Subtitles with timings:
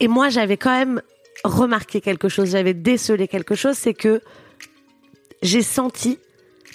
[0.00, 1.02] Et moi, j'avais quand même
[1.44, 4.20] remarqué quelque chose, j'avais décelé quelque chose, c'est que
[5.42, 6.18] j'ai senti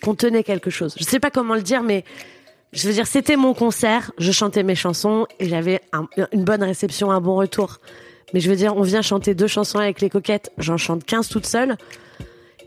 [0.04, 0.96] qu'on tenait quelque chose.
[0.98, 2.04] Je sais pas comment le dire, mais
[2.72, 6.64] je veux dire, c'était mon concert, je chantais mes chansons et j'avais un- une bonne
[6.64, 7.78] réception, un bon retour.
[8.34, 11.30] Mais je veux dire, on vient chanter deux chansons avec les coquettes, j'en chante 15
[11.30, 11.78] toute seule.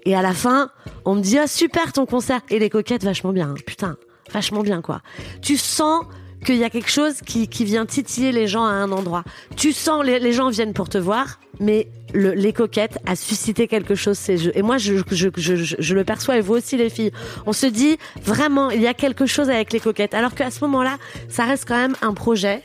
[0.05, 0.71] Et à la fin,
[1.05, 2.41] on me dit, ah super ton concert.
[2.51, 3.51] Et les coquettes, vachement bien.
[3.51, 3.55] hein.
[3.65, 3.97] Putain,
[4.33, 5.01] vachement bien quoi.
[5.41, 6.05] Tu sens
[6.45, 9.25] qu'il y a quelque chose qui, qui vient titiller les gens à un endroit.
[9.57, 13.95] Tu sens, les, gens viennent pour te voir, mais le, les coquettes a suscité quelque
[13.95, 14.49] chose ces.
[14.49, 17.13] Et moi, je, je, je, je, le perçois, et vous aussi les filles.
[17.47, 20.15] On se dit, vraiment, il y a quelque chose avec les coquettes.
[20.15, 22.63] Alors qu'à ce moment-là, ça reste quand même un projet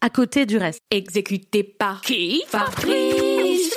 [0.00, 0.80] à côté du reste.
[0.90, 2.42] Exécuté par qui?
[2.48, 3.76] Fabrice.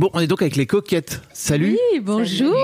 [0.00, 1.20] Bon, on est donc avec les coquettes.
[1.34, 1.76] Salut.
[1.92, 2.56] Oui, bonjour.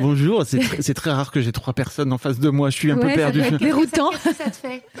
[0.00, 2.70] Bonjour, c'est tr- c'est très rare que j'ai trois personnes en face de moi.
[2.70, 3.38] Je suis un peu Ouais, ça perdu.
[3.38, 4.10] doit être déroutant.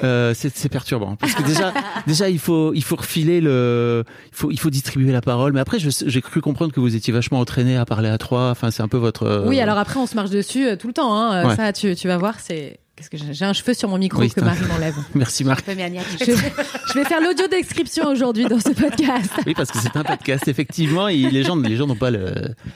[0.04, 1.72] Euh, c'est c'est perturbant parce que déjà,
[2.06, 5.54] déjà il faut il faut refiler le, il faut il faut distribuer la parole.
[5.54, 8.50] Mais après, je- j'ai cru comprendre que vous étiez vachement entraîné à parler à trois.
[8.50, 9.24] Enfin, c'est un peu votre.
[9.24, 11.12] euh, Oui, alors après, on se marche dessus euh, tout le temps.
[11.16, 11.32] Hein.
[11.34, 11.56] Euh, Ouais.
[11.56, 12.78] Ça, tu, tu vas voir, c'est.
[13.10, 14.94] Qu'est-ce que j'ai un cheveu sur mon micro Oui, que Marie m'enlève.
[15.16, 15.64] Merci Marc.
[15.68, 19.30] Je, je vais faire l'audio description aujourd'hui dans ce podcast.
[19.44, 20.46] Oui, parce que c'est un podcast.
[20.46, 22.26] Effectivement, et les gens les gens n'ont pas le,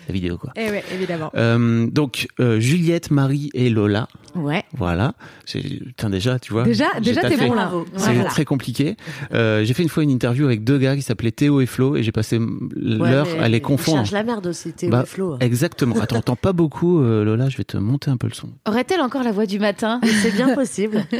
[0.08, 0.52] la vidéo quoi.
[0.56, 1.30] Eh ouais, évidemment.
[1.36, 4.08] Euh, donc euh, Juliette, Marie et Lola.
[4.34, 4.64] Ouais.
[4.76, 5.14] Voilà.
[5.50, 6.64] Putain, déjà, tu vois.
[6.64, 7.70] Déjà, déjà, t'es bon là.
[7.96, 8.24] C'est Voilà.
[8.28, 8.96] très compliqué.
[9.32, 11.96] Euh, j'ai fait une fois une interview avec deux gars qui s'appelaient Théo et Flo
[11.96, 12.38] et j'ai passé
[12.74, 13.98] l'heure Ouais, à les confondre.
[13.98, 15.36] cherche la merde aussi, Théo Bah, et Flo.
[15.40, 15.94] Exactement.
[16.00, 17.48] Attends, entends pas beaucoup, euh, Lola.
[17.48, 18.48] Je vais te monter un peu le son.
[18.66, 20.00] Aurait-elle encore la voix du matin?
[20.22, 21.04] C'est bien possible.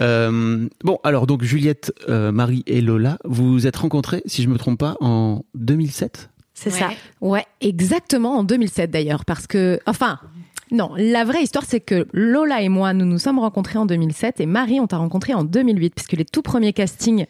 [0.00, 4.48] Euh, bon, alors donc Juliette, euh, Marie et Lola, vous vous êtes rencontrés, si je
[4.48, 6.30] me trompe pas, en 2007.
[6.54, 6.90] C'est ça.
[7.20, 10.18] Ouais, exactement en 2007 d'ailleurs, parce que, enfin,
[10.72, 14.40] non, la vraie histoire c'est que Lola et moi, nous nous sommes rencontrés en 2007
[14.40, 17.26] et Marie, on t'a rencontré en 2008, puisque les tout premiers castings,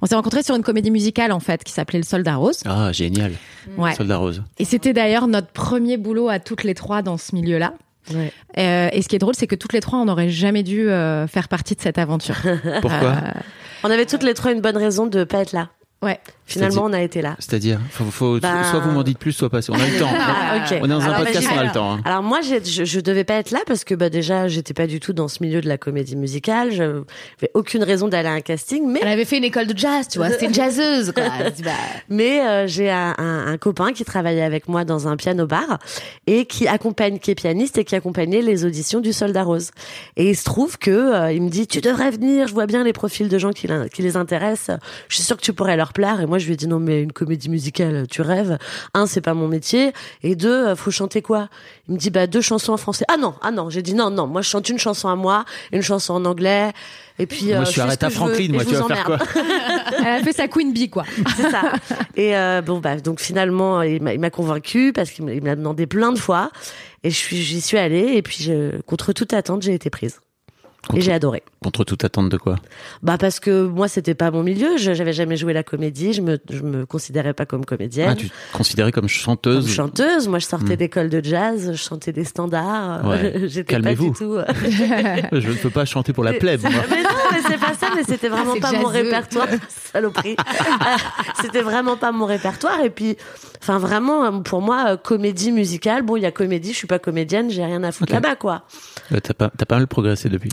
[0.00, 2.62] on s'est rencontrés sur une comédie musicale en fait qui s'appelait Le Soldat Rose.
[2.64, 3.32] Ah, génial.
[3.76, 3.94] Ouais.
[3.94, 4.42] Soldat Rose.
[4.58, 7.74] Et c'était d'ailleurs notre premier boulot à toutes les trois dans ce milieu-là.
[8.10, 8.32] Ouais.
[8.58, 10.88] Euh, et ce qui est drôle, c'est que toutes les trois, on n'aurait jamais dû
[10.88, 12.36] euh, faire partie de cette aventure.
[12.80, 13.08] Pourquoi?
[13.08, 13.40] Euh,
[13.84, 15.68] On avait toutes les trois une bonne raison de pas être là.
[16.02, 16.18] Ouais.
[16.44, 17.34] Finalement, on a été là.
[17.38, 19.60] C'est-à-dire, faut, faut- Bah- soit vous m'en dites plus, soit pas.
[19.70, 20.10] On a le temps.
[20.14, 20.64] Ah.
[20.82, 21.92] On est dans un Alors, podcast, on a le temps.
[21.94, 22.00] hein.
[22.04, 25.00] Alors moi, je, je devais pas être là parce que bah déjà, j'étais pas du
[25.00, 26.72] tout dans ce milieu de la comédie musicale.
[26.72, 29.76] Je n'avais aucune raison d'aller à un casting, mais Elle avait fait une école de
[29.78, 30.28] jazz, tu vois.
[30.28, 31.24] C'était une jazzeuse, quoi.
[31.64, 31.70] Bah,
[32.10, 35.78] mais euh, j'ai un, un- un copain qui travaillait avec moi dans un piano bar
[36.26, 39.70] et qui accompagne, qui est pianiste et qui accompagnait les auditions du Soldat Rose.
[40.16, 42.84] Et il se trouve que euh, il me dit tu devrais venir, je vois bien
[42.84, 44.76] les profils de gens qui, qui les intéressent.
[45.08, 46.20] Je suis sûre que tu pourrais leur plaire.
[46.20, 48.58] Et moi je lui ai dit non mais une comédie musicale, tu rêves.
[48.94, 49.92] Un c'est pas mon métier
[50.22, 51.48] et deux euh, faut chanter quoi?
[51.88, 53.04] Il me dit bah deux chansons en français.
[53.08, 55.44] Ah non ah non j'ai dit non non moi je chante une chanson à moi,
[55.72, 56.72] une chanson en anglais.
[57.18, 58.44] Et puis Moi, euh, je suis je veux Franklin.
[58.44, 59.18] et Moi, tu vas faire quoi?
[59.98, 61.04] Elle a fait sa Queen Bee, quoi.
[61.36, 61.62] C'est ça.
[62.16, 66.12] Et euh, bon bah donc finalement il m'a m'a convaincu parce qu'il l'a demandé plein
[66.12, 66.50] de fois
[67.04, 70.20] et je suis j'y suis allée et puis je, contre toute attente j'ai été prise.
[70.94, 71.42] Et j'ai adoré.
[71.62, 72.56] Contre toute attente de quoi?
[73.04, 76.20] Bah parce que moi c'était pas mon milieu, je j'avais jamais joué la comédie, je
[76.22, 78.08] me je me considérais pas comme comédienne.
[78.10, 80.76] ah, Tu te considérais comme Comme chanteuse chanteuse, moi je sortais Hmm.
[80.76, 83.32] d'école de jazz, je chantais des standards, Ouais.
[83.46, 84.10] j'étais pas Calmez-vous.
[84.10, 84.36] du tout.
[85.32, 86.62] Je ne peux pas chanter pour la plèbe.
[86.62, 86.70] moi.
[86.90, 89.46] Mais non, mais c'est pas ça, mais c'était vraiment c'est pas mon répertoire,
[89.92, 90.36] saloperie.
[91.40, 92.80] C'était vraiment pas mon répertoire.
[92.84, 93.16] Et puis,
[93.60, 96.86] enfin vraiment, euh, pour moi, euh, comédie musicale, bon, il y a comédie, je suis
[96.86, 98.62] pas comédienne, j'ai rien à foutre là-bas, quoi.
[99.12, 100.50] Euh, T'as pas, t'as pas mal progressé depuis?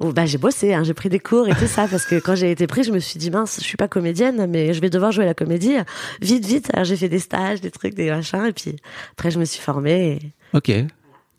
[0.00, 2.36] Bon, bah, j'ai bossé, hein, j'ai pris des cours et tout ça, parce que quand
[2.36, 4.90] j'ai été prise, je me suis dit, mince, je suis pas comédienne, mais je vais
[4.90, 5.74] devoir jouer la comédie.
[6.20, 6.70] Vite, vite.
[6.72, 8.76] Alors, j'ai fait des stages, des trucs, des machins, et puis
[9.12, 10.20] après, je me suis formée.
[10.54, 10.70] et- Ok.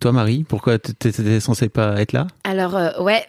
[0.01, 2.27] Toi, Marie, pourquoi t'étais censée pas être là?
[2.45, 3.21] Alors, euh, ouais,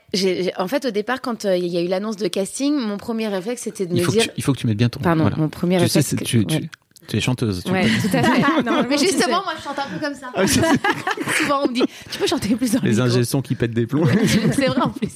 [0.56, 3.27] en fait, au départ, quand euh, il y a eu l'annonce de casting, mon premier
[3.29, 4.23] réflexe, c'était de il me dire.
[4.25, 5.00] tu, il faut que tu mettes bien ton.
[5.00, 5.37] Pardon, voilà.
[5.37, 6.06] mon premier Tu sais, réflexe.
[6.11, 6.71] c'est- que- tu, tu- ouais.
[7.08, 7.62] Tu es chanteuse.
[7.64, 8.43] tu Ouais, peux- tout à fait.
[8.88, 10.29] Mais justement, moi, je chante un peu comme ça.
[11.38, 13.87] Souvent, on me dit, tu peux chanter plus dans le Les sons qui pètent des
[13.87, 14.06] plombs.
[14.52, 15.08] C'est vrai en plus.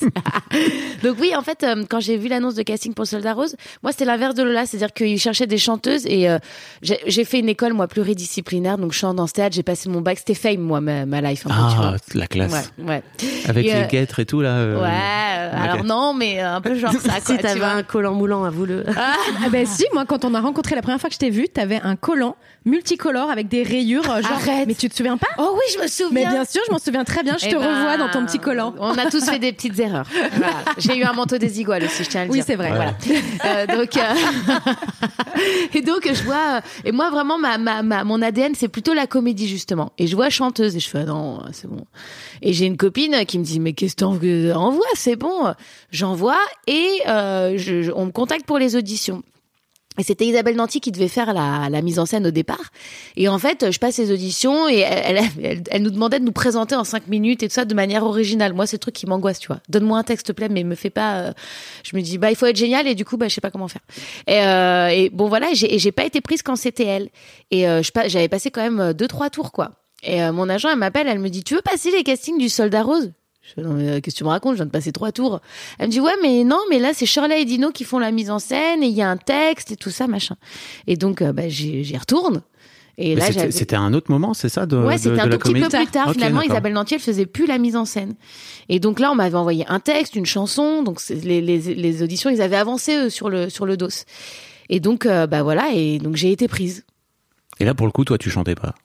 [1.02, 3.92] Donc oui, en fait, euh, quand j'ai vu l'annonce de casting pour Soldat Rose, moi
[3.92, 6.38] c'était l'inverse de Lola, c'est-à-dire qu'ils cherchaient des chanteuses et euh,
[6.82, 10.18] j'ai fait une école moi pluridisciplinaire, donc chant dans ce théâtre, j'ai passé mon bac,
[10.18, 12.70] c'était fame moi ma, ma life tu ah, la classe.
[12.78, 13.02] Ouais, ouais.
[13.48, 14.50] Avec Et, les euh, guêtres et tout, là.
[14.50, 17.82] euh, Ouais, euh, alors non, mais un peu genre ça, quoi, si tu t'avais un
[17.82, 18.84] collant moulant, avoue-le.
[18.96, 19.14] Ah
[19.50, 21.73] ben si, moi quand on a rencontré la première fois que je t'ai vu, t'avais
[21.82, 22.36] un collant
[22.66, 24.02] multicolore avec des rayures.
[24.04, 24.66] Genre, Arrête.
[24.66, 26.24] Mais tu te souviens pas Oh oui, je me souviens.
[26.24, 27.36] Mais bien sûr, je m'en souviens très bien.
[27.38, 28.74] Je Eh te ben, revois dans ton petit collant.
[28.78, 30.06] On a tous fait des petites erreurs.
[30.36, 30.54] Voilà.
[30.78, 32.44] J'ai eu un manteau des iguales aussi, je tiens à le Oui, dire.
[32.46, 32.70] c'est vrai.
[32.70, 32.94] Voilà.
[33.44, 34.00] Euh, donc, euh,
[35.74, 36.60] et donc je vois.
[36.84, 39.92] Et moi vraiment, ma, ma, ma- mon ADN c'est plutôt la comédie justement.
[39.98, 41.84] Et je vois chanteuse et je fais ah non, c'est bon.
[42.42, 45.52] Et j'ai une copine qui me dit mais qu'est-ce que t'en- envoie, c'est bon.
[45.90, 49.22] J'envoie et euh, je, je- on me contacte pour les auditions.
[49.96, 52.72] Et c'était Isabelle Nanty qui devait faire la, la mise en scène au départ.
[53.16, 56.32] Et en fait, je passe les auditions et elle, elle, elle- nous demandait de nous
[56.32, 58.54] présenter en cinq minutes et tout ça de manière originale.
[58.54, 59.60] Moi, c'est le truc qui m'angoisse, tu vois.
[59.68, 61.18] Donne-moi un texte, plaît, mais me fais pas.
[61.18, 61.32] euh,
[61.84, 63.52] Je me dis, bah, il faut être génial et du coup, bah, je sais pas
[63.52, 63.82] comment faire.
[64.26, 67.08] Et, euh, et bon, voilà, j'ai pas été prise quand c'était elle.
[67.52, 69.72] Et euh, j'avais passé quand même euh, deux, trois tours, quoi.
[70.02, 72.48] Et euh, mon agent, elle m'appelle, elle me dit, tu veux passer les castings du
[72.48, 73.12] Soldat Rose?
[73.46, 74.52] Je fais, non, mais euh, qu'est-ce que tu me racontes?
[74.52, 75.40] Je viens de passer trois tours.
[75.78, 78.10] Elle me dit, ouais, mais non, mais là, c'est Shirley et Dino qui font la
[78.10, 80.36] mise en scène et il y a un texte et tout ça, machin.
[80.86, 82.42] Et donc, euh, bah, j'y retourne.
[82.96, 85.38] Et Mais là, c'était- un autre moment, c'est ça de, Ouais, c'était de un tout
[85.38, 86.12] petit peu plus tard.
[86.12, 86.54] Finalement, d'accord.
[86.54, 88.14] Isabelle Nanty, elle faisait plus la mise en scène.
[88.68, 90.82] Et donc là, on m'avait envoyé un texte, une chanson.
[90.84, 93.88] Donc les, les, les auditions, ils avaient avancé eux, sur le sur le dos.
[94.68, 95.70] Et donc, euh, bah voilà.
[95.74, 96.84] Et donc j'ai été prise.
[97.58, 98.76] Et là, pour le coup, toi, tu chantais pas?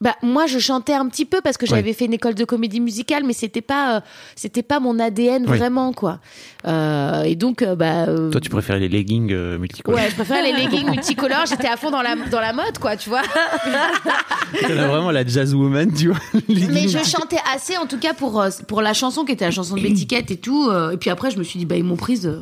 [0.00, 1.70] Bah moi je chantais un petit peu parce que Ouais.
[1.76, 4.00] j'avais fait une école de comédie musicale mais c'était pas euh,
[4.36, 5.58] c'était pas mon ADN Oui.
[5.58, 6.20] vraiment quoi.
[6.68, 10.00] Euh, et donc euh, bah Toi, tu préférais les leggings multicolores.
[10.00, 12.96] ouais, je préfère les leggings multicolores, j'étais à fond dans la dans la mode quoi,
[12.96, 13.22] tu vois.
[14.64, 16.18] A vraiment la jazz woman, tu vois.
[16.48, 19.74] Mais je chantais assez, en tout cas, pour, pour la chanson qui était la chanson
[19.74, 20.70] de l'étiquette et tout.
[20.92, 22.32] et puis après, je me suis dit, bah, ils m'ont prise.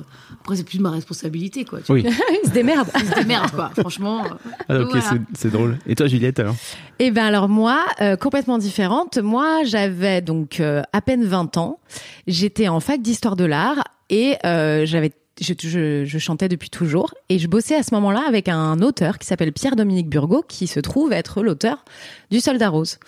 [0.47, 1.81] Après, c'est plus de ma responsabilité, quoi.
[1.81, 2.05] Tu Oui.
[2.45, 2.89] Il se démerde.
[2.93, 3.01] vois.
[3.01, 3.71] C'était merde, quoi.
[3.77, 4.25] Franchement.
[4.25, 4.29] euh,
[4.69, 5.01] Ah, ok, voilà.
[5.03, 5.77] c'est- c'est drôle.
[5.89, 6.55] Et toi, Juliette, alors?
[7.01, 9.19] Eh ben alors moi, euh, complètement différente.
[9.19, 11.81] Moi, j'avais donc euh, à peine 20 ans.
[12.29, 15.11] J'étais en fac d'histoire de l'art et euh, j'avais
[15.41, 17.15] je, je, je chantais depuis toujours.
[17.29, 20.81] Et je bossais à ce moment-là avec un auteur qui s'appelle Pierre-Dominique Burgot qui se
[20.81, 21.85] trouve être l'auteur
[22.31, 22.99] du Soldat Rose.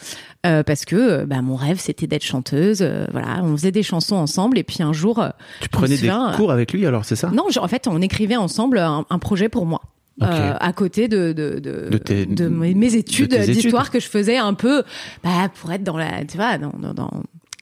[0.46, 2.78] Euh, parce que euh, bah, mon rêve c'était d'être chanteuse.
[2.82, 4.58] Euh, voilà on faisait des chansons ensemble.
[4.58, 5.30] Et puis un jour euh,
[5.60, 7.30] Tu prenais me des souviens, cours avec lui, alors, c'est ça?
[7.30, 9.80] Non je- en fait on écrivait ensemble un, un projet pour moi.
[10.20, 13.32] Euh, à côté de de, de, De tes- mes, mes études.
[13.36, 14.82] d'histoire que je faisais un peu
[15.22, 17.10] bah, pour être dans la tu vois dans, dans, dans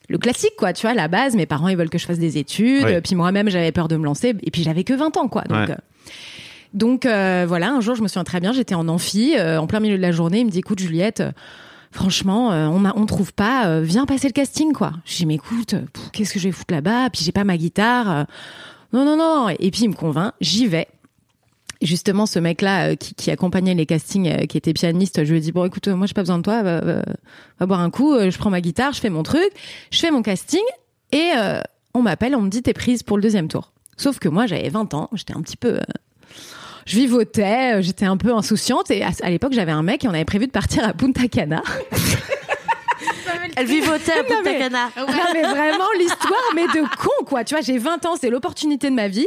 [0.09, 2.39] le classique quoi tu vois la base mes parents ils veulent que je fasse des
[2.39, 5.43] études puis moi-même j'avais peur de me lancer et puis j'avais que 20 ans quoi
[5.43, 5.71] donc Ouais.
[5.73, 5.77] euh,
[6.75, 9.67] donc euh, voilà un jour je me souviens très bien j'étais en amphi euh, en
[9.67, 11.23] plein milieu de la journée il me dit écoute Juliette
[11.93, 13.81] Franchement, on a, on trouve pas.
[13.81, 14.93] viens passer le casting, quoi.
[15.07, 15.77] Je dis, mais écoute,
[16.13, 17.09] qu'est-ce que je vais foutre là-bas?
[17.11, 18.27] Puis j'ai pas ma guitare.
[18.93, 19.49] non, non, non.
[19.49, 20.33] Et puis il me convainc.
[20.43, 20.89] J'y vais.
[21.83, 25.39] Justement, ce mec-là euh, qui, qui accompagnait les castings, euh, qui était pianiste, je lui
[25.39, 27.03] ai dit bon, écoute, euh, moi j'ai pas besoin de toi, va, va-
[27.61, 28.15] va boire un coup.
[28.15, 29.51] euh, je prends ma guitare, je fais mon truc,
[29.91, 30.63] je fais mon casting,
[31.13, 31.33] et
[31.95, 33.73] on m'appelle, on me dit t'es prise pour le deuxième tour.
[33.99, 35.79] Sauf que moi j'avais 20 ans, j'étais un petit peu,
[36.87, 40.13] je vivotais, j'étais un peu insouciante, et à, à l'époque j'avais un mec et on
[40.15, 41.63] avait prévu de partir à Punta Cana.
[43.59, 44.91] Elle vivotait à Punta mais- Cana.
[44.99, 47.43] Non, mais vraiment l'histoire, mais de con, quoi.
[47.45, 49.27] Tu vois, j'ai 20 ans, c'est l'opportunité de ma vie.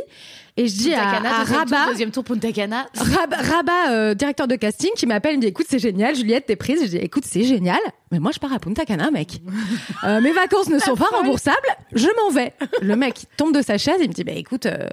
[0.61, 2.85] Et je dis à, Cana, à deuxième tour, Rabat, deuxième tour Punta Cana.
[2.95, 6.47] Rab- Rabat, euh, directeur de casting, qui m'appelle, il me dit écoute, c'est génial, Juliette,
[6.47, 6.81] t'es prise.
[6.83, 7.79] Je dis écoute, c'est génial,
[8.11, 9.39] mais moi je pars à Punta Cana, mec.
[10.05, 11.57] Euh, mes vacances ne sont pas remboursables,
[11.93, 12.53] je m'en vais.
[12.81, 14.87] Le mec il tombe de sa chaise, il me dit bah écoute, euh,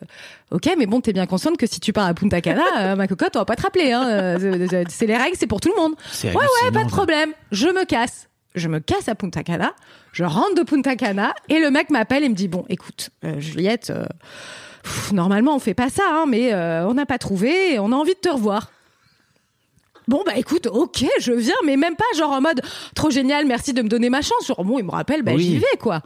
[0.51, 3.07] ok, mais bon, t'es bien consciente que si tu pars à Punta Cana, euh, ma
[3.07, 3.93] cocotte, on va pas te rappeler.
[3.93, 5.95] Hein, Euh, c'est les règles, c'est pour tout le monde.
[6.13, 7.33] C'est Ouais, ouais, pas de problème.
[7.53, 8.29] Je me casse.
[8.55, 9.73] Je me casse à Punta Cana.
[10.13, 13.39] Je rentre de Punta Cana et le mec m'appelle et me dit bon, écoute, euh,
[13.39, 14.05] Juliette, euh,
[14.87, 17.93] pff, normalement on fait pas ça, hein, mais euh, on n'a pas trouvé et on
[17.93, 18.71] a envie de te revoir.
[20.09, 22.61] Bon bah écoute, ok, je viens, mais même pas genre en mode
[22.95, 24.47] trop génial, merci de me donner ma chance.
[24.47, 25.43] Genre bon, il me rappelle, bah Oui.
[25.43, 26.01] j'y vais quoi.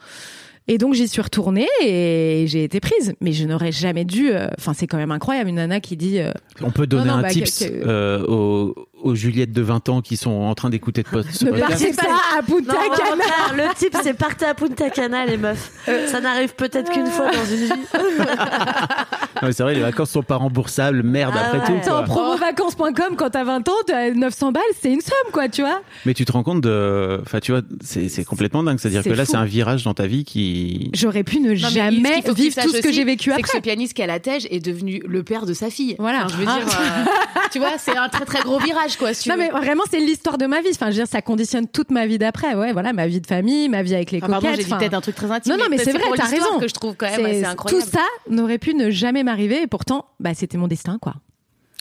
[0.68, 3.14] Et donc j'y suis retournée et j'ai été prise.
[3.20, 4.30] Mais je n'aurais jamais dû.
[4.30, 6.20] euh, Enfin, c'est quand même incroyable une nana qui dit.
[6.20, 9.50] euh, On peut donner Non, non, un bah, tips que- que- euh, aux, aux Juliette
[9.52, 11.70] de 20 ans qui sont en train d'écouter de ce ne podcast.
[11.70, 13.24] partez pas à Punta Non, Cana.
[13.68, 15.72] le type, c'est partez à Punta Cana, les meufs.
[16.06, 17.72] Ça n'arrive peut-être qu'une fois dans une vie.
[19.42, 21.80] Non, mais c'est vrai, les vacances sont pas remboursables, merde Ah après ouais.
[21.82, 21.90] tout.
[21.90, 22.02] Quoi.
[22.02, 25.80] promovacances.com, quand t'as 20 ans, t'as 900 balles, c'est une somme, quoi, tu vois.
[26.06, 28.78] Mais tu te rends compte de, enfin tu vois, c'est complètement dingue.
[28.78, 30.90] C'est-à-dire C'est que là, c'est un virage dans ta vie qui.
[30.94, 32.00] J'aurais pu ne Non, mais ce jamais
[32.34, 33.60] vivre tout ce que j'ai vécu C'est que ce après.
[33.70, 35.96] pianiste qui a la tège est devenu le père de sa fille.
[35.98, 36.24] Voilà.
[36.26, 36.58] Enfin, je veux Ah.
[36.58, 37.10] dire, euh,
[37.52, 39.14] tu vois, c'est un très très gros virage, quoi.
[39.14, 40.68] Si tu Non, mais vraiment, c'est l'histoire de ma vie.
[40.72, 42.54] Enfin, je veux dire, ça conditionne toute ma vie d'après.
[42.54, 44.56] Ouais, voilà, ma vie de famille, ma vie avec les Ah, pardon, coquettes.
[44.60, 45.52] j'ai dit enfin, peut-être un truc très intime.
[45.52, 46.58] Non, non, mais c'est vrai, t'as raison.
[46.60, 47.82] que je trouve quand même c'est- assez incroyable.
[47.84, 51.14] Tout ça n'aurait pu ne jamais m'arriver et pourtant, bah, c'était mon destin, quoi.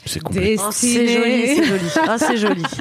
[0.06, 0.64] C'est complètement.
[0.68, 1.84] Oh, c'est joli, c'est joli.
[2.08, 2.64] Oh, c'est joli.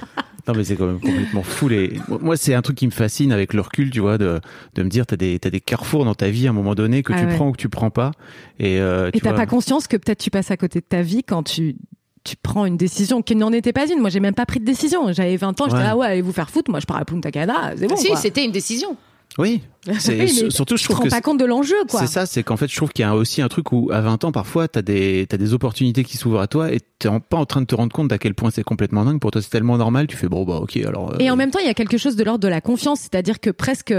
[0.47, 1.69] Non, mais c'est quand même complètement fou.
[1.69, 2.01] Les...
[2.09, 4.41] Moi, c'est un truc qui me fascine avec le recul, tu vois, de,
[4.77, 7.03] de me dire, t'as des, t'as des carrefours dans ta vie à un moment donné
[7.03, 7.35] que Ah tu ouais.
[7.37, 8.13] prends ou que tu prends pas.
[8.59, 10.87] Et, euh, Et tu t'as vois, pas conscience que peut-être tu passes à côté de
[10.87, 11.77] ta vie quand tu
[12.25, 14.01] tu prends une décision qui n'en était pas une.
[14.01, 15.13] Moi, j'ai même pas pris de décision.
[15.13, 15.83] J'avais 20 ans, j'étais Ouais.
[15.85, 16.71] là, ouais, allez vous faire foutre.
[16.71, 17.97] Moi, je pars à Punta Cana, c'est bon.
[17.97, 18.17] si, quoi.
[18.17, 18.97] c'était une décision.
[19.39, 19.63] Oui.
[20.01, 22.01] C'est, Oui, mais surtout, je tu te trouve rends que pas compte de l'enjeu, quoi.
[22.01, 24.01] c'est ça, c'est qu'en fait, je trouve qu'il y a aussi un truc où, à
[24.01, 27.21] 20 ans, parfois, t'as des, t'as des opportunités qui s'ouvrent à toi et t'es en-
[27.21, 29.21] pas en train de te rendre compte d'à quel point c'est complètement dingue.
[29.21, 31.13] Pour toi, c'est tellement normal, tu fais, bon, bah, ok, alors.
[31.15, 33.01] euh, Et en même temps, il y a quelque chose de l'ordre de la confiance,
[33.01, 33.95] c'est-à-dire que presque,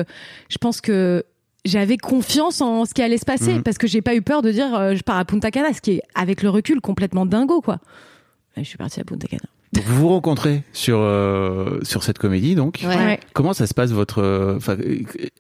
[0.50, 1.24] je pense que
[1.66, 3.64] j'avais confiance en ce qui allait se passer Mhm.
[3.64, 5.82] parce que j'ai pas eu peur de dire euh, je pars à Punta Cana, ce
[5.82, 7.80] qui est avec le recul complètement dingo, quoi.
[8.58, 9.42] Et je suis partie à Punta Cana.
[9.72, 12.80] Donc, vous vous rencontrez sur, euh, sur cette comédie, donc.
[12.84, 13.20] Ouais.
[13.34, 14.76] Comment ça se passe votre, enfin,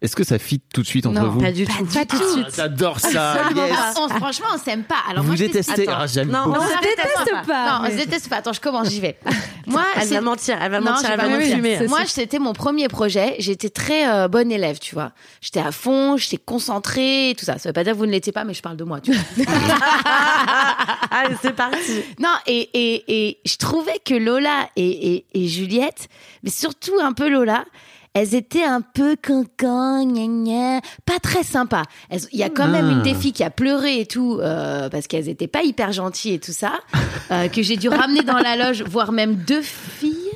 [0.02, 1.42] est-ce que ça fit tout de suite entre Non, vous?
[1.42, 1.86] Pas du tout.
[1.86, 2.56] Pas tout de suite.
[2.56, 3.76] J'adore ça, Absolument yes.
[3.98, 4.96] On- franchement, on s'aime pas.
[5.10, 5.86] Alors Vous moi, je détestez.
[5.88, 6.60] Ah, j'aime Non, beaucoup.
[6.60, 8.36] on se déteste pas, Non, on se déteste pas.
[8.38, 9.18] Attends, je commence, j'y vais.
[9.68, 11.90] Moi, Elle va mentir, elle va Non, mentir, elle va mentir.
[11.90, 13.36] Moi, c'était mon premier projet.
[13.38, 15.12] J'étais très euh, bonne élève, tu vois.
[15.42, 17.60] J'étais à fond, j'étais concentrée, et tout ça.
[17.60, 19.12] Ça veut pas dire que vous ne l'étiez pas, mais je parle de moi, tu
[19.14, 19.46] vois.
[21.12, 22.02] Allez, c'est parti.
[22.20, 26.08] non, et, et, et je trouvais que Lola et, et, et Juliette,
[26.44, 27.66] mais surtout un peu Lola,
[28.16, 31.84] elles étaient un peu cancan, gna gna, pas très sympas.
[32.32, 32.92] Il y a quand même Ah.
[32.94, 36.34] une des filles qui a pleuré et tout, euh, parce qu'elles étaient pas hyper gentilles
[36.34, 36.74] et tout ça,
[37.32, 40.29] euh, que j'ai dû ramener dans la loge, voire même deux filles.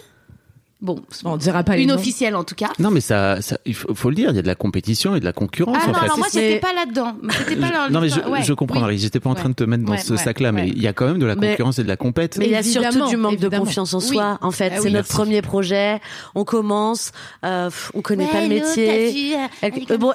[0.83, 2.69] Bon, On dira pas une officielle en tout cas.
[2.77, 5.15] Non, mais ça, ça il faut, faut le dire, il y a de la compétition
[5.15, 6.03] et de la concurrence Ah en non, fait.
[6.05, 7.15] alors moi j'étais pas là-dedans.
[7.37, 8.19] C'était pas dans non, mais je.
[8.19, 8.81] Ouais, je comprends, oui.
[8.81, 8.97] Marie.
[8.97, 10.87] J'étais pas en train de te mettre dans Ouais, ce ouais, sac-là, mais il y
[10.87, 12.37] a quand même de la Mais- concurrence et de la compète.
[12.37, 14.07] Mais il y a surtout du manque de confiance en Oui.
[14.07, 14.37] soi.
[14.41, 14.91] En fait, Ah c'est oui.
[14.93, 15.13] notre Merci.
[15.15, 16.01] premier projet.
[16.35, 17.11] On commence,
[17.45, 19.37] euh, on connaît pas le métier.
[19.63, 20.11] est euh, bon,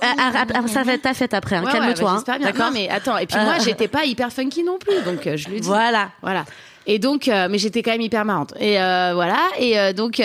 [0.66, 1.56] ça, va être ta fête après.
[1.56, 1.64] hein.
[1.70, 2.10] Calme-toi.
[2.10, 2.24] hein.
[2.26, 2.46] bah, bien.
[2.46, 2.70] D'accord.
[2.74, 3.16] Mais attends.
[3.16, 5.66] Et puis Euh, moi, j'étais pas hyper funky non plus, donc euh, je le dis.
[5.66, 6.10] Voilà.
[6.22, 6.44] Voilà.
[6.90, 8.54] Et donc, euh, mais j'étais quand même hyper marrante.
[8.58, 9.36] Et euh, voilà.
[9.58, 10.22] Et euh, donc,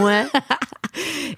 [0.00, 0.24] Ouais.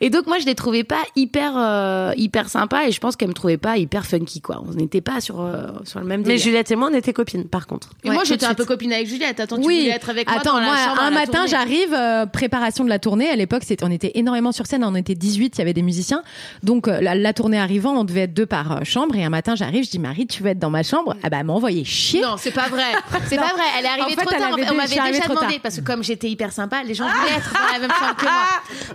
[0.01, 2.85] et donc moi, je les trouvais pas hyper euh, hyper sympas.
[2.87, 4.63] Et je pense qu'elles me trouvaient pas hyper funky, quoi.
[4.67, 6.43] On n'était pas sur euh, sur le même Mais délire.
[6.43, 7.91] Juliette et moi, on était copines, par contre.
[8.03, 9.41] Et Ouais, moi, j'étais un peu copine avec Juliette.
[9.41, 9.81] Attends, tu oui.
[9.83, 12.27] voulais être avec moi Attends, dans la moi, chambre à un la matin, j'arrive, euh,
[12.27, 13.29] préparation de la tournée.
[13.29, 14.85] À l'époque, c'était, on était énormément sur scène.
[14.85, 16.23] On était 18, il y avait des musiciens.
[16.63, 19.15] Donc, euh, la, la tournée arrivant, on devait être deux par euh, chambre.
[19.17, 21.15] Et un matin, j'arrive, je dis, Marie, tu veux être dans ma chambre?
[21.23, 22.21] Ah bah, elle m'a envoyé chier.
[22.23, 22.83] Non, c'est pas vrai.
[23.29, 23.63] C'est pas vrai.
[23.79, 24.51] Elle est arrivée En fait, trop tard.
[24.71, 27.73] On m'avait déjà demandé parce que comme j'étais hyper sympa, les gens voulaient être dans
[27.73, 28.33] la même chambre que moi.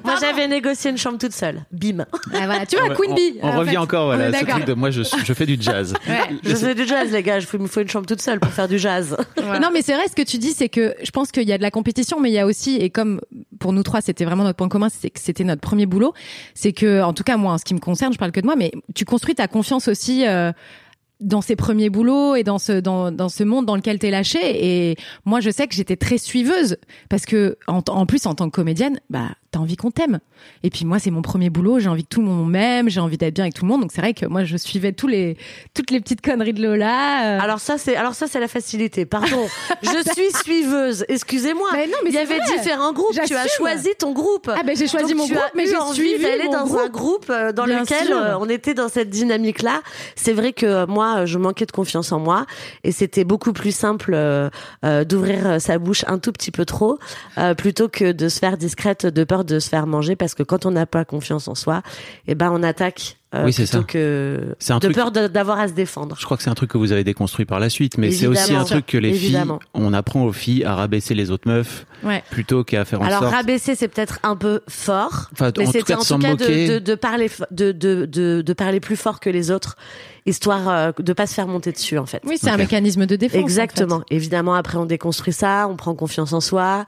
[0.03, 1.63] Moi, j'avais négocié une chambre toute seule.
[1.71, 2.05] Bim.
[2.33, 2.65] Ah, voilà.
[2.65, 3.39] Tu vois, Ouais, Queen on, Bee.
[3.41, 3.77] on en revient fait.
[3.77, 4.55] encore, voilà, ce d'accord.
[4.55, 5.93] truc de moi, je, je fais du jazz.
[6.43, 7.39] Je fais du jazz, les gars.
[7.39, 9.15] Il me faut une chambre toute seule pour faire du jazz.
[9.37, 11.57] Non, mais c'est vrai, ce que tu dis, c'est que je pense qu'il y a
[11.57, 13.21] de la compétition, mais il y a aussi, et comme
[13.59, 16.13] pour nous trois, c'était vraiment notre point commun, c'est que c'était notre premier boulot,
[16.53, 18.45] c'est que, en tout cas, moi, en ce qui me concerne, je parle que de
[18.45, 20.51] moi, mais tu construis ta confiance aussi, euh,
[21.19, 24.39] dans ces premiers boulots et dans ce dans, dans ce monde dans lequel t'es lâché
[24.41, 26.77] et moi je sais que j'étais très suiveuse
[27.09, 30.19] parce que en, en plus en tant que comédienne bah t'as envie qu'on t'aime
[30.63, 32.99] et puis moi c'est mon premier boulot j'ai envie que tout le monde m'aime j'ai
[32.99, 35.07] envie d'être bien avec tout le monde donc c'est vrai que moi je suivais tous
[35.07, 35.37] les
[35.73, 37.39] toutes les petites conneries de Lola euh.
[37.41, 39.05] Alors ça, c'est alors ça, c'est la facilité.
[39.05, 39.47] Pardon.
[39.81, 41.05] Je suis suiveuse.
[41.07, 41.67] Excusez-moi.
[41.73, 42.57] Mais non, mais Il y avait vrai.
[42.57, 43.11] différents groupes.
[43.25, 44.49] Tu as choisi ton groupe.
[44.53, 46.65] ah ben j'ai choisi Donc, mon tu groupe as mais j'ai suivi d'aller mon dans
[46.65, 46.79] groupe.
[46.81, 48.17] un groupe euh, dans Bien lequel sûr.
[48.17, 49.81] euh, on était dans cette dynamique-là.
[50.15, 52.45] C'est vrai que moi, je manquais de confiance en moi
[52.83, 54.49] et c'était beaucoup plus simple euh,
[55.05, 56.99] d'ouvrir sa bouche un tout petit peu trop
[57.37, 60.43] euh, plutôt que de se faire discrète de peur de se faire manger parce que
[60.43, 61.81] quand on n'a pas confiance en soi,
[62.27, 63.83] eh ben on attaque euh, Oui, c'est plutôt ça.
[63.83, 66.15] que C'est un de truc- peur d'avoir à se défendre.
[66.19, 68.25] Je crois que c'est un truc que vous avez déconstruit par la suite, mais c'est
[68.27, 69.59] aussi un truc que les Évidemment.
[69.59, 73.05] filles, on apprend aux filles à rabaisser les autres meufs ouais plutôt qu'à faire en
[73.05, 73.33] Alors sorte.
[73.35, 75.29] rabaisser, c'est peut-être un peu fort.
[75.33, 76.67] Enfin, Mais en tout c'était cas, en tout cas de, moquer.
[76.67, 78.05] de, de parler de, de,
[78.41, 79.75] de parler plus fort que les autres
[80.29, 82.21] histoire euh, de pas se faire monter dessus en fait.
[82.25, 83.37] Oui, c'est un mécanisme de défense.
[83.37, 83.99] en Exactement.
[84.07, 84.15] fait.
[84.15, 86.85] Évidemment, après on déconstruit ça, on prend confiance en soi.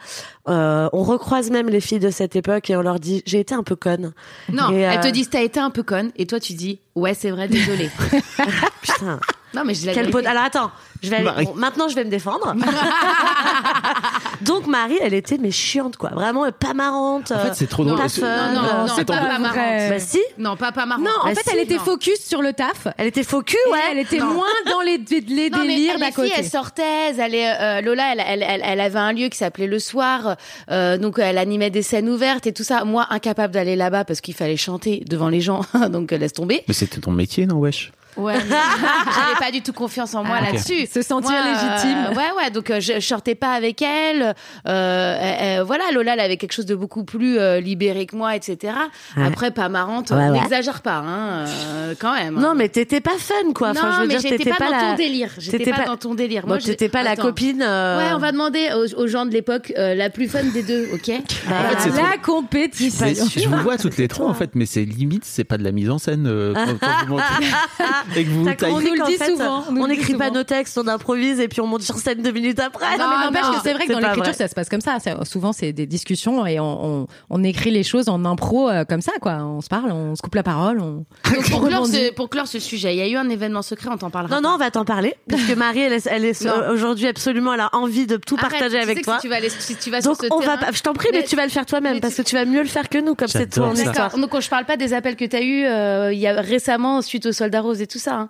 [0.48, 3.54] Euh, on recroise même les filles de cette époque et on leur dit j'ai été
[3.54, 4.14] un peu conne.
[4.52, 6.80] Non, Et, elles te euh, disent t'as été un peu conne et toi tu dis
[6.96, 7.90] ouais c'est vrai désolé.
[8.82, 9.20] Putain.
[9.54, 10.72] Non mais je Quel pot- Alors attends,
[11.04, 11.46] je vais Marie.
[11.46, 12.56] bon, maintenant je vais me défendre.
[14.42, 17.32] Donc Marie, elle était mais chiante quoi, vraiment euh, pas marrante.
[17.32, 17.98] En fait, c'est trop drôle.
[17.98, 18.52] Pas fun.
[18.54, 19.56] Non, non, Euh, non, c'est pas, pas marrante.
[19.90, 21.02] Bah si, Non, pas pas marrant.
[21.02, 21.82] Non, en Bah fait, si, elle était non.
[21.84, 22.88] focus sur le taf.
[22.98, 24.34] elle était cul, Ouais, elle était Non.
[24.34, 26.32] moins dans les, les Non, délires d'à côté.
[26.38, 29.68] elles sortaient, elles allaient, euh, Lola, elle, elle, elle, elle avait un lieu qui s'appelait
[29.68, 30.36] Le Soir,
[30.72, 32.84] euh, donc elle animait des scènes ouvertes et tout ça.
[32.84, 36.64] Moi, incapable d'aller là-bas parce qu'il fallait chanter devant les gens, donc euh, laisse tomber.
[36.68, 37.92] Mais c'était ton métier, non, wesh?
[38.18, 40.86] Ouais, j'avais pas du tout confiance en moi Ah, là-dessus.
[40.88, 42.18] Se sentir Moi, euh, légitime.
[42.18, 42.52] ouais, ouais.
[42.52, 44.34] Donc euh, je, je sortais pas avec elle.
[44.68, 48.36] Euh, euh, voilà, Lola, elle avait quelque chose de beaucoup plus euh, libéré que moi,
[48.36, 48.74] etc.
[49.18, 49.26] Ouais.
[49.26, 50.10] Après, pas marrante.
[50.12, 50.32] Ouais, ouais.
[50.42, 52.36] N'exagère pas, hein, euh, quand même.
[52.36, 53.70] Non, mais t'étais pas fun quoi.
[53.70, 54.92] Enfin, non, je veux mais dire, j'étais t'étais pas, pas, dans la.
[54.92, 55.30] ton délire.
[55.38, 56.42] J'étais t'étais pas, pas- dans ton délire.
[56.44, 57.62] Bon, Moi, t'étais pas la copine.
[57.66, 60.64] euh, Ouais, on va demander aux, aux gens de l'époque euh, la plus fun des
[60.64, 61.08] deux, ok
[61.50, 63.08] Bah, En fait, c'est la compétition.
[63.36, 65.72] Je vous vois toutes les trois en fait, mais c'est limite, c'est pas de la
[65.72, 66.28] mise en scène
[68.16, 68.74] et que vous taillez.
[68.74, 71.48] compris nous le dit fait, souvent, on On n'écrit pas nos textes, on improvise et
[71.48, 72.98] puis on monte sur scène deux minutes après.
[72.98, 74.98] Non, mais n'empêche que c'est vrai que dans l'écriture, ça se passe comme ça.
[75.24, 79.02] Souvent, c'est des discussions et on, on, on écrit les choses en impro euh, comme
[79.02, 79.34] ça, quoi.
[79.44, 80.80] On se parle, on se coupe la parole.
[80.80, 81.06] On...
[81.32, 83.62] Donc, pour, on clore ce, pour clore ce sujet, il y a eu un événement
[83.62, 84.36] secret, on t'en parlera.
[84.36, 85.16] Non, non, on va t'en parler.
[85.30, 86.70] Parce que Marie, elle est, elle est Non.
[86.72, 89.16] aujourd'hui absolument, elle a envie de tout Arrête, partager tu avec sais que toi.
[89.16, 91.10] Si tu vas, aller, si tu vas Donc sur ce on va je t'en prie,
[91.12, 92.90] mais, Mais tu vas le faire toi-même parce tu- que tu vas mieux le faire
[92.90, 93.44] que nous, comme c'est ça.
[93.46, 93.74] histoire.
[93.74, 94.20] D'accord.
[94.20, 97.26] Donc je parle pas des appels que t'as eu euh, il y a récemment suite
[97.26, 98.16] aux soldats roses et tout ça.
[98.16, 98.30] hein.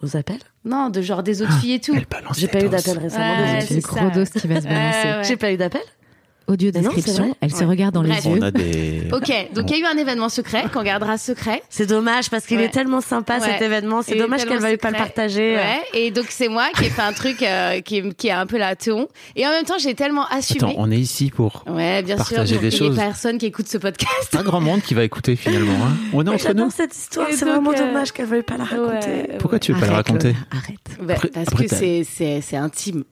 [0.00, 1.94] Vous appelle Non, de genre des autres filles et tout.
[2.34, 3.40] J'ai pas eu d'appel récemment.
[3.40, 5.08] Ouais, le gros dos qui va se balancer.
[5.08, 5.24] Ouais, ouais.
[5.24, 5.82] J'ai pas eu d'appel.
[6.46, 7.34] Audio non, description, vrai.
[7.40, 8.24] elle se regarde dans Bref.
[8.24, 8.38] les yeux.
[8.40, 9.02] On a des.
[9.12, 11.62] Ok, donc il y a eu un événement secret qu'on gardera secret.
[11.68, 12.64] C'est dommage parce qu'il Ouais.
[12.64, 13.46] est tellement sympa Ouais.
[13.46, 14.02] cet événement.
[14.02, 15.06] C'est dommage qu'elle veuille pas le secret.
[15.12, 15.54] partager.
[15.56, 18.32] Ouais, et donc c'est moi qui ai fait un truc euh, qui, est, qui est
[18.32, 19.08] un peu la théon.
[19.36, 20.60] Et en même temps, j'ai tellement assumé.
[20.70, 22.60] Attends, on est ici pour Ouais, bien partager sûr.
[22.60, 22.96] des Il y a choses.
[22.96, 24.28] personne qui écoute ce podcast.
[24.32, 25.72] pas grand monde qui va écouter finalement.
[25.84, 25.96] hein.
[26.12, 26.70] On est entre nous.
[26.70, 27.28] Cette histoire.
[27.30, 29.06] C'est vraiment euh, dommage qu'elle veuille pas la raconter.
[29.08, 29.60] Ouais, Pourquoi ouais.
[29.60, 30.78] tu veux pas Arrête, raconter Arrête.
[31.02, 33.04] Bah, Parce que c'est intime.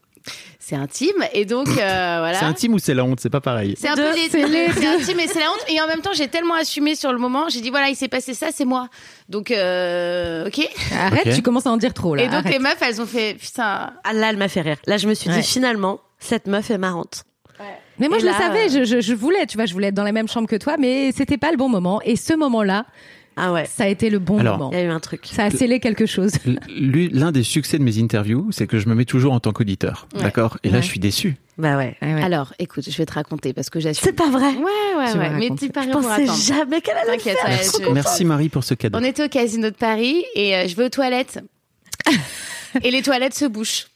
[0.58, 2.34] C'est intime et donc euh, voilà.
[2.38, 3.74] C'est intime ou c'est la honte C'est pas pareil.
[3.78, 4.52] C'est un peu les c'est deux.
[4.52, 5.64] les C'est intime et c'est la honte.
[5.68, 7.48] Et en même temps, j'ai tellement assumé sur le moment.
[7.48, 8.88] J'ai dit voilà, il s'est passé ça, c'est moi.
[9.28, 10.60] Donc euh, ok.
[10.98, 12.22] Arrête, tu commences à en dire trop là.
[12.22, 12.52] Et donc arrête.
[12.52, 13.92] les meufs, elles ont fait putain.
[14.04, 14.76] Ah là, elle m'a fait rire.
[14.86, 15.36] Là, je me suis Ouais.
[15.40, 17.24] dit finalement, cette meuf est marrante.
[17.98, 19.94] Mais moi, Et je le savais, je, je, je voulais, tu vois, je voulais être
[19.94, 22.00] dans la même chambre que toi, mais c'était pas le bon moment.
[22.02, 22.86] Et ce moment-là,
[23.40, 23.64] Ah ouais.
[23.66, 24.70] ça a été le bon Alors, moment.
[24.72, 25.22] Il y a eu un truc.
[25.24, 26.32] Ça a scellé quelque chose.
[26.68, 30.06] L'un des succès de mes interviews, c'est que je me mets toujours en tant qu'auditeur.
[30.14, 30.22] Ouais.
[30.22, 30.58] D'accord?
[30.62, 30.82] Et là, Ouais.
[30.82, 31.36] je suis déçu.
[31.58, 31.96] Bah ouais.
[32.02, 32.22] Ouais, ouais.
[32.22, 34.02] Alors, écoute, je vais te raconter parce que j'assume.
[34.04, 34.48] C'est pas vrai.
[34.54, 34.62] Ouais,
[34.96, 35.14] ouais, ouais.
[35.16, 35.66] Mais raconter.
[35.66, 36.38] tu parais Je pensais attendre.
[36.38, 37.34] jamais qu'elle allait faire.
[37.72, 37.92] contente.
[37.94, 38.98] Merci Marie pour ce cadeau.
[38.98, 41.40] On était au casino de Paris et euh, je vais aux toilettes.
[42.82, 43.86] et les toilettes se bouchent.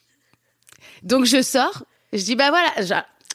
[1.02, 2.68] Donc je sors, je dis bah voilà,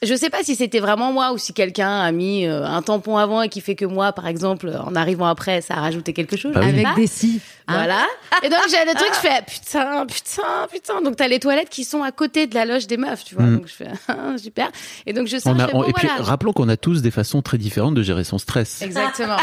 [0.04, 3.18] je, sais pas si c'était vraiment moi ou si quelqu'un a mis euh, un tampon
[3.18, 6.38] avant et qui fait que moi, par exemple, en arrivant après, ça a rajouté quelque
[6.38, 6.54] chose.
[6.54, 7.42] Bah Avec des si.
[7.68, 7.74] hein.
[7.74, 8.06] Voilà.
[8.44, 11.02] Et donc j'ai le truc, je fais putain, putain, putain.
[11.02, 13.44] Donc t'as les toilettes qui sont à côté de la loge des meufs, tu vois.
[13.44, 13.58] Mm.
[13.58, 14.72] Donc je fais ah, super.
[15.06, 16.78] Et donc je sors, On je a, fais, on- bon, et puis rappelons qu'on a
[16.78, 18.82] tous des façons très différentes de gérer son stress.
[18.82, 19.38] Exactement.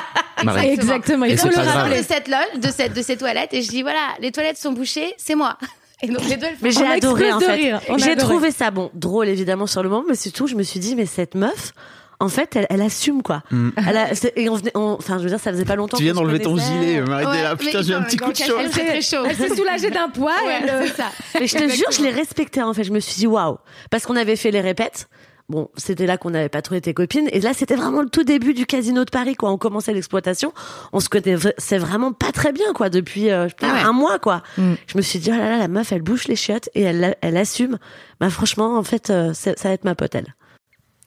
[0.44, 0.68] Marie.
[0.72, 3.68] Exactement, Et pas je sors de cette loge, de cette, de ces toilettes, et je
[3.68, 5.58] dis voilà, les toilettes sont bouchées, c'est moi.
[6.02, 7.74] Et donc les deux, elles font, Mais j'ai On adoré en fait.
[7.98, 10.94] J'ai trouvé ça bon, drôle évidemment sur le moment, mais surtout je me suis dit
[10.94, 11.72] mais cette meuf,
[12.20, 13.42] en fait, elle, elle assume quoi.
[13.50, 13.70] Mm.
[13.88, 15.96] Elle a- c'est- et on venait, on- enfin je veux dire, ça faisait pas longtemps.
[15.96, 17.24] Tu viens d'enlever ton gilet, Marie.
[17.26, 18.58] Ouais, là, mais putain, j'ai un petit coup de chaud.
[18.70, 19.24] très chaud.
[19.26, 20.32] Elle s'est soulagée d'un poids.
[20.44, 21.04] Ouais, elle, euh, ça.
[21.40, 22.84] Mais je te jure, je l'ai respecté en fait.
[22.84, 23.56] Je me suis dit waouh,
[23.90, 25.08] parce qu'on avait fait les répètes.
[25.48, 27.28] Bon, c'était là qu'on n'avait pas trop été copines.
[27.30, 29.50] Et là, c'était vraiment le tout début du casino de Paris, quoi.
[29.52, 30.52] On commençait l'exploitation.
[30.92, 33.74] On se connaissait, c'est vraiment pas très bien, quoi, depuis euh, je sais pas, Ah
[33.74, 33.80] ouais.
[33.82, 34.42] un mois, quoi.
[34.58, 34.72] Mm.
[34.88, 37.16] Je me suis dit, oh là là, la meuf, elle bouche les chiottes et elle,
[37.20, 37.78] elle assume.
[38.18, 40.34] Bah, franchement, en fait, euh, ça va être ma pote, elle.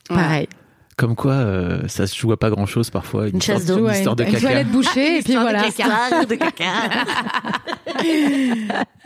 [0.08, 0.48] Pareil.
[1.00, 3.28] Comme quoi, euh, ça se joue à pas grand chose parfois.
[3.30, 3.84] Une, Une chasse histoire- d'eau.
[3.86, 4.42] une Ouais, histoire de une caca.
[4.42, 5.64] toilette bouchée, et puis Histoire de voilà.
[5.72, 5.84] caca.
[6.04, 6.66] Histoire de caca.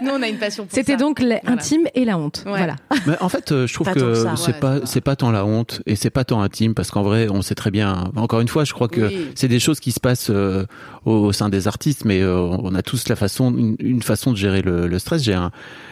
[0.01, 0.97] Nous, on a une passion pour C'était ça.
[0.97, 2.43] donc l'intime et la honte.
[2.45, 2.51] Ouais.
[2.57, 2.75] Voilà.
[3.07, 4.33] Mais en fait, euh, je trouve que que ça.
[4.35, 6.73] c'est Ouais, pas c'est pas- c'est pas tant la honte et c'est pas tant intime
[6.73, 8.11] parce qu'en vrai, on sait très bien.
[8.15, 9.27] Encore une fois, je crois que Oui.
[9.35, 10.65] c'est des choses qui se passent euh,
[11.05, 14.31] au, au sein des artistes, mais euh, on a tous la façon, une, une façon
[14.31, 15.23] de gérer le, le stress.
[15.23, 15.51] J'ai un,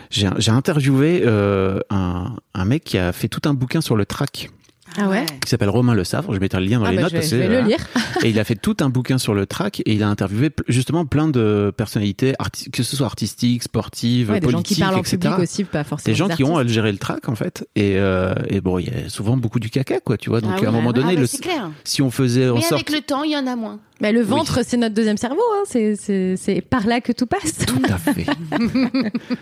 [0.09, 3.95] j'ai un- j'ai interviewé euh, un, un mec qui a fait tout un bouquin sur
[3.95, 4.49] le trac.
[4.97, 6.33] Ah ouais qui s'appelle Romain Le Savre.
[6.33, 7.11] Je mettrai le lien dans Ah les bah, notes.
[7.11, 7.67] je vais, parce je vais le voilà.
[7.67, 7.87] lire.
[8.23, 11.05] Et il a fait tout un bouquin sur le track et il a interviewé justement
[11.05, 12.33] plein de personnalités,
[12.71, 15.83] que ce soit artistiques, sportives, Ouais, des gens politiques, qui parlent en public aussi, pas
[15.83, 16.11] forcément.
[16.13, 16.73] Des gens qui ont à artistes.
[16.75, 17.67] gérer le track en fait.
[17.75, 20.41] Et, euh, et bon, il y a souvent beaucoup du caca, quoi, tu vois.
[20.41, 21.71] Donc Ah à un moment ah donné, bah, le, c'est clair.
[21.83, 22.73] si on faisait en Mais sorte.
[22.73, 23.79] avec le temps, il y en a moins.
[24.01, 25.41] Bah, le ventre, c'est notre deuxième cerveau.
[25.55, 25.63] Hein.
[25.65, 27.57] C'est par là que tout passe.
[27.65, 28.25] Tout à fait.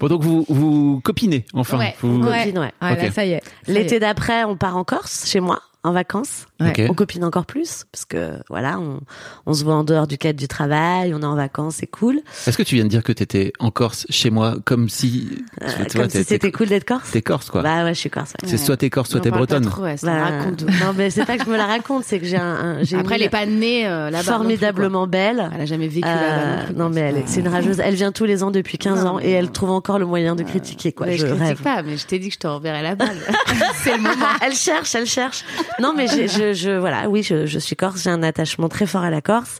[0.00, 1.78] Bon, donc vous, vous copinez, enfin.
[1.78, 1.94] Ouais.
[2.00, 2.72] Vous- Copine, ouais.
[2.82, 3.42] Ouais, ça y est.
[3.66, 6.46] L'été d'après, on part en Corse, chez moi, en vacances.
[6.60, 9.00] On copine encore plus, parce que voilà, on,
[9.46, 12.20] on se voit en dehors du cadre du travail, on est en vacances, c'est cool.
[12.46, 15.44] Est-ce que tu viens de dire que t'étais en Corse chez moi, comme si.
[15.62, 17.10] Euh, tu comme si c'était cool d'être corse?
[17.10, 17.62] T'es corse, quoi.
[17.62, 18.32] Bah ouais, je suis corse.
[18.42, 18.48] ouais.
[18.48, 19.66] c'est soit t'es corse, soit t'es bretonne.
[19.66, 20.62] trop, ouais, Bah, raconte.
[20.62, 22.42] non, mais c'est pas que je me la raconte, c'est que j'ai un,
[22.78, 24.22] un- j'ai Après, elle est pas née euh, là-bas.
[24.32, 25.50] formidablement belle.
[25.54, 26.72] Elle a jamais vécu Euh, là-bas.
[26.76, 27.78] non mais elle est- c'est une rageuse.
[27.80, 30.34] Elle vient tous les ans depuis 15 Non, ans et elle trouve encore le moyen
[30.34, 31.06] de critiquer quoi.
[31.06, 31.40] Mais je je rêve.
[31.42, 33.16] critique pas, mais je t'ai dit que je te renverrai la balle.
[33.82, 34.26] c'est le moment.
[34.42, 35.44] elle cherche, elle cherche.
[35.80, 38.02] Non, mais je, je, voilà, oui, je, je suis corse.
[38.02, 39.58] J'ai un attachement très fort à la Corse.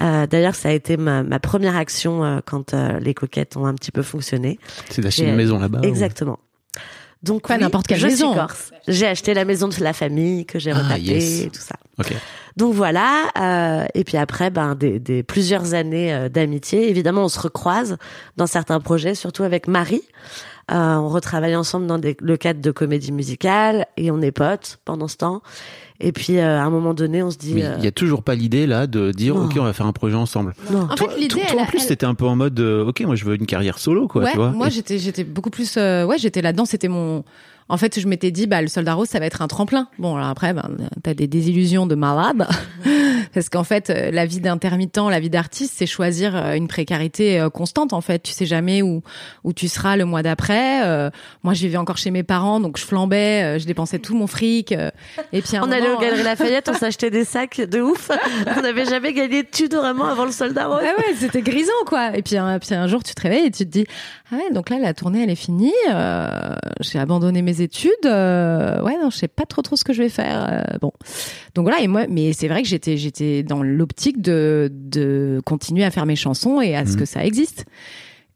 [0.00, 3.66] Euh, D'ailleurs, ça a été ma, ma première action euh, quand euh, les coquettes ont
[3.66, 4.58] un petit peu fonctionné.
[4.88, 5.80] C'est d'acheter une maison là-bas.
[5.80, 6.38] ou- Exactement.
[7.22, 8.30] Donc Pas oui, n'importe quelle je maison.
[8.30, 8.70] suis corse.
[8.88, 11.40] J'ai acheté la maison de la famille que j'ai Ah, retapée yes.
[11.42, 11.74] et tout ça.
[11.98, 12.14] Ok.
[12.56, 13.24] Donc voilà.
[13.38, 16.88] euh, et puis après, ben des, des plusieurs années euh, d'amitié.
[16.88, 17.98] Évidemment, on se recroise
[18.38, 20.02] dans certains projets, surtout avec Marie.
[20.70, 24.78] Euh, on retravaille ensemble dans des- le cadre de comédie musicale et on est potes
[24.84, 25.42] pendant ce temps.
[25.98, 27.92] Et puis euh, à un moment donné, on se dit Mais euh, il y a
[27.92, 29.44] toujours pas l'idée là de dire Non.
[29.46, 30.54] ok on va faire un projet ensemble.
[30.70, 30.82] non.
[30.82, 32.36] En toi, fait, l'idée, toi- elle toi, en a- plus elle- t'étais un peu en
[32.36, 34.50] mode euh, ok moi je veux une carrière solo quoi ouais, tu vois.
[34.50, 37.24] moi Et- j'étais j'étais beaucoup plus euh, ouais j'étais là-dedans c'était mon
[37.70, 40.16] en fait je m'étais dit bah le soldat rose ça va être un tremplin bon
[40.16, 40.68] alors après ben
[41.02, 42.46] t'as des désillusions de malade
[43.34, 47.40] parce qu'en fait euh, la vie d'intermittent la vie d'artiste c'est choisir euh, une précarité
[47.40, 49.02] euh, constante en fait tu sais jamais où
[49.44, 51.10] où tu seras le mois d'après Euh,
[51.42, 54.72] moi je vivais encore chez mes parents donc je flambais je dépensais tout mon fric
[55.32, 57.80] et puis à un On allait moment, au Galeries Lafayette, on s'achetait des sacs de
[57.80, 58.10] ouf.
[58.56, 60.80] On n'avait jamais gagné de vraiment avant le soldat rose.
[60.82, 62.16] Ouais, ouais, c'était grisant, quoi.
[62.16, 63.86] Et puis, un, puis un jour, tu te réveilles et tu te dis,
[64.32, 65.72] ah ouais, donc là, la tournée, elle est finie.
[65.90, 67.90] euh, j'ai abandonné mes études.
[68.06, 70.48] euh, ouais, non, je sais pas trop trop ce que je vais faire.
[70.52, 70.92] euh, bon,
[71.54, 71.80] donc voilà.
[71.80, 76.06] Et moi, mais c'est vrai que j'étais, j'étais dans l'optique de de continuer à faire
[76.06, 76.98] mes chansons et à ce Mhm.
[76.98, 77.64] que ça existe.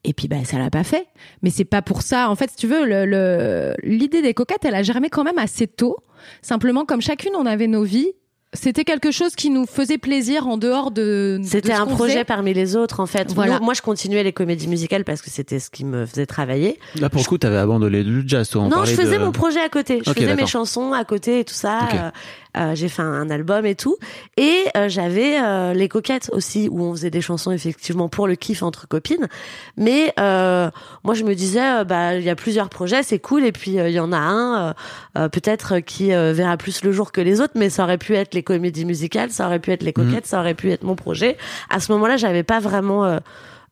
[0.06, 1.06] Et puis bah ça l'a pas fait.
[1.42, 2.28] Mais c'est pas pour ça.
[2.30, 5.38] En fait, si tu veux, le- le- l'idée des coquettes, elle a germé quand même
[5.38, 5.96] assez tôt.
[6.42, 8.12] Simplement, comme chacune, on avait nos vies.
[8.54, 11.38] C'était quelque chose qui nous faisait plaisir en dehors de.
[11.40, 12.24] de C'était un projet faisait.
[12.24, 13.32] parmi les autres en fait.
[13.32, 13.58] Voilà.
[13.58, 16.78] Nous- moi, je continuais les comédies musicales parce que c'était ce qui me faisait travailler.
[17.00, 18.62] Là pour le coup t'avais abandonné le jazz toi.
[18.62, 20.00] on non, je faisais de- mon projet à côté.
[20.06, 21.78] Je faisais mes chansons à côté et tout ça.
[21.82, 21.98] Ok.
[22.56, 23.96] Euh, j'ai fait un, album et tout.
[24.36, 28.36] Et euh, j'avais euh, les coquettes aussi où on faisait des chansons effectivement pour le
[28.36, 29.28] kiff entre copines.
[29.76, 30.70] Mais euh,
[31.02, 33.44] moi, je me disais, bah, il y a plusieurs projets, c'est cool.
[33.44, 34.74] Et puis il y en a un
[35.28, 38.42] peut-être qui verra plus le jour que les autres, mais ça aurait pu être les
[38.42, 40.06] comédies musicales, ça aurait pu être les Mhm.
[40.06, 41.36] coquettes, ça aurait pu être mon projet.
[41.70, 43.18] À ce moment-là, j'avais pas vraiment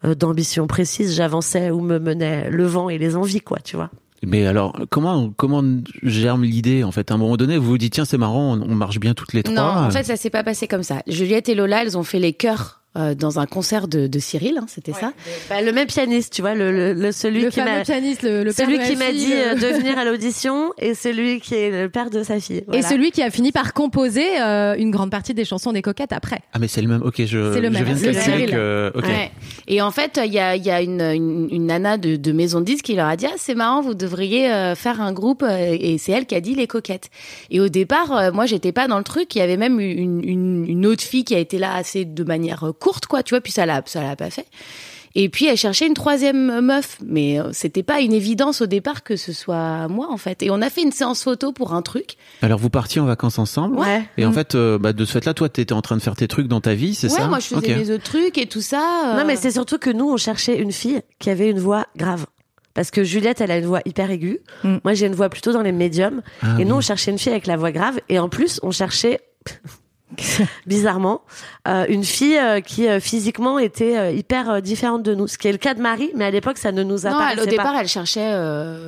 [0.02, 1.14] d'ambition précise.
[1.14, 3.90] J'avançais où me menait le vent et les envies, quoi, tu vois.
[4.24, 5.62] Mais alors comment comment
[6.02, 7.10] germe l'idée en fait?
[7.10, 9.42] À un moment donné vous vous dites tiens c'est marrant on, marche bien toutes les
[9.42, 9.54] trois.
[9.54, 11.02] Non, en fait, ça s'est pas passé comme ça.
[11.06, 14.58] Juliette et Lola, elles ont fait les chœurs euh, dans un concert de, de Cyril,
[14.58, 15.12] hein, c'était ça.
[15.48, 18.22] Bah, le même pianiste, tu vois, le, le, le- celui le qui fameux m'a pianiste,
[18.22, 20.94] le, le père celui de qui ma dit euh, euh, de venir à l'audition et
[20.94, 22.64] celui qui est le père de sa fille.
[22.72, 26.12] Et celui qui a fini par composer euh, une grande partie des chansons des coquettes
[26.12, 26.40] après.
[26.52, 28.12] Ah mais c'est le même ok je, C'est le je même, viens de c'est le
[28.12, 28.50] calculer Cyril.
[28.50, 29.04] que ok.
[29.06, 29.30] Ouais.
[29.68, 32.32] Et en fait, il y a, il y a une, une, une nana de, de
[32.32, 35.12] maison de disques qui leur a dit ah, c'est marrant, vous devriez euh, faire un
[35.12, 35.44] groupe.
[35.48, 37.08] Et c'est elle qui a dit les coquettes.
[37.50, 39.34] Et au départ, euh, moi, j'étais pas dans le truc.
[39.34, 42.24] Il y avait même une, une, une autre fille qui a été là assez de
[42.24, 43.22] manière courte, quoi.
[43.22, 44.46] Tu vois, puis ça l'a, ça l'a pas fait.
[45.14, 49.02] Et puis elle cherchait une troisième meuf, mais euh, c'était pas une évidence au départ
[49.02, 50.42] que ce soit moi en fait.
[50.42, 52.14] Et on a fait une séance photo pour un truc.
[52.40, 53.78] Alors vous partiez en vacances ensemble.
[53.78, 54.08] Ouais.
[54.16, 56.16] Et en fait euh, bah, de ce fait là toi t'étais en train de faire
[56.16, 57.28] tes trucs dans ta vie c'est ouais, ça?
[57.28, 57.68] moi je faisais Ok.
[57.76, 59.12] mes autres trucs et tout ça.
[59.12, 61.86] euh, Non, mais c'est surtout que nous, on cherchait une fille qui avait une voix
[61.94, 62.24] grave.
[62.72, 64.38] Parce que Juliette, elle a une voix hyper aiguë.
[64.64, 64.76] Mm.
[64.82, 66.22] Moi, j'ai une voix plutôt dans les médiums.
[66.40, 66.78] Ah et nous, oui.
[66.78, 68.00] on cherchait une fille avec la voix grave.
[68.08, 69.20] Et en plus, on cherchait
[70.66, 71.22] bizarrement,
[71.68, 75.26] euh, une fille euh, qui euh, physiquement était hyper différente de nous.
[75.26, 77.42] Ce qui est le cas de Marie, mais à l'époque, ça ne nous a pas.
[77.42, 78.30] au départ, elle cherchait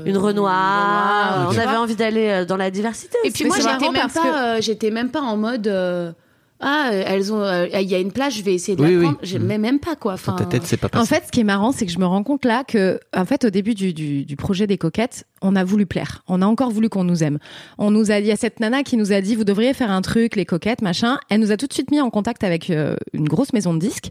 [0.06, 0.24] une Renoir.
[0.24, 3.16] Renoir, on avait envie d'aller dans la diversité.
[3.24, 3.44] Et aussi.
[3.44, 6.14] puis moi, j'étais même pas, j'étais même pas en mode.
[6.60, 8.94] Ah, euh, elles ont, euh, il y a une plage, je vais essayer de Oui,
[8.94, 9.14] la oui.
[9.22, 10.14] J'aimais même pas quoi.
[10.14, 11.02] Enfin, Dans ta tête, c'est pas passé.
[11.02, 13.24] En fait, ce qui est marrant, c'est que je me rends compte là que, en
[13.24, 16.22] fait, au début du, du, du projet des coquettes, on a voulu plaire.
[16.28, 17.38] On a encore voulu qu'on nous aime.
[17.76, 19.74] On nous a dit, il y a cette nana qui nous a dit, vous devriez
[19.74, 21.18] faire un truc, les coquettes, machin.
[21.28, 23.80] Elle nous a tout de suite mis en contact avec euh, une grosse maison de
[23.80, 24.10] disques.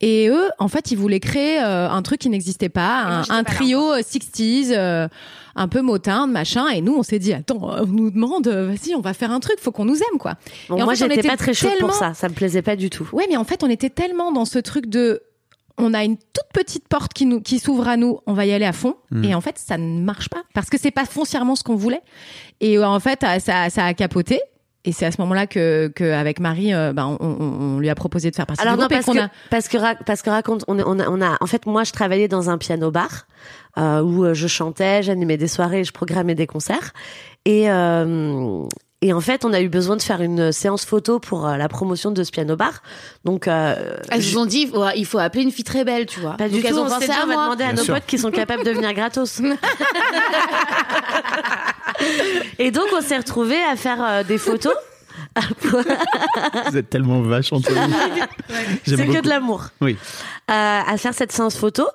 [0.00, 3.42] Et eux, en fait, ils voulaient créer euh, un truc qui n'existait pas, un, un
[3.44, 5.08] trio euh, 60s, euh,
[5.56, 6.68] un peu motin, machin.
[6.68, 9.32] Et nous, on s'est dit, attends, euh, on nous demande, euh, vas-y, on va faire
[9.32, 10.34] un truc, faut qu'on nous aime, quoi.
[10.68, 12.14] Bon, Et en moi, j'étais pas très chaude tellement- pour ça.
[12.14, 13.08] Ça me plaisait pas du tout.
[13.12, 15.22] Ouais, mais en fait, on était tellement dans ce truc de
[15.80, 18.52] on a une toute petite porte qui nous qui s'ouvre à nous, on va y
[18.52, 19.24] aller à fond Mm.
[19.24, 22.02] et en fait, ça ne marche pas parce que c'est pas foncièrement ce qu'on voulait.
[22.60, 24.40] Et en fait, ça ça a capoté
[24.88, 27.88] et c'est à ce moment-là que que avec Marie euh, ben, on, on- on lui
[27.90, 30.22] a proposé de faire partie Alors du non, et parce que, a parce que parce
[30.22, 32.90] que raconte, on, on a, on a, en fait, moi, je travaillais dans un piano
[32.90, 33.26] bar
[33.76, 36.92] euh, où euh, je chantais, j'animais des soirées, je programmais des concerts,
[37.44, 38.64] et euh,
[39.00, 41.68] et en fait, on a eu besoin de faire une séance photo pour euh, la
[41.68, 42.82] promotion de ce piano bar.
[43.24, 45.84] Donc, euh, Elles je- nous ont dit, il faut- il faut appeler une fille très
[45.84, 46.36] belle, tu vois.
[46.36, 46.78] pas Donc du elles tout.
[46.80, 47.44] ont On s'est pensé à on va moi.
[47.44, 47.94] demander à Bien nos sûr.
[47.94, 49.40] potes qui sont capables de venir gratos.
[52.58, 54.74] et donc, on s'est retrouvés à faire euh, des photos.
[55.62, 57.94] Vous êtes tellement vache entre vous.
[58.86, 59.66] J'aime C'est que de l'amour.
[59.80, 59.96] Oui.
[60.50, 61.86] euh, à faire cette séance photo.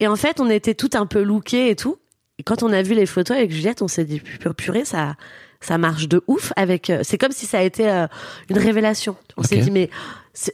[0.00, 1.96] Et en fait, on était tout un peu lookés et tout.
[2.38, 5.14] Et quand on a vu les photos avec Juliette, on s'est dit pu- purée, ça,
[5.64, 6.52] ça marche de ouf.
[6.56, 8.06] Avec, euh, c'est comme si ça a été euh,
[8.48, 9.16] une révélation.
[9.36, 9.90] On s'est dit mais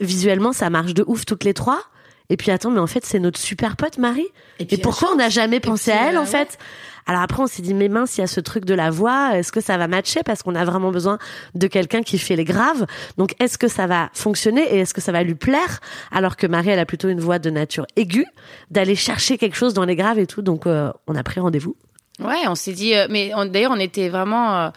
[0.00, 1.82] visuellement, ça marche de ouf toutes les trois.
[2.30, 4.26] Et puis attends, mais en fait, c'est notre super pote Marie.
[4.58, 6.58] Et, puis, pourquoi on n'a jamais pensé puis, à elle euh, en fait?
[7.06, 9.38] Alors après, on s'est dit mais mince, il y a ce truc de la voix.
[9.38, 10.20] Est-ce que ça va matcher?
[10.22, 11.18] Parce qu'on a vraiment besoin
[11.54, 12.86] de quelqu'un qui fait les graves.
[13.16, 15.80] Donc est-ce que ça va fonctionner et est-ce que ça va lui plaire?
[16.12, 18.26] Alors que Marie, elle a plutôt une voix de nature aiguë,
[18.70, 20.42] d'aller chercher quelque chose dans les graves et tout.
[20.42, 21.76] Donc euh, on a pris rendez-vous.
[22.20, 24.72] Ouais, on s'est dit, euh, mais d'ailleurs, on était vraiment.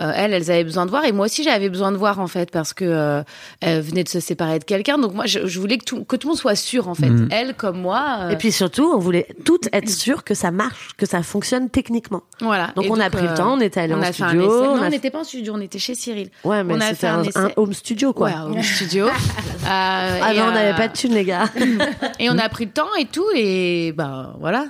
[0.00, 2.26] Euh, elles, elles avaient besoin de voir et moi aussi j'avais besoin de voir en
[2.26, 3.22] fait parce que euh,
[3.60, 6.16] elles venaient de se séparer de quelqu'un donc moi je, je voulais que tout, que
[6.16, 7.28] tout le monde soit sûr en fait Mhm.
[7.30, 10.90] elle comme moi euh, Et puis surtout, on voulait toutes être sûres que ça marche,
[10.96, 12.22] que ça fonctionne techniquement.
[12.40, 14.42] voilà Donc Et on a pris le euh, temps, on était allé en fait studio.
[14.50, 16.80] on non on fait- n'était pas en studio on était chez Cyril Ouais, mais on
[16.80, 17.22] a fait un
[17.56, 18.28] home studio quoi.
[18.28, 19.06] ouais au studio
[19.66, 21.46] Euh, Ah ben on n'avait pas de thunes les gars.
[22.18, 24.66] et on a pris le temps et tout et ben voilà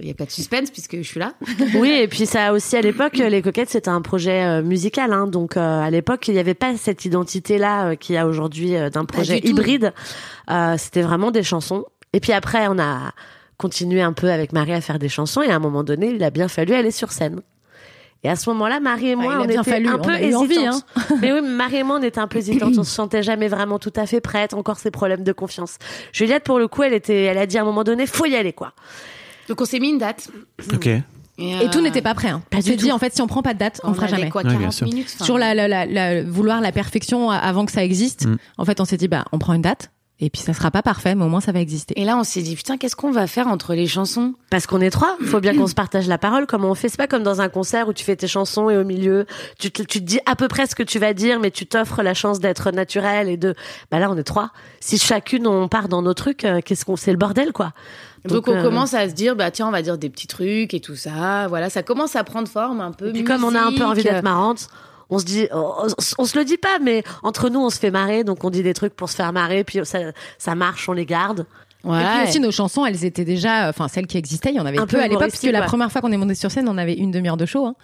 [0.00, 1.32] il y a pas de suspense puisque je suis là
[1.74, 5.26] Oui, et puis ça aussi à l'époque, les coquettes c'était un projet euh, musical, hein,
[5.26, 8.76] donc euh, à l'époque il n'y avait pas cette identité-là euh, qu'il y a aujourd'hui
[8.76, 9.92] euh, d'un projet hybride.
[10.50, 11.84] Euh, c'était vraiment des chansons.
[12.12, 13.12] Et puis après, on a
[13.56, 16.22] continué un peu avec Marie à faire des chansons, et à un moment donné, il
[16.22, 17.40] a bien fallu aller sur scène.
[18.24, 20.72] Et à ce moment-là, Marie et moi, on était fallu, un peu envie, hein.
[20.72, 20.86] hésitantes.
[21.22, 22.76] Mais oui, Marie et moi, on était un peu hésitantes.
[22.76, 24.54] On se sentait jamais vraiment tout à fait prête.
[24.54, 25.78] Encore ces problèmes de confiance.
[26.12, 28.34] Juliette, pour le coup, elle était, elle a dit à un moment donné, faut y
[28.34, 28.72] aller, quoi.
[29.48, 30.30] donc on s'est mis une date
[30.72, 30.88] Ok.
[31.38, 32.28] Et, et tout euh, n'était pas prêt.
[32.28, 32.42] Hein.
[32.50, 34.06] pas on s'est dit en fait si on prend pas de date, on, on fera
[34.08, 34.28] jamais.
[34.28, 34.86] quoi Ouais, bien 40 sûr.
[34.86, 38.26] minutes Sur la, la, la, la- vouloir la perfection avant que ça existe.
[38.26, 38.36] Mm.
[38.58, 40.82] En fait, on s'est dit bah on prend une date et puis ça sera pas
[40.82, 41.94] parfait, mais au moins ça va exister.
[41.96, 44.34] et là on s'est dit putain qu'est-ce qu'on va faire entre les chansons?
[44.50, 46.46] Parce qu'on est trois, faut bien qu'on se partage la parole.
[46.46, 48.76] Comment on fait C'est pas comme dans un concert où tu fais tes chansons et
[48.76, 49.26] au milieu,
[49.60, 51.66] tu te, tu te dis à peu près ce que tu vas dire, mais tu
[51.66, 53.54] t'offres la chance d'être naturel et de.
[53.92, 54.50] Bah là, on est trois.
[54.80, 57.72] Si chacune on part dans nos trucs, euh, qu'est-ce qu'on C'est le bordel, quoi.
[58.34, 60.74] Donc, on euh, commence à se dire bah tiens on va dire des petits trucs
[60.74, 63.54] et tout ça voilà ça commence à prendre forme un peu Et puis comme on
[63.54, 64.68] a un peu envie d'être marrante,
[65.10, 65.86] on se dit, on,
[66.18, 68.62] on se le dit pas, mais entre nous, on se fait marrer, donc on dit
[68.62, 69.98] des trucs pour se faire marrer, puis ça,
[70.36, 71.46] ça marche, on les garde.
[71.84, 72.02] ouais.
[72.02, 74.66] Et puis aussi nos chansons, elles étaient déjà, enfin celles qui existaient, il y en
[74.66, 76.50] avait Un peu peu à l'époque parce que la première fois qu'on est monté sur
[76.50, 77.66] scène, on avait une demi-heure de show.
[77.66, 77.74] Hein.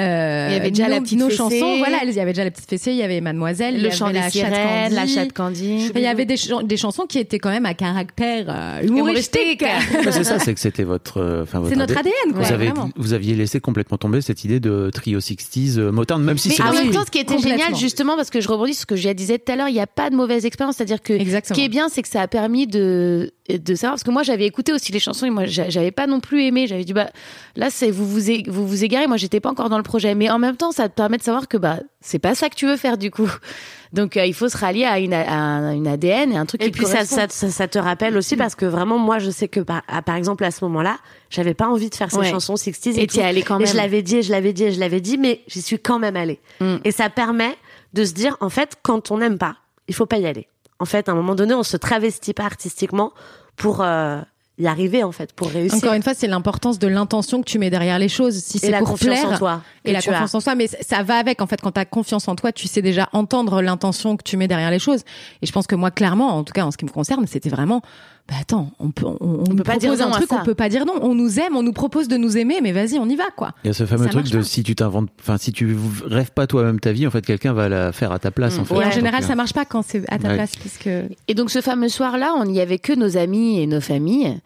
[0.00, 1.36] Euh, Il y avait déjà nos, la petite nos fessée.
[1.38, 3.82] chansons, voilà, il y avait déjà la petite fessée, il y avait Mademoiselle, il y
[3.82, 6.62] le avait chant des la chatte sirènes la chatte Candy il y avait des, chan-
[6.62, 9.62] des chansons qui étaient quand même à caractère euh, humoristique.
[9.62, 12.42] Ouais, c'est ça, c'est que c'était votre, euh, enfin votre C'est notre ADN, quoi.
[12.42, 12.90] Vous, avez, vraiment.
[12.96, 16.62] vous aviez laissé complètement tomber cette idée de trio 60s euh, Motown, même si c'est
[16.62, 18.96] en même temps, ce qui était génial, justement, parce que je rebondis sur ce que
[18.96, 20.76] je disais tout à l'heure, il n'y a pas de mauvaise expérience.
[20.76, 21.54] C'est-à-dire que Exactement.
[21.56, 23.94] ce qui est bien, c'est que ça a permis de, de savoir.
[23.94, 26.42] Parce que moi, j'avais écouté aussi les chansons et moi, j'a- j'avais pas non plus
[26.44, 26.66] aimé.
[26.66, 27.08] J'avais dit, bah,
[27.56, 29.06] là, c'est vous vous, é- vous vous égarez.
[29.06, 30.14] Moi, j'étais pas encore dans le projet.
[30.14, 32.54] Mais en même temps, ça te permet de savoir que, bah, c'est pas ça que
[32.56, 33.30] tu veux faire, du coup.
[33.94, 36.60] Donc, euh, il faut se rallier à une, à un- une ADN et un truc
[36.62, 39.18] Et qui puis te ça, ça, ça, ça te rappelle aussi parce que vraiment moi
[39.18, 40.98] je sais que par, à- par exemple à ce moment-là
[41.30, 42.28] j'avais pas envie de faire ces Ouais.
[42.30, 43.76] chansons 60s et, t'y allée quand et je même.
[43.82, 46.16] l'avais dit et je l'avais dit et je l'avais dit mais j'y suis quand même
[46.16, 46.76] allée Mm.
[46.84, 47.56] et ça permet
[47.94, 49.56] de se dire en fait quand on n'aime pas
[49.88, 52.44] il faut pas y aller en fait à un moment donné on se travestit pas
[52.44, 53.12] artistiquement
[53.56, 54.20] pour euh,
[54.58, 55.78] y arriver en fait pour réussir.
[55.78, 58.36] Encore une fois, c'est l'importance de l'intention que tu mets derrière les choses.
[58.36, 59.62] Si c'est la pour confiance plaire, en toi.
[59.84, 60.02] et la as.
[60.02, 62.52] confiance en soi, mais ça va avec en fait quand tu as confiance en toi,
[62.52, 65.02] tu sais déjà entendre l'intention que tu mets derrière les choses.
[65.42, 67.50] Et je pense que moi clairement, en tout cas en ce qui me concerne, c'était
[67.50, 67.82] vraiment
[68.28, 70.38] bah attends, on peut on, on nous peut pas dire un non à truc, ça.
[70.40, 72.72] on peut pas dire non, on nous aime, on nous propose de nous aimer, mais
[72.72, 73.52] vas-y, on y va quoi.
[73.64, 74.42] Il y a ce fameux Ça truc de pas.
[74.44, 77.70] si tu t'inventes, enfin si tu rêves pas toi-même ta vie, en fait quelqu'un va
[77.70, 78.58] la faire à ta place.
[78.58, 78.74] En fait.
[78.74, 80.34] Et en général, euh, ça marche pas quand c'est à ta Ouais.
[80.34, 80.88] place puisque
[81.28, 84.38] Et donc ce fameux soir-là, on n'y avait que nos amis et nos familles.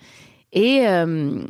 [0.52, 1.40] Et euh,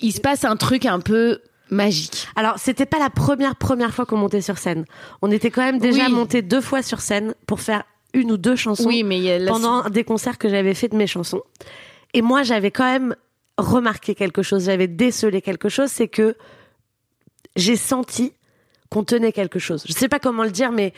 [0.00, 1.38] il se passe un truc un peu
[1.70, 2.26] magique.
[2.36, 4.84] Alors, c'était pas la première première fois qu'on montait sur scène.
[5.22, 6.12] On était quand même déjà Oui.
[6.12, 9.88] monté deux fois sur scène pour faire une ou deux chansons Oui, mais la- pendant
[9.88, 11.42] des concerts que j'avais fait de mes chansons.
[12.14, 13.16] Et moi, j'avais quand même
[13.58, 16.36] remarqué quelque chose, j'avais décelé quelque chose, c'est que
[17.56, 18.32] j'ai senti
[18.90, 19.84] qu'on tenait quelque chose.
[19.86, 20.92] Je sais pas comment le dire, mais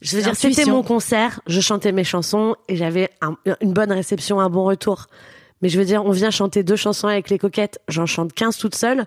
[0.00, 3.92] je veux dire, c'était mon concert, je chantais mes chansons et j'avais un- une bonne
[3.92, 5.06] réception, un bon retour.
[5.60, 8.56] Mais je veux dire, on vient chanter deux chansons avec les coquettes, j'en chante 15
[8.58, 9.06] toute seule.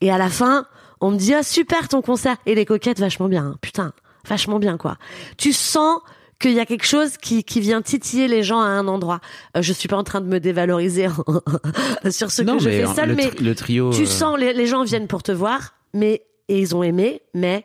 [0.00, 0.66] Et à la fin,
[1.00, 2.36] on me dit, ah, super ton concert.
[2.46, 3.44] Et les coquettes, vachement bien.
[3.46, 3.56] hein.
[3.60, 3.92] Putain,
[4.26, 4.96] vachement bien, quoi.
[5.38, 6.00] Tu sens
[6.42, 9.20] qu'il y a quelque chose qui, qui vient titiller les gens à un endroit.
[9.56, 11.06] Euh, je suis pas en train de me dévaloriser
[12.10, 13.92] sur ce non, que je fais seul, le, mais le trio.
[13.92, 17.22] tu euh, sens, les, les gens viennent pour te voir, mais, et ils ont aimé,
[17.32, 17.64] mais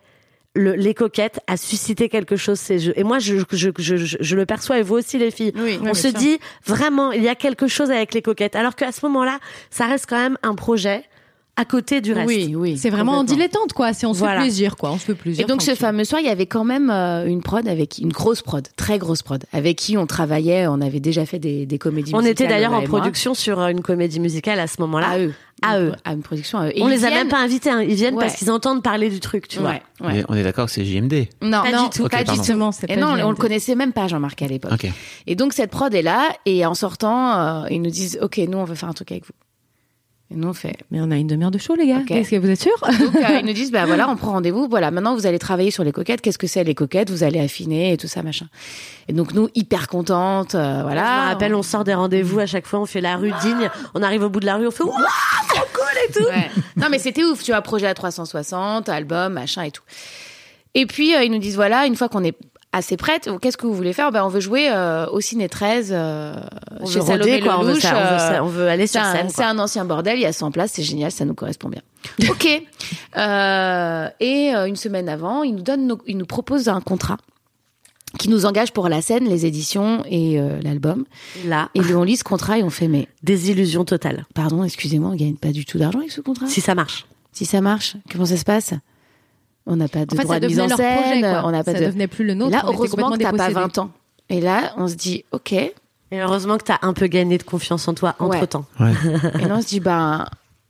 [0.55, 2.93] le, les coquettes a suscité quelque chose ces jeux.
[2.95, 5.53] Et moi, je, je, je, je, je le perçois, et vous aussi, les filles.
[5.55, 8.55] Oui, On se dit, vraiment, il y a quelque chose avec les coquettes.
[8.55, 11.03] Alors qu'à ce moment-là, ça reste quand même un projet
[11.57, 12.27] à côté du reste.
[12.27, 12.77] Oui, oui.
[12.77, 13.91] c'est vraiment en dilettante quoi.
[13.93, 14.41] C'est on se Voilà.
[14.41, 15.47] fait plaisir quoi, on se fait Et plaisir.
[15.47, 18.41] donc ce fameux soir, il y avait quand même euh, une prod avec une grosse
[18.41, 20.67] prod, très grosse prod, avec qui on travaillait.
[20.67, 22.11] On avait déjà fait des, des comédies.
[22.13, 22.99] On était musicales, d'ailleurs Lola en et moi.
[22.99, 25.07] production sur euh, une comédie musicale à ce moment-là.
[25.09, 25.91] à eux, À eux.
[26.05, 26.71] à une production à eux.
[26.75, 27.81] Et On les a même pas invités, hein.
[27.81, 28.25] ils viennent Ouais.
[28.25, 29.71] parce qu'ils entendent parler du truc, tu vois.
[29.71, 30.13] Ouais, ouais.
[30.13, 31.27] mais on est d'accord que c'est JMD.
[31.41, 32.07] Non, Pas non, du tout.
[32.07, 32.23] Pas.
[32.23, 33.25] Justement, Et pas non, JMD.
[33.25, 34.85] on le connaissait même pas Jean-Marc à l'époque.
[35.25, 38.57] Et donc cette prod est là et en sortant, euh, ils nous disent OK, nous
[38.59, 39.31] on veut faire un truc avec vous.
[40.29, 40.75] Et nous on fait.
[40.91, 42.01] Mais on a une demi-heure de show les gars.
[42.09, 44.67] Est-ce que vous êtes sûrs Donc euh, ils nous disent bah voilà, on prend rendez-vous.
[44.69, 46.21] Voilà, maintenant vous allez travailler sur les coquettes.
[46.21, 47.09] Qu'est-ce que c'est les coquettes?
[47.09, 48.47] Vous allez affiner et tout ça machin.
[49.07, 51.01] Et donc nous hyper contentes, euh, voilà.
[51.01, 53.69] je me rappelle, on sort des rendez-vous à chaque fois, on fait la rue digne,
[53.93, 54.91] on arrive au bout de la rue, on fait Ouah,
[55.47, 56.25] trop cool et tout.
[56.25, 56.51] Ouais.
[56.75, 59.83] Non, mais c'était ouf, tu vois, projet à 360, album, machin et tout.
[60.73, 62.37] Et puis, euh, ils nous disent, voilà, une fois qu'on est
[62.77, 64.11] assez prête, qu'est-ce que vous voulez faire?
[64.11, 66.33] Ben, On veut jouer euh, au Ciné 13 euh,
[66.79, 68.87] On chez veut Salomé quoi, on veut, ça, on, veut euh, ça, on veut aller
[68.87, 69.29] c'est sur un, scène.
[69.29, 71.81] c'est un ancien bordel, il y a 100 places, c'est génial, ça nous correspond bien.
[72.29, 72.47] ok.
[73.17, 77.17] Euh, et euh, une semaine avant, ils nous donnent, nos- ils nous proposent un contrat
[78.19, 81.05] qui nous engage pour la scène, les éditions et euh, l'album.
[81.45, 84.25] Là, Et on lit ce contrat et on fait, mais désillusion totale.
[84.33, 86.47] pardon, excusez-moi, on gagne pas du tout d'argent avec ce contrat?
[86.47, 87.05] Si ça marche.
[87.33, 88.73] Si ça marche, comment ça se passe?
[89.69, 91.21] On n'a pas de En fait, droit ça de mise devenait en leur projet scène,
[91.21, 91.41] quoi.
[91.45, 91.85] on n'a pas ça de.
[91.85, 92.51] devenait plus le nôtre.
[92.51, 93.53] là, on était heureusement que t'as pas dépossédés.
[93.53, 93.91] 20 ans.
[94.29, 95.51] Et là, on se dit, ok.
[95.53, 95.73] Et
[96.11, 98.65] Et heureusement que t'as un peu gagné de confiance en toi entre temps.
[98.79, 98.93] Ouais.
[99.47, 100.25] là, on se dit, ben,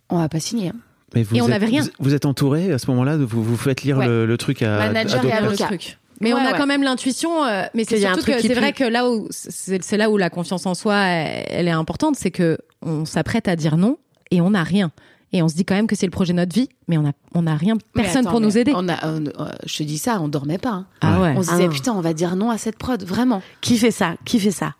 [0.09, 0.69] on va pas signer.
[0.69, 0.79] hein.
[1.15, 1.83] Mais vous Et on êtes- n'avait rien.
[1.83, 4.07] Vous, vous êtes entouré à ce moment-là, vous vous faites lire Ouais.
[4.07, 5.97] le, le truc à, Manager à et le truc.
[6.19, 6.57] Mais Ouais, on a ouais.
[6.57, 9.97] quand même l'intuition, euh, mais c'est surtout que c'est vrai que là où c'est c'est
[9.97, 13.55] là où la confiance en soi elle, elle est importante, c'est que on s'apprête à
[13.55, 13.97] dire non
[14.31, 14.91] et on n'a rien.
[15.33, 17.05] Et on se dit quand même que c'est le projet de notre vie, mais on
[17.05, 18.71] a on a rien, personne attends, pour nous aider.
[18.75, 20.69] On a, on- euh, je te dis ça, on dormait pas.
[20.71, 20.85] hein.
[21.01, 21.33] Ah ouais.
[21.37, 21.73] On se Ah disait, non.
[21.73, 23.41] putain, on va dire non à cette prod, vraiment.
[23.61, 24.15] Qui fait ça?
[24.23, 24.73] Qui fait ça?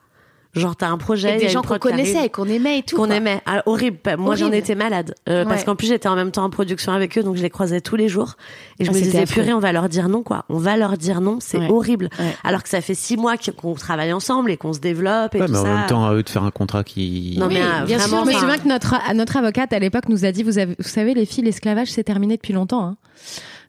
[0.57, 1.29] Genre, t'as un projet.
[1.29, 2.95] Et il y a des gens qu'on connaissait et qu'on aimait et tout.
[2.97, 3.41] Qu'on aimait.
[3.45, 3.97] Ah, horrible.
[4.17, 5.15] Moi, j'en étais malade.
[5.29, 7.49] Euh, Parce qu'en plus, j'étais en même temps en production avec eux, donc je les
[7.49, 8.33] croisais tous les jours.
[8.79, 9.41] Et je Ah, me disais, affreux.
[9.43, 10.45] purée, on va leur dire non, quoi.
[10.49, 11.69] On va leur dire non, c'est Ouais.
[11.69, 12.09] horrible.
[12.19, 12.35] Ouais.
[12.43, 15.39] Alors que ça fait six mois qu'- qu'on travaille ensemble et qu'on se développe et
[15.39, 15.73] Ouais, tout mais en ça.
[15.73, 17.35] même temps, à eux de faire un contrat qui.
[17.39, 20.09] Non, mais Oui, euh, bien sûr, Je me souviens que notre, notre avocate à l'époque
[20.09, 22.83] nous a dit vous, avez, vous savez les filles l'esclavage c'est terminé depuis longtemps.
[22.83, 22.97] Hein.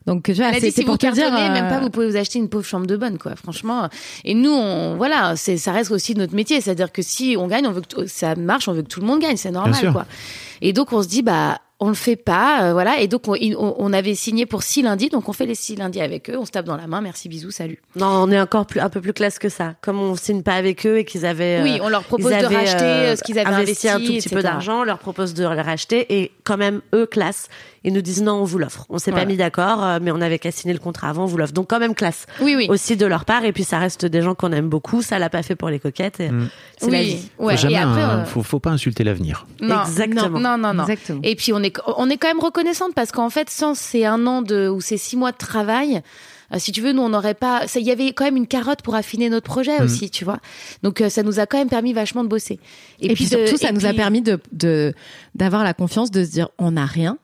[0.09, 2.17] Donc tu vois c'est si pour vous te dire euh, même pas, vous pouvez vous
[2.17, 3.35] acheter une pauvre chambre de bonne, quoi.
[3.35, 3.89] Franchement.
[4.25, 6.61] Et nous, on, voilà, c'est, ça reste aussi notre métier.
[6.61, 9.05] C'est-à-dire que si on gagne, on veut que ça marche, on veut que tout le
[9.05, 9.37] monde gagne.
[9.37, 9.93] C'est Bien normal, sûr.
[9.93, 10.05] quoi.
[10.61, 12.99] Et donc, on se dit, bah, on le fait pas, euh, voilà.
[12.99, 13.35] Et donc, on,
[13.77, 16.37] on- avait signé pour six lundis, donc on fait les six lundis avec eux.
[16.37, 16.99] On se tape dans la main.
[17.01, 17.79] Merci, bisous, salut.
[17.95, 19.75] Non, on est encore plus, un peu plus classe que ça.
[19.81, 21.59] Comme on signe pas avec eux et qu'ils avaient.
[21.59, 24.05] euh, Oui, on leur propose de racheter euh, euh, ce qu'ils avaient investi, un tout
[24.07, 24.35] petit etc.
[24.35, 27.47] peu d'argent, on leur propose de le racheter et quand même eux classe.
[27.83, 28.85] Ils nous disent non, on vous l'offre.
[28.89, 29.25] On s'est Voilà.
[29.25, 31.53] pas mis d'accord, euh, mais on avait qu'à signer le contrat avant, on vous l'offre.
[31.53, 32.25] Donc quand même classe.
[32.41, 32.67] Oui, oui.
[32.69, 35.01] Aussi de leur part et puis ça reste des gens qu'on aime beaucoup.
[35.01, 36.19] Ça l'a pas fait pour les coquettes.
[36.19, 36.29] et
[36.77, 37.05] C'est la oui.
[37.05, 37.29] vie.
[37.39, 37.55] Ouais.
[37.55, 39.47] faut, jamais Et après, un- euh, faut, faut pas insulter l'avenir.
[39.61, 40.39] non, Exactement.
[40.39, 40.83] Non, non, non.
[40.83, 41.21] Exactement.
[41.23, 44.25] Et puis on est on est quand même reconnaissante parce qu'en fait sans ces un
[44.27, 46.01] an de ou ces six mois de travail,
[46.53, 47.61] euh, si tu veux, nous on n'aurait pas.
[47.75, 50.39] Il y avait quand même une carotte pour affiner notre projet aussi, tu vois.
[50.83, 52.59] Donc euh, ça nous a quand même permis vachement de bosser.
[52.99, 54.93] Et, puis, de- surtout ça et nous a permis de de
[55.35, 57.17] d'avoir la confiance de se dire on n'a rien,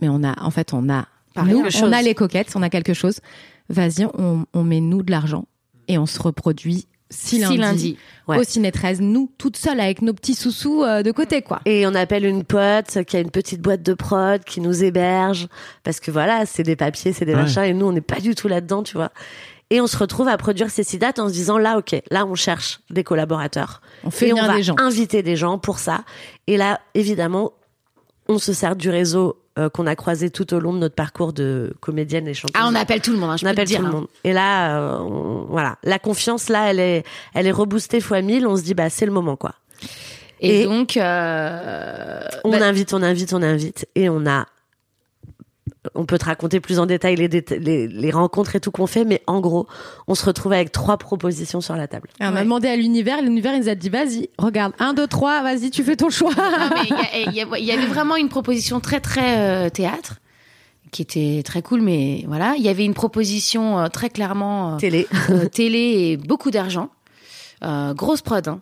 [0.00, 1.92] mais on a en fait on a Pas nous, on chose.
[1.92, 3.20] a les coquettes, on a quelque chose.
[3.68, 5.46] Vas-y, on, on met nous de l'argent
[5.88, 7.98] et on se reproduit six Six lundis, lundis.
[8.28, 8.38] Ouais.
[8.38, 11.60] au Ciné 13, nous, toutes seules avec nos petits sous-sous euh, de côté, quoi.
[11.66, 15.48] Et on appelle une pote qui a une petite boîte de prod qui nous héberge
[15.82, 17.42] parce que voilà, c'est des papiers, c'est des Ouais.
[17.42, 19.10] machins et nous on n'est pas du tout là-dedans, tu vois.
[19.72, 22.26] Et on se retrouve à produire ces six dates en se disant là, ok, là
[22.26, 23.82] on cherche des collaborateurs.
[24.04, 24.74] On fait et on va des gens.
[24.78, 26.04] inviter des gens pour ça.
[26.48, 27.52] Et là, évidemment,
[28.28, 31.32] on se sert du réseau euh, qu'on a croisé tout au long de notre parcours
[31.32, 32.54] de comédienne et chanteuse.
[32.58, 33.78] Ah, on appelle tout le monde, hein, je On peux te appelle dire.
[33.80, 33.92] tout le hein.
[33.92, 34.06] monde.
[34.24, 37.04] Et là, euh, on- voilà, la confiance là, elle est,
[37.34, 38.46] elle est reboostée fois 1000.
[38.46, 39.54] On se dit bah c'est le moment quoi.
[40.40, 44.46] Et, Et- donc, euh, On bah, invite, on invite, on invite, et on a.
[45.94, 48.86] On peut te raconter plus en détail les, déta- les, les rencontres et tout qu'on
[48.86, 49.66] fait, mais en gros,
[50.08, 52.08] on se retrouve avec trois propositions sur la table.
[52.20, 55.42] Et on a demandé à l'univers, l'univers nous a dit vas-y, regarde, un, deux, trois,
[55.42, 56.32] vas-y, tu fais ton choix.
[57.26, 60.16] il y avait vraiment une proposition très très euh, théâtre
[60.90, 64.76] qui était très cool, mais voilà, il y avait une proposition euh, très clairement euh,
[64.76, 65.06] Télé.
[65.30, 66.90] euh, télé et beaucoup d'argent,
[67.64, 68.46] euh, grosse prod.
[68.48, 68.60] hein.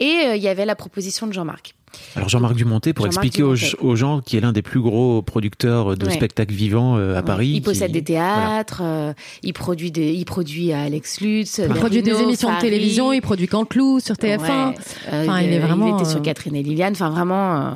[0.00, 1.74] Et euh, il y avait la proposition de Jean-Marc.
[2.16, 6.06] Alors Jean-Marc Dumonté, pour expliquer aux, gens qui est l'un des plus gros producteurs de
[6.06, 6.12] Ouais.
[6.12, 7.22] spectacles vivants euh, à Ouais.
[7.24, 7.48] Paris.
[7.48, 8.30] Il qui- possède des voilà.
[8.56, 9.12] théâtres, euh,
[9.42, 13.20] il produit des, il produit à Alex Lutz, Il produit des émissions de télévision, il
[13.22, 14.68] produit Canteloup sur TF1.
[14.70, 14.74] Ouais.
[15.12, 16.92] Euh, Enfin, il est vraiment, Il était sur Catherine et Liliane.
[16.92, 17.70] Enfin, vraiment, euh,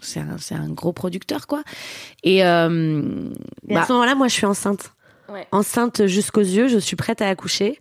[0.00, 1.62] c'est un, c'est un gros producteur, quoi.
[2.22, 3.02] Et, euh,
[3.68, 4.92] Et à bah, ce moment-là, moi, je suis enceinte.
[5.32, 5.46] Ouais.
[5.52, 7.78] Enceinte jusqu'aux yeux, je suis prête à accoucher.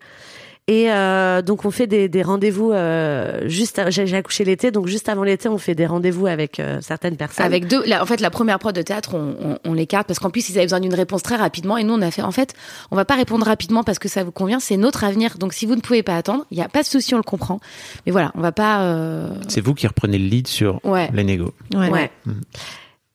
[0.68, 3.82] Et euh, donc on fait des, des rendez-vous euh, juste.
[3.90, 7.18] J'ai j'ai accouché l'été, donc juste avant l'été, on fait des rendez-vous avec euh, certaines
[7.18, 7.46] personnes.
[7.46, 10.20] avec deux, la- en fait, la première prod de théâtre, on, on, on l'écarte parce
[10.20, 11.76] qu'en plus, ils avaient besoin d'une réponse très rapidement.
[11.78, 12.54] Et nous, on a fait, en fait,
[12.92, 14.62] on va pas répondre rapidement parce que ça vous convient.
[14.62, 15.38] C'est notre avenir.
[15.38, 17.24] Donc, si vous ne pouvez pas attendre, il y a pas de souci, on le
[17.24, 17.60] comprend.
[18.06, 18.84] Mais voilà, on va pas.
[18.84, 21.10] euh, C'est vous qui reprenez le lead sur Ouais.
[21.14, 21.54] les négos.
[21.76, 21.90] Ouais.
[21.90, 22.12] Ouais.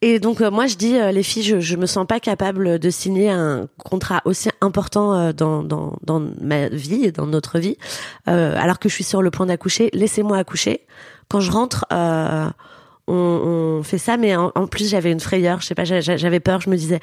[0.00, 2.78] Et donc euh, moi je dis euh, les filles, je, je me sens pas capable
[2.78, 7.58] de signer un contrat aussi important euh, dans, dans dans ma vie et dans notre
[7.58, 7.76] vie,
[8.28, 9.90] euh, alors que je suis sur le point d'accoucher.
[9.92, 10.86] Laissez-moi accoucher.
[11.28, 12.48] Quand je rentre, euh,
[13.08, 15.60] on, on fait ça, mais en, plus j'avais une frayeur.
[15.60, 16.60] Je sais pas, j'a- j'a- j'avais peur.
[16.60, 17.00] Je me disais,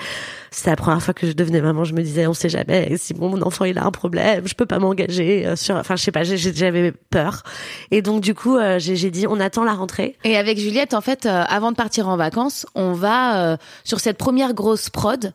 [0.52, 1.84] c'est la première fois que je devenais maman.
[1.84, 2.96] Je me disais, on sait jamais.
[2.98, 5.76] Si mon enfant il a un problème, je peux pas m'engager euh, sur.
[5.76, 7.44] Enfin, je sais pas, j'avais peur.
[7.92, 10.16] Et donc du coup, euh, j'ai j'ai dit, on attend la rentrée.
[10.24, 14.00] Et avec Juliette, en fait, euh, avant de partir en vacances, on va euh, sur
[14.00, 15.34] cette première grosse prod.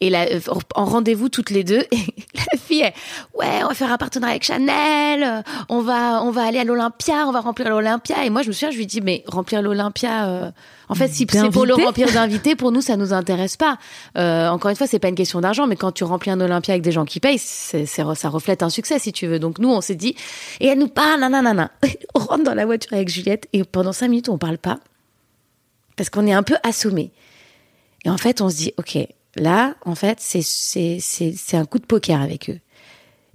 [0.00, 0.40] Et là, euh,
[0.74, 1.98] en rendez-vous toutes les deux, et
[2.34, 2.94] la fille, est,
[3.34, 7.26] ouais, on va faire un partenariat avec Chanel, on va, on va aller à l'Olympia,
[7.26, 8.24] on va remplir l'Olympia.
[8.24, 10.50] Et moi, je me souviens, je lui dis, mais remplir l'Olympia, euh,
[10.88, 13.78] en fait, si c'est pour le remplir d'invités, pour nous, ça nous intéresse pas.
[14.18, 16.74] Euh, encore une fois, c'est pas une question d'argent, mais quand tu remplis un Olympia
[16.74, 19.38] avec des gens qui payent, ça reflète un succès, si tu veux.
[19.38, 20.14] Donc nous, on s'est dit,
[20.60, 21.70] et elle nous parle, nanana.
[22.14, 24.78] On rentre dans la voiture avec Juliette, et pendant cinq minutes, on parle pas
[25.96, 27.12] parce qu'on est un peu assommé.
[28.04, 28.98] Et en fait, on se dit, ok,
[29.36, 32.58] là, en fait, c'est c'est c'est c'est un coup de poker avec eux.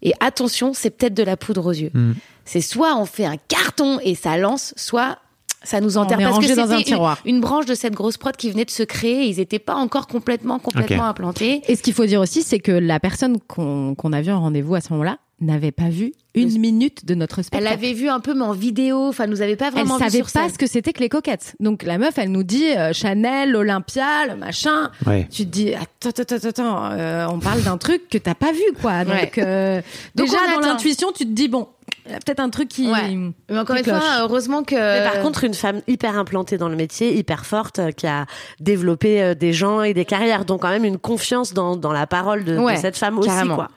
[0.02, 1.92] Et attention, c'est peut-être de la poudre aux yeux.
[1.94, 2.14] Mm.
[2.46, 5.20] C'est soit on fait un carton et ça lance, soit
[5.62, 7.20] ça nous enterre est parce que rangé dans un une- tiroir.
[7.26, 9.26] Une, branche de cette grosse prod qui venait de se créer.
[9.26, 11.62] Ils n'étaient pas encore complètement complètement implantés.
[11.68, 14.40] Et ce qu'il faut dire aussi, c'est que la personne qu'on qu'on a vue en
[14.40, 17.74] rendez-vous à ce moment-là n'avait pas vu une minute de notre Elle spectacle.
[17.74, 19.08] avait vu un peu, mais en vidéo.
[19.08, 20.50] Enfin, nous avait pas Elle vraiment vu savait sur pas scène.
[20.54, 21.56] ce que c'était que les coquettes.
[21.60, 24.92] Donc la meuf, elle nous dit euh, Chanel, l'Olympia, le machin.
[25.06, 25.28] Ouais.
[25.32, 28.52] Tu te dis attends, attends, attends, attends, euh, on parle d'un truc que t'as pas
[28.52, 29.04] vu, quoi.
[29.06, 29.32] Donc, Ouais.
[29.40, 29.82] euh,
[30.16, 31.68] Donc, déjà dans l'intuition, tu te dis bon,
[32.10, 32.90] il y a peut-être un truc qui.
[32.92, 33.16] Ouais.
[33.50, 34.76] Mais encore une fois, heureusement que.
[34.76, 38.26] Mais par contre, une femme hyper implantée dans le métier, hyper forte, euh, qui a
[38.60, 42.08] développé euh, des gens et des carrières, donc quand même une confiance dans, dans la
[42.08, 43.56] parole de, cette femme aussi, carrément.
[43.56, 43.68] quoi.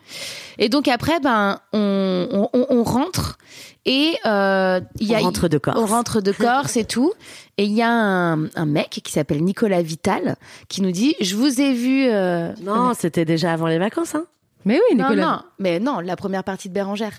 [0.58, 3.38] Et donc après, ben, on, on, on rentre
[3.84, 5.78] et euh, il y a On rentre de Corse.
[5.80, 7.12] On rentre de Corse et tout.
[7.58, 10.36] Et il y a un, un mec qui s'appelle Nicolas Vital
[10.68, 12.06] qui nous dit Je vous ai vu.
[12.08, 14.24] euh, Non, c'était déjà avant les vacances, hein.
[14.64, 15.26] Mais oui, non, Nicolas.
[15.26, 17.12] non, mais non, la première partie de Bérangère.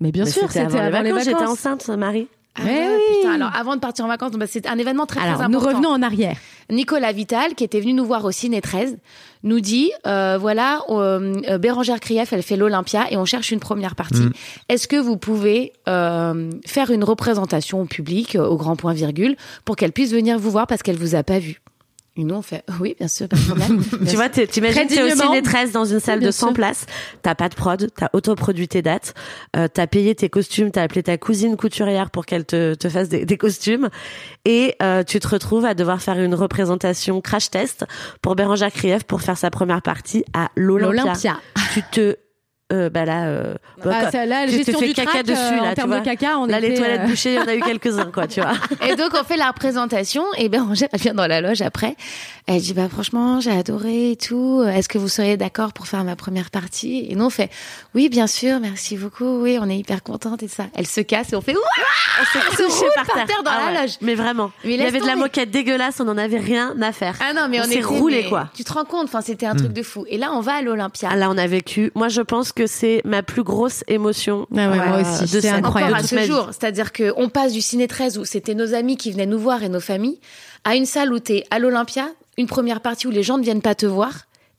[0.00, 1.24] Mais bien Mais sûr, c'était avant, les vacances.
[1.24, 2.28] J'étais enceinte, Marie.
[2.58, 3.16] Ah Mais ouais, oui.
[3.20, 5.58] Putain, alors avant de partir en vacances, bah, c'est un événement très très Alors, important.
[5.58, 6.36] nous revenons en arrière.
[6.70, 8.96] Nicolas Vital, qui était venu nous voir au Ciné 13,
[9.42, 13.60] nous dit euh, voilà, euh, euh, Bérangère Krief, elle fait l'Olympia et on cherche une
[13.60, 14.22] première partie.
[14.22, 14.32] Mm.
[14.70, 19.76] Est-ce que vous pouvez euh, faire une représentation au public, au grand point virgule, pour
[19.76, 21.60] qu'elle puisse venir vous voir parce qu'elle vous a pas vu?
[22.16, 23.82] Nous, on fait oui, bien sûr, pas de problème.
[24.08, 25.24] Tu vois, t'imagines, t'es au dignement.
[25.24, 26.54] ciné 13 dans une salle de 100 sûr.
[26.54, 26.86] places,
[27.22, 29.14] t'as pas de prod, t'as autoproduit tes dates,
[29.56, 33.08] euh, t'as payé tes costumes, t'as appelé ta cousine couturière pour qu'elle te, te fasse
[33.08, 33.88] des, des costumes,
[34.44, 37.84] et euh, tu te retrouves à devoir faire une représentation crash test
[38.22, 41.04] pour Bérangère Krief pour faire sa première partie à l'Olympia.
[41.04, 41.36] L'Olympia.
[41.74, 42.16] Tu te
[42.72, 43.54] euh, bah là, euh,
[43.84, 45.62] bah, Ah, quoi, ça, là, la tu te gestion fais du caca dessus, euh, là,
[45.62, 46.00] en tu termes vois.
[46.00, 48.10] de caca, on Là, les était, toilettes euh, bouchées, il y en a eu quelques-uns,
[48.12, 48.54] quoi, tu vois.
[48.86, 51.94] Et donc on fait la représentation et Bérangère elle vient dans la loge après.
[52.48, 54.62] Elle dit bah franchement j'ai adoré et tout.
[54.64, 57.04] Est-ce que vous seriez d'accord pour faire ma première partie?
[57.10, 57.50] Et nous on fait
[57.96, 60.66] oui bien sûr merci beaucoup oui on est hyper contente et tout ça.
[60.76, 61.60] Elle se casse et on fait ouah
[62.20, 63.42] On se couché roule par par terre.
[63.44, 63.82] dans Ah la ouais.
[63.86, 63.96] loge.
[64.00, 64.52] Mais vraiment.
[64.64, 67.16] Mais il y avait de la moquette dégueulasse, on n'en avait rien à faire.
[67.20, 68.48] Ah non mais on, On s'est roulé, quoi.
[68.54, 69.04] Tu te rends compte?
[69.06, 70.04] Enfin c'était un truc de fou.
[70.08, 71.08] Et là on va à l'Olympia.
[71.12, 71.90] Ah, Là, on a vécu.
[71.96, 74.48] Moi, je pense que c'est ma plus grosse émotion.
[74.56, 75.92] Ah ouais, moi euh, aussi, c'est incroyable.
[75.94, 78.96] Encore à ce jour, c'est-à-dire que on passe du ciné 13 où c'était nos amis
[78.96, 80.18] qui venaient nous voir et nos familles
[80.64, 83.62] à une salle où t'es à l'Olympia, une première partie où les gens ne viennent
[83.62, 84.12] pas te voir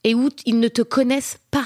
[0.05, 1.65] et où ils ne te connaissent pas,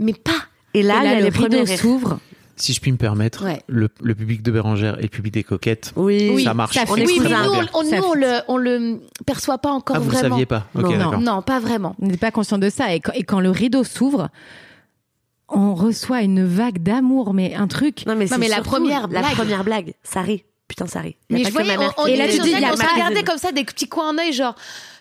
[0.00, 0.30] mais pas.
[0.74, 1.78] Et là, Et le les rideau premiers rires.
[1.78, 2.18] s'ouvre.
[2.56, 3.60] Si je puis me permettre, Ouais.
[3.66, 6.74] le, le public de Bérangère et le public des coquettes, Oui, ça marche.
[6.76, 7.34] ça On Oui, mais nous,
[7.74, 10.30] on, nous, on le, on le perçoit pas encore Ah, vous ne vraiment.
[10.36, 11.42] saviez pas Non.
[11.42, 11.96] pas vraiment.
[12.00, 12.94] On n'est pas conscient de ça.
[12.94, 14.28] Et quand, et quand le rideau s'ouvre,
[15.52, 18.04] on reçoit une vague d'amour, mais un truc.
[18.06, 19.32] Non, mais, c'est mais la première la blague.
[19.34, 20.44] première blague, ça rit.
[20.68, 21.16] Putain, ça rit.
[21.30, 22.92] Y Mais je voyais, ma mère on, on Et là, tu dis, y on se
[22.94, 24.54] regardait comme ça des petits coins en œil, genre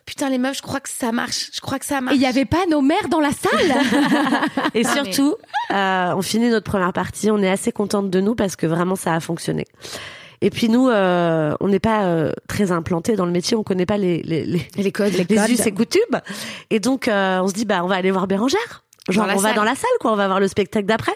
[0.06, 1.52] putain les meufs, je crois que ça marche.
[1.54, 2.16] Je crois que ça Et marche.
[2.16, 3.78] il n'y avait pas nos mères dans la salle.
[4.74, 5.36] Et Non, surtout,
[5.72, 8.96] euh, on finit notre première partie, on est assez contente de nous parce que vraiment
[8.96, 9.66] ça a fonctionné.
[10.42, 13.86] Et puis nous, euh, on n'est pas euh, très implantés dans le métier, on connaît
[13.86, 15.24] pas les les les, les codes, les
[15.54, 16.20] us et coutumes.
[16.72, 18.84] Et donc euh, on se dit bah on va aller voir Bérangère.
[19.10, 21.14] Genre on va dans la salle quoi, on va voir le spectacle d'après.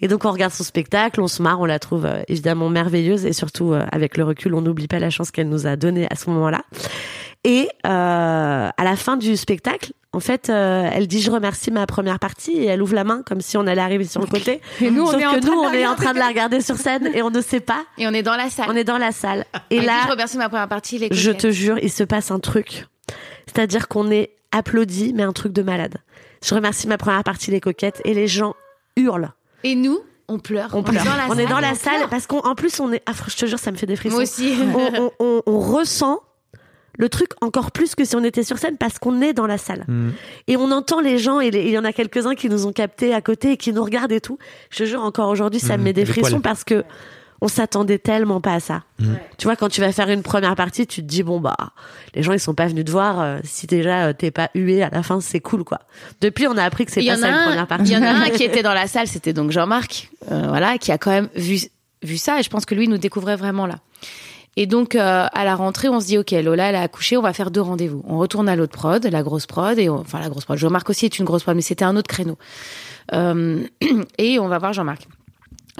[0.00, 3.26] Et donc on regarde son spectacle, on se marre, on la trouve euh, évidemment merveilleuse
[3.26, 6.06] et surtout euh, avec le recul, on n'oublie pas la chance qu'elle nous a donnée
[6.10, 6.62] à ce moment-là.
[7.42, 11.86] Et euh, à la fin du spectacle, en fait, euh, elle dit je remercie ma
[11.86, 14.60] première partie et elle ouvre la main comme si on allait arriver sur le côté.
[14.80, 16.04] Et nous, on est en que train nous, de on la est en regarder.
[16.04, 17.84] train de la regarder sur scène et on ne sait pas.
[17.98, 18.66] Et on est dans la salle.
[18.68, 19.46] On est dans la salle.
[19.70, 20.98] Et Elle dit, là, je remercie ma première partie.
[20.98, 22.86] Les je te jure, il se passe un truc.
[23.46, 25.96] C'est-à-dire qu'on est applaudi, mais un truc de malade.
[26.44, 28.54] Je remercie ma première partie, les coquettes, et les gens
[28.96, 29.32] hurlent.
[29.64, 30.70] Et nous, on pleure.
[30.72, 31.02] On pleure.
[31.02, 31.40] est dans la On salle.
[31.40, 32.08] est dans la on salle pleure.
[32.08, 33.02] parce qu'en plus, on est.
[33.06, 34.14] Ah, je te jure, ça me fait des frissons.
[34.16, 34.54] Moi aussi.
[34.74, 36.20] on, on- on- on ressent
[36.98, 39.58] le truc encore plus que si on était sur scène parce qu'on est dans la
[39.58, 39.84] salle.
[39.88, 40.10] Mm.
[40.48, 43.14] Et on entend les gens et il y en a quelques-uns qui nous ont captés
[43.14, 44.38] à côté et qui nous regardent et tout.
[44.70, 46.84] Je te jure, encore aujourd'hui, ça me Mhm, met des frissons parce que
[47.40, 48.82] on s'attendait tellement pas à ça.
[48.98, 49.18] Mhm.
[49.38, 51.56] Tu vois, quand tu vas faire une première partie, tu te dis bon bah
[52.14, 53.20] les gens ils sont pas venus te voir.
[53.20, 55.80] euh, si déjà euh, t'es pas hué à la fin, c'est cool quoi.
[56.20, 57.92] Depuis, on a appris que c'est pas ça une un, première partie.
[57.92, 60.76] il y en a un qui était dans la salle, c'était donc Jean-Marc, euh, voilà,
[60.78, 61.58] qui a quand même vu
[62.02, 63.76] vu ça et je pense que lui nous découvrait vraiment là.
[64.56, 67.22] Et donc euh, à la rentrée, on se dit ok, Lola elle a accouché, on
[67.22, 68.02] va faire deux rendez-vous.
[68.08, 70.58] On retourne à l'autre prod, la grosse prod et on- enfin la grosse prod.
[70.58, 72.36] Jean-Marc aussi est une grosse prod, mais c'était un autre créneau.
[73.14, 73.62] Euh,
[74.18, 75.06] et on va voir Jean-Marc.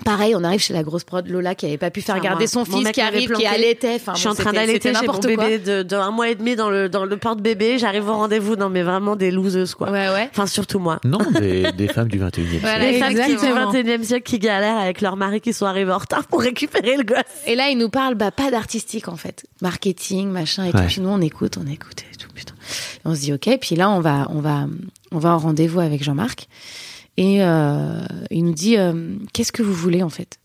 [0.05, 2.46] Pareil, on arrive chez la grosse prod, Lola qui avait pas pu faire Ah, garder
[2.46, 3.96] son fils qui arrive, qui allaitait.
[3.96, 6.34] Enfin, je suis bon, en train d'allaiter, j'ai mon bébé de, de un mois et
[6.34, 7.78] demi dans le dans le porte-bébé.
[7.78, 9.90] J'arrive au rendez-vous, non mais vraiment des loseuses quoi.
[9.90, 10.28] Ouais, ouais.
[10.32, 10.98] Enfin surtout moi.
[11.05, 12.59] Non, des, des femmes du 21e siècle.
[12.61, 13.72] Voilà, les femmes qui du exactement.
[13.72, 17.05] 21e siècle qui galèrent avec leur mari qui sont arrivés en retard pour récupérer le
[17.05, 17.18] gosse.
[17.46, 19.44] Et là, il nous parle, bah, pas d'artistique, en fait.
[19.62, 20.78] Marketing, machin, et tout.
[20.86, 22.55] Puis nous, on écoute, on écoute, et tout, putain.
[22.96, 23.59] Et on se dit, ok.
[23.61, 24.66] Puis là, on va, on va,
[25.12, 26.48] on va en rendez-vous avec Jean-Marc.
[27.21, 28.01] Et, euh,
[28.31, 30.41] il nous dit, euh, qu'est-ce que vous voulez, en fait?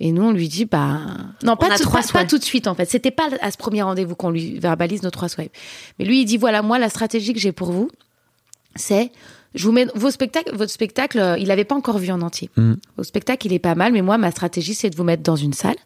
[0.00, 1.00] Et nous, on lui dit, bah,
[1.42, 2.86] non, pas, tout, trois pas, pas tout de suite, en fait.
[2.86, 5.52] C'était pas à ce premier rendez-vous qu'on lui verbalise nos trois souhaits.
[5.98, 7.90] Mais lui, il dit, voilà, moi, la stratégie que j'ai pour vous,
[8.74, 9.12] c'est,
[9.54, 12.48] je vous mets vos spectacles, votre spectacle, euh, il avait pas encore vu en entier.
[12.56, 12.74] Mm.
[12.96, 15.36] Au spectacle, il est pas mal, mais moi, ma stratégie, c'est de vous mettre dans
[15.36, 15.76] une salle,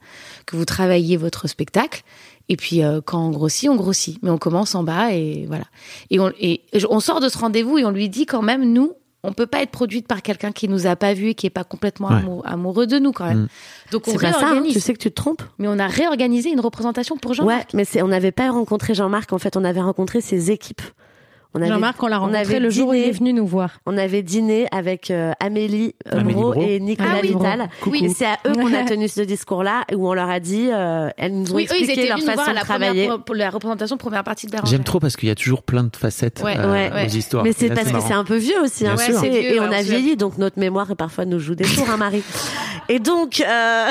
[0.46, 2.04] que vous travailliez votre spectacle.
[2.48, 4.22] Et puis, euh, quand on grossit, on grossit.
[4.22, 5.64] Mais on commence en bas et voilà.
[6.10, 8.92] Et on, et on sort de ce rendez-vous et on lui dit quand même, nous,
[9.24, 11.50] on peut pas être produite par quelqu'un qui nous a pas vu et qui est
[11.50, 12.16] pas complètement Ouais.
[12.16, 13.42] amoureux, amoureux de nous quand même.
[13.42, 13.48] Mm.
[13.92, 14.72] Donc on C'est pas ça, hein, réorganise.
[14.74, 15.42] tu sais que tu te trompes.
[15.58, 17.44] Mais on a réorganisé une représentation pour Jean.
[17.44, 20.82] Ouais, mais c'est on n'avait pas rencontré Jean-Marc en fait, on avait rencontré ses équipes.
[21.54, 23.46] On avait, Jean-Marc, on l'a rencontré avait le jour où il dîné- est venu nous
[23.46, 23.70] voir.
[23.84, 26.62] On avait dîné avec euh, Amélie, euh, Amélie Moreau Moreau.
[26.66, 27.28] et Nicolas Ah oui.
[27.28, 27.68] Vital.
[28.02, 31.10] Et c'est à eux qu'on a tenu ce discours-là où on leur a dit, euh,
[31.18, 32.58] elles nous ont Oui, eux, ils expliqué étaient leur venus nous voir façon à de
[32.58, 33.06] la travailler.
[33.06, 34.70] première pour la représentation première partie de Bérangère.
[34.70, 37.06] J'aime trop parce qu'il y a toujours plein de facettes Ouais, euh, ouais, aux ouais.
[37.06, 37.44] histoires.
[37.44, 38.06] Mais c'est Là, parce que marrant.
[38.08, 38.86] c'est un peu vieux aussi.
[38.86, 38.94] Hein.
[38.96, 41.54] C'est- c'est vieux, et on ouais, a on vieilli, donc notre mémoire parfois nous joue
[41.54, 42.22] des tours, hein, Marie.
[42.88, 43.90] Et donc, euh,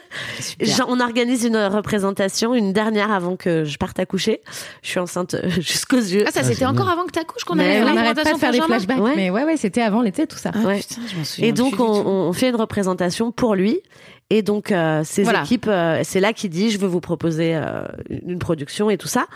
[0.88, 4.40] on organise une représentation, une dernière avant que je parte accoucher.
[4.82, 6.24] Je suis enceinte euh, jusqu'aux yeux.
[6.26, 8.38] Ah, ça Ah, c'était encore avant que t'accouches qu'on avait la n'arrête pas de représentation
[8.38, 9.00] faire des flashbacks.
[9.00, 9.16] Ouais.
[9.16, 10.50] Mais ouais, ouais, c'était avant l'été, tout ça.
[10.54, 10.78] Ah, Ouais.
[10.80, 13.80] putain, je m'en souviens Et donc on, on fait une représentation pour lui.
[14.30, 15.42] Et donc euh, ses Voilà.
[15.42, 19.08] équipes, euh, c'est là qu'il dit je veux vous proposer euh, une production et tout
[19.08, 19.26] ça.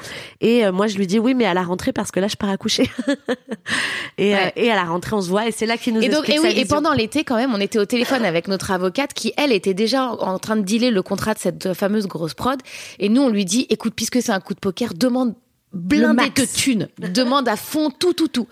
[0.40, 2.48] Et moi je lui dis oui mais à la rentrée parce que là je pars
[2.48, 2.88] accoucher.
[4.18, 4.52] et, euh, Ouais.
[4.56, 6.36] et à la rentrée on se voit et c'est là qu'il nous Et donc, explique
[6.36, 9.32] et oui, et pendant l'été, quand même, on était au téléphone avec notre avocate qui,
[9.36, 12.58] elle, était déjà en train de dealer le contrat de cette fameuse grosse prod.
[12.98, 15.34] Et nous, on lui dit, écoute, puisque c'est un coup de poker, demande
[15.72, 16.88] blindé de thunes.
[16.98, 18.48] demande à fond tout, tout, tout.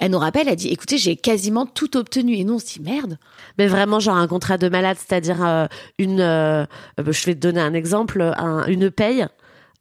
[0.00, 2.34] Elle nous rappelle, elle dit, écoutez, j'ai quasiment tout obtenu.
[2.36, 3.18] Et nous, on se dit, merde.
[3.58, 5.66] Mais vraiment, genre un contrat de malade, c'est-à-dire euh,
[5.98, 6.20] une.
[6.20, 6.62] euh,
[7.00, 9.26] euh, je vais te donner un exemple, un- une paye.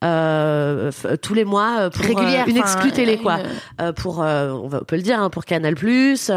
[0.04, 0.92] Euh,
[1.22, 3.46] tous les mois euh, pour euh, une exclue télé quoi une-
[3.82, 6.32] Euh, pour euh, on, va, on peut le dire hein, pour Canal Plus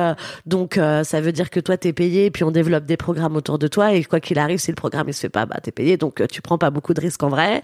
[0.46, 3.36] donc euh, ça veut dire que toi t'es payé et puis on développe des programmes
[3.36, 5.56] autour de toi et quoi qu'il arrive si le programme il se fait pas bah
[5.62, 7.62] t'es payé donc euh, tu prends pas beaucoup de risques en vrai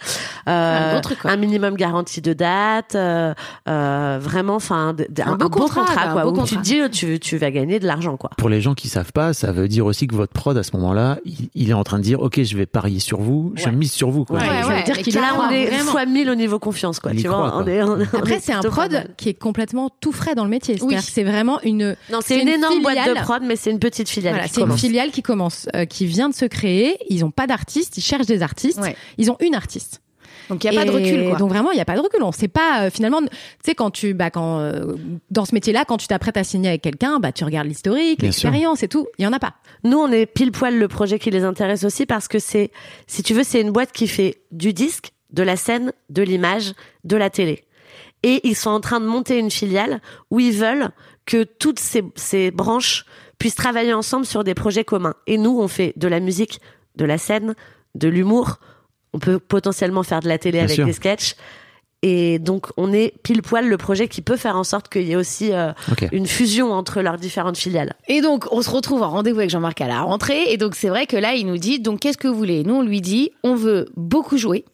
[0.48, 1.30] euh, Un gros truc, quoi.
[1.30, 3.34] un minimum garantie de date euh,
[3.68, 6.40] euh, vraiment enfin Un un, beau un beau contrat, contrat un quoi beau où tu
[6.40, 6.56] contrat.
[6.56, 9.32] te dis tu, tu vas gagner de l'argent quoi Pour les gens qui savent pas,
[9.32, 11.98] ça veut dire aussi que votre prod à ce moment-là, il, il est en train
[11.98, 14.38] de dire OK, je vais parier sur vous, je mise sur vous quoi.
[14.38, 15.85] Ouais, ça ouais, veut dire qu'il là on est vraiment.
[15.90, 17.62] Fois 1000 au niveau confiance quoi Il y tu croit, vois quoi.
[17.64, 19.14] on est, on est- on Après, est c'est un prod mal.
[19.16, 20.76] qui est complètement tout frais dans le métier.
[20.82, 20.96] Oui.
[21.00, 21.96] c'est vraiment une.
[22.10, 23.22] non c'est une, une énorme boîte de filiale.
[23.24, 26.28] prod mais c'est une petite filiale Voilà, c'est une filiale qui commence, euh, qui vient
[26.28, 26.96] de se créer.
[27.08, 28.78] Ils ont pas d'artistes, ils cherchent des artistes.
[28.80, 28.96] Ouais.
[29.18, 30.00] Ils ont une artiste.
[30.48, 31.38] Donc, il n'y a pas de recul, quoi.
[31.38, 32.22] Donc vraiment, il n'y a pas de recul.
[32.22, 33.20] On sait pas euh, finalement.
[33.20, 33.26] Tu
[33.64, 34.94] sais quand tu, bah quand euh,
[35.28, 38.84] dans ce métier-là, quand tu t'apprêtes à signer avec quelqu'un, bah tu regardes l'historique, l'expérience
[38.84, 39.08] et tout.
[39.18, 39.54] Il y en a pas.
[39.82, 42.70] Nous, on est pile poil le projet qui les intéresse aussi parce que c'est,
[43.08, 46.72] si tu veux, c'est une boîte qui fait du disque, de la scène, de l'image,
[47.04, 47.62] de la télé.
[48.22, 50.90] Et ils sont en train de monter une filiale où ils veulent
[51.26, 53.04] que toutes ces, ces branches
[53.38, 55.14] puissent travailler ensemble sur des projets communs.
[55.26, 56.60] Et nous, on fait de la musique,
[56.96, 57.54] de la scène,
[57.94, 58.58] de l'humour.
[59.12, 60.86] On peut potentiellement faire de la télé Bien avec sûr.
[60.86, 61.36] des sketchs.
[62.02, 65.12] Et donc, on est pile poil le projet qui peut faire en sorte qu'il y
[65.12, 65.72] ait aussi euh,
[66.12, 67.94] une fusion entre leurs différentes filiales.
[68.06, 70.52] Et donc, on se retrouve en rendez-vous avec Jean-Marc à la rentrée.
[70.52, 72.64] Et donc, c'est vrai que là, il nous dit, donc, qu'est-ce que vous voulez?
[72.64, 74.64] Nous, on lui dit, on veut beaucoup jouer.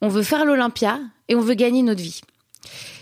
[0.00, 2.20] On veut faire l'Olympia et on veut gagner notre vie.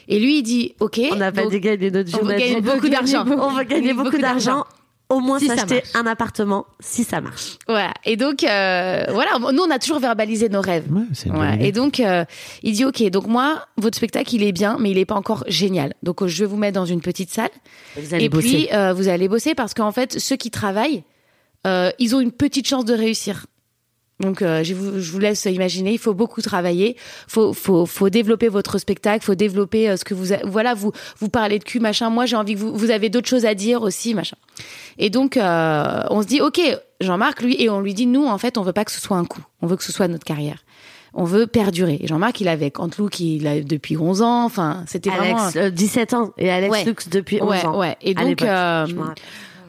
[0.09, 1.01] Et lui, il dit, OK.
[1.11, 3.24] On n'a pas gagner notre vie, on veut gagner beaucoup d'argent.
[3.26, 4.64] On veut gagner Beaucoup d'argent.
[5.09, 7.59] Au moins Si ça s'acheter un appartement si ça marche.
[7.68, 7.94] Voilà.
[8.05, 9.38] Et donc, euh, voilà.
[9.38, 10.86] Nous, on a toujours verbalisé nos rêves.
[10.90, 11.59] Ouais.
[11.64, 12.24] Et donc, euh,
[12.64, 15.44] il dit, OK, donc moi, votre spectacle, il est bien, mais il est pas encore
[15.47, 15.94] génial.
[16.03, 17.51] Donc, je vais vous mettre dans une petite salle.
[17.97, 18.49] Vous allez Et bosser.
[18.49, 21.05] puis, euh, vous allez bosser parce qu'en fait, ceux qui travaillent,
[21.68, 23.47] euh, ils ont une petite chance de réussir.
[24.19, 25.93] Donc, euh, je, vous, je vous laisse imaginer.
[25.93, 26.97] Il faut beaucoup travailler.
[27.29, 29.23] Faut, faut, faut développer votre spectacle.
[29.25, 32.09] Faut développer euh, ce que vous, a- voilà, vous, vous parlez de cul, machin.
[32.09, 34.37] Moi, j'ai envie que vous, vous avez d'autres choses à dire aussi, machin.
[34.99, 36.59] Et donc, euh, on se dit, ok,
[37.03, 39.19] Jean-Marc, lui, et on lui dit, nous, en fait, on veut pas que ce soit
[39.19, 39.43] un coup.
[39.61, 40.64] On veut que ce soit notre carrière.
[41.12, 41.99] On veut perdurer.
[42.03, 44.45] Et Jean-Marc, il est avec Antlouk, il a depuis 11 ans.
[44.45, 45.39] Enfin, c'était vraiment.
[45.43, 46.33] Alex, euh, 17 ans.
[46.39, 46.85] Et Alex Ouais.
[46.85, 47.79] Lux depuis 11 ouais, ans.
[47.79, 47.97] ouais.
[48.03, 48.95] Et donc, je.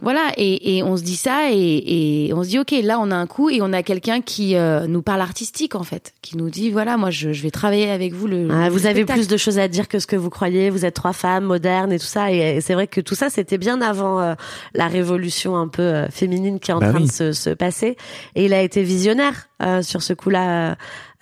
[0.01, 3.11] Voilà, et, et on se dit ça et, et on se dit ok, là on
[3.11, 6.37] a un coup et on a quelqu'un qui euh, nous parle artistique en fait, qui
[6.37, 8.47] nous dit voilà moi je, je vais travailler avec vous le.
[8.51, 10.69] Ah, le vous avez plus de choses à dire que ce que vous croyez.
[10.69, 12.31] Vous êtes trois femmes modernes et tout ça.
[12.31, 14.33] Et, et c'est vrai que tout ça, c'était bien avant euh,
[14.73, 17.07] la révolution un peu euh, féminine qui est en Bah train oui.
[17.07, 17.97] de se, se passer.
[18.35, 20.71] Et il a été visionnaire euh, sur ce coup-là.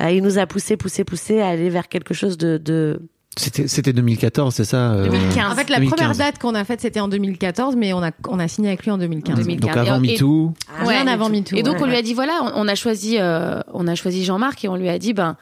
[0.01, 2.99] Euh, il nous a poussé, poussé, poussé à aller vers quelque chose de, de...
[3.37, 5.51] C'était c'était 2014, c'est ça euh, 2015.
[5.51, 5.89] En fait, la 2015.
[5.89, 8.83] première date qu'on a faite, c'était en 2014, mais on a on a signé avec
[8.85, 9.35] lui en 2015.
[9.35, 9.59] 2015.
[9.59, 10.53] Donc avant Et- MeToo.
[10.81, 10.87] Ouais.
[10.97, 11.55] Rien avant MeToo.
[11.57, 11.83] Et donc ouais.
[11.83, 14.69] on lui a dit voilà, on, on a choisi, euh, on a choisi Jean-Marc et
[14.69, 15.35] on lui a dit ben.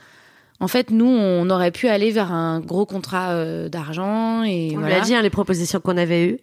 [0.59, 4.79] En fait, nous, on aurait pu aller vers un gros contrat euh, d'argent et On
[4.79, 4.95] voilà.
[4.95, 6.39] lui a dit hein, les propositions qu'on avait eues.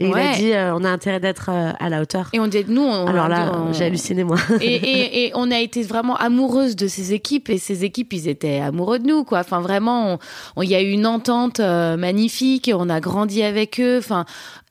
[0.00, 0.28] Et il Ouais.
[0.28, 2.28] a dit euh, on a intérêt d'être euh, à la hauteur.
[2.32, 4.36] Et on dit nous, on, Alors là, on- j'ai halluciné moi.
[4.60, 8.28] et, et, et on a été vraiment amoureuse de ces équipes et ces équipes ils
[8.28, 10.18] étaient amoureux de nous quoi enfin vraiment on-
[10.56, 14.24] on- il y a eu une entente euh, magnifique on a grandi avec eux enfin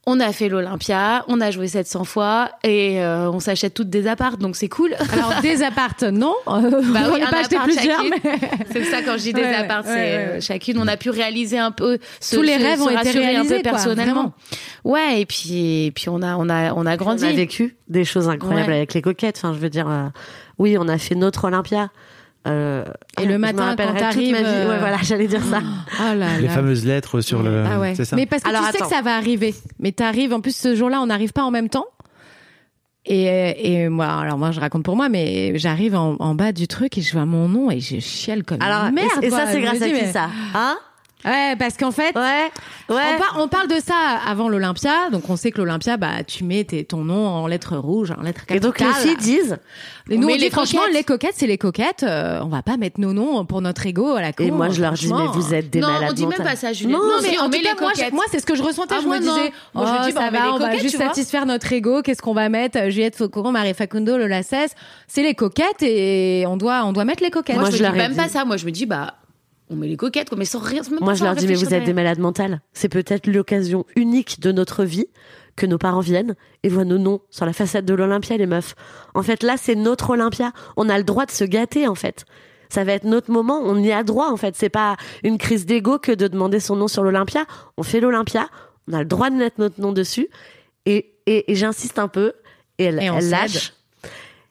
[0.10, 4.08] on a fait l'Olympia on a joué 700 fois et euh, on s'achète toutes des
[4.08, 6.34] appartes donc c'est cool Alors des appartes, non.
[6.48, 8.22] Euh, Bah on oui, n'a pas acheté plusieurs, mais
[8.72, 10.42] c'est ça quand je dis des Ouais, appartes ouais, c'est ouais, ouais.
[10.42, 12.00] chacune on a pu réaliser un peu
[12.32, 14.34] Tous les se- rêves ont été un réalisés, peu quoi, personnellement
[14.86, 17.76] ouais et puis et puis on a on a on a grandi On a vécu
[17.90, 18.78] des choses incroyables Ouais.
[18.78, 19.38] avec les coquettes.
[19.38, 20.08] Enfin, je veux dire, euh,
[20.58, 21.90] oui, on a fait notre Olympia.
[22.48, 22.84] Euh,
[23.22, 25.60] Et le matin, quand t'arrives, euh, Ouais, voilà, j'allais dire ça.
[26.00, 26.54] Oh là Les là.
[26.54, 27.64] fameuses lettres sur le.
[27.70, 27.94] Ah ouais.
[27.96, 28.16] C'est ça.
[28.16, 28.90] Mais parce que Alors, tu sais attends.
[28.90, 29.54] que ça va arriver.
[29.80, 31.86] Mais t'arrives, en plus ce jour-là, on n'arrive pas en même temps.
[33.10, 36.68] Et, et moi, alors moi je raconte pour moi, mais j'arrive en, en bas du
[36.68, 39.24] truc et je vois mon nom et je chiale comme Alors, une merde.
[39.24, 40.28] et, ça, c'est grâce à dis, qui mais- ça?
[40.54, 40.78] Hein?
[41.26, 42.52] Ouais, parce qu'en fait, Ouais,
[42.90, 42.96] ouais.
[43.16, 43.96] on, par- on parle de ça
[44.28, 47.76] avant l'Olympia, donc on sait que l'Olympia, bah tu mets tes- ton nom en lettres
[47.76, 48.60] rouges, en lettres Et capitales.
[48.60, 49.58] donc les filles disent.
[50.10, 50.96] Et On nous, met on dit les franchement, coquettes.
[50.96, 52.04] les coquettes, c'est les coquettes.
[52.04, 54.44] euh, on va pas mettre nos noms pour notre ego à la con.
[54.44, 56.56] Et moi, je leur dis, mais vous êtes des non malades on dit même pas
[56.56, 58.40] ça Juliette Non, non, mais si, en on tout cas, les moi, je- moi, c'est
[58.40, 58.96] ce que je ressentais.
[58.98, 59.36] Ah, je moi, me non.
[59.36, 61.74] disais, Moi, je oh, dis, bah, ça on va, les on va juste satisfaire notre
[61.74, 62.04] ego.
[62.04, 64.76] Qu'est-ce qu'on va mettre Euh, Juliette Faucourant, Marie Facundo, Lola Cesse.
[65.08, 67.58] C'est les coquettes et on doit, on doit mettre les coquettes.
[67.58, 69.16] moi, je, leur même pas ça moi je me dis bah
[69.70, 71.74] on met les coquettes quoi mais sans rien même Moi, je leur dis, mais vous
[71.74, 72.62] êtes des malades mentales.
[72.74, 75.08] C'est peut-être l'occasion unique de notre vie
[75.56, 78.76] que nos parents viennent et voient nos noms sur la façade de l'Olympia, les meufs.
[79.14, 80.52] En fait, là, c'est notre Olympia.
[80.78, 82.26] On a le droit de se gâter, en fait.
[82.70, 83.60] Ça va être notre moment.
[83.64, 84.56] On y a droit, en fait.
[84.56, 87.46] C'est pas une crise d'ego que de demander son nom sur l'Olympia.
[87.76, 88.48] On fait l'Olympia.
[88.88, 90.28] on a le droit de mettre notre nom dessus.
[90.86, 92.34] Et, et, et j'insiste un peu,
[92.78, 93.74] et elle, Et elle lâche.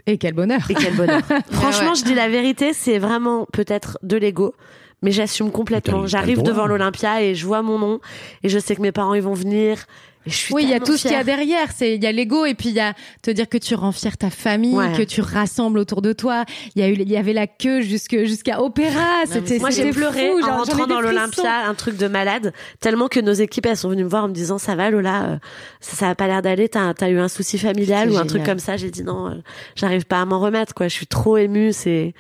[0.07, 0.61] Et quel bonheur.
[0.71, 1.23] Et quel bonheur.
[1.51, 4.55] Franchement, je dis la vérité, c'est vraiment peut-être de l'ego,
[5.03, 6.07] mais j'assume complètement.
[6.07, 8.01] J'arrive devant l'Olympia et je vois mon nom
[8.43, 9.85] et je sais que mes parents ils vont venir.
[10.29, 11.37] Et je suis Oui, il y a tout ce qu'il y a fière.
[11.37, 11.69] derrière.
[11.73, 13.93] C'est il y a l'ego et puis il y a te dire que tu rends
[13.93, 14.93] fier ta famille, Ouais.
[14.97, 16.45] que tu rassembles autour de toi.
[16.75, 19.07] Il y a eu, il y avait la queue jusque jusqu'à opéra.
[19.27, 22.53] C'était Moi, j'ai c'était pleuré fou, en genre, rentrant dans l'Olympia, un truc de malade,
[22.81, 25.23] tellement que nos équipes, elles sont venues me voir en me disant, ça va Lola,
[25.27, 25.37] euh,
[25.81, 28.43] ça, ça a pas l'air d'aller, t'as, t'as eu un souci familial ou un truc
[28.43, 28.77] comme ça.
[28.77, 29.35] J'ai dit non, euh,
[29.77, 30.89] j'arrive pas à m'en remettre, quoi.
[30.89, 32.15] Je suis trop émue, c'est,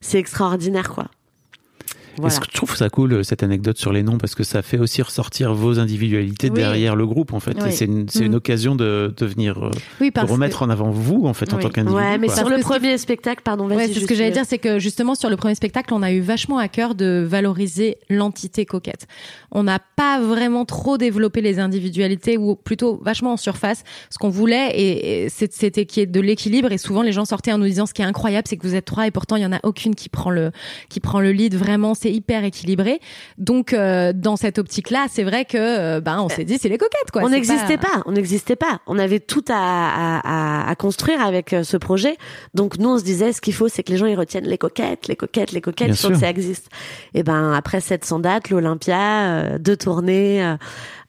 [0.00, 1.06] c'est extraordinaire, quoi.
[2.18, 2.32] Voilà.
[2.32, 4.18] Est-ce que je trouve ça cool euh, cette anecdote sur les noms?
[4.18, 6.54] Parce que ça fait aussi ressortir vos individualités Oui.
[6.56, 7.56] derrière le groupe en fait.
[7.62, 7.72] Oui.
[7.72, 8.36] C'est une, c'est une Mm.
[8.36, 11.52] occasion de, de venir euh, Oui, de parce remettre que- en avant vous en fait
[11.54, 11.94] en tant qu'individu.
[12.00, 12.36] Ouais, mais quoi.
[12.36, 13.76] sur le premier spectacle, pardon, vas-y.
[13.76, 16.02] Ouais, c'est ce que j'allais euh, dire, c'est que justement sur le premier spectacle, on
[16.02, 19.06] a eu vachement à cœur de valoriser l'entité coquette.
[19.50, 23.84] On n'a pas vraiment trop développé les individualités ou plutôt vachement en surface.
[24.10, 27.12] Ce qu'on voulait et, et c'est- c'était qu'il y ait de l'équilibre et souvent les
[27.12, 29.10] gens sortaient en nous disant ce qui est incroyable, c'est que vous êtes trois et
[29.10, 30.50] pourtant il y en a aucune qui prend le
[30.88, 31.54] qui prend le lead.
[31.54, 33.00] Vraiment, c'est hyper équilibré.
[33.36, 36.78] Donc euh, dans cette optique-là, c'est vrai que euh, ben on s'est dit c'est les
[36.78, 37.22] coquettes quoi.
[37.22, 38.02] on n'existait pas.
[38.06, 38.80] on n'existait pas.
[38.86, 40.20] On avait tout à, à,
[40.66, 42.16] à, à construire avec euh, ce projet.
[42.54, 44.58] Donc nous, on se disait, ce qu'il faut, c'est que les gens ils retiennent les
[44.58, 45.88] coquettes, les coquettes, les coquettes.
[45.88, 46.24] Bien il faut que sûr.
[46.24, 46.68] ça existe.
[47.14, 50.56] Et ben après 700 dates, l'Olympia, euh, deux tournées, euh,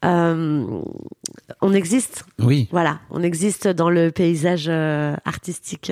[0.05, 0.65] euh,
[1.61, 2.25] on existe.
[2.39, 2.67] Oui.
[2.71, 5.91] Voilà, on existe dans le paysage euh, artistique.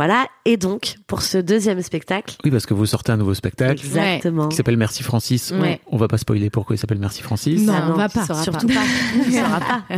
[0.00, 0.28] Voilà.
[0.46, 4.48] Et donc pour ce deuxième spectacle, Oui, parce que vous sortez un nouveau spectacle exactement.
[4.48, 5.50] qui s'appelle Merci Francis.
[5.50, 5.78] Ouais.
[5.88, 7.60] On va pas spoiler pourquoi il s'appelle Merci Francis.
[7.60, 8.24] Non, Ah on va pas.
[8.42, 8.80] Surtout pas.
[9.18, 9.82] On saura pas.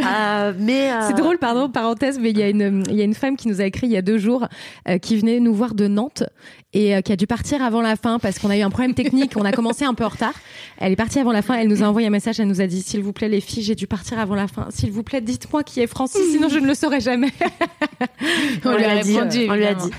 [0.00, 3.04] Euh, mais euh, C'est drôle, pardon, parenthèse, mais il y a une, il y a
[3.04, 4.48] une femme qui nous a écrit il y a deux jours,
[4.88, 6.24] euh, qui venait nous voir de Nantes
[6.72, 8.94] et euh, qui a dû partir avant la fin parce qu'on a eu un problème
[8.94, 9.32] technique.
[9.36, 10.34] On a commencé un peu en retard.
[10.78, 11.54] Elle est partie avant la fin.
[11.54, 12.38] Elle nous a envoyé un message.
[12.38, 14.68] Elle nous a dit, s'il vous plaît, les filles, j'ai dû partir avant la fin.
[14.70, 17.30] S'il vous plaît, dites-moi qui est Francis, sinon je ne le saurai jamais.
[18.64, 19.90] on, lui a dit, répondu, on lui a dit.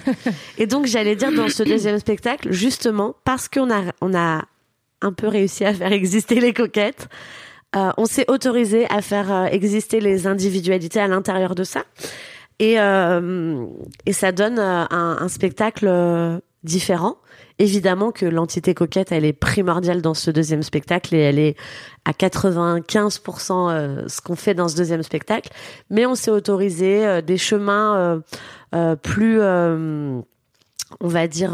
[0.57, 4.43] Et donc j'allais dire dans ce deuxième spectacle, justement parce qu'on a on a
[5.01, 7.07] un peu réussi à faire exister les coquettes,
[7.75, 11.83] euh, on s'est autorisé à faire euh, exister les individualités à l'intérieur de ça,
[12.59, 13.65] et euh,
[14.05, 15.89] et ça donne un, un spectacle
[16.63, 17.17] différent.
[17.59, 21.55] Évidemment que l'entité coquette, elle est primordiale dans ce deuxième spectacle et elle est
[22.05, 25.49] à 95% euh, ce qu'on fait dans ce deuxième spectacle.
[25.89, 28.21] Mais on s'est autorisé euh, des chemins
[28.73, 31.51] euh, plus, on va dire,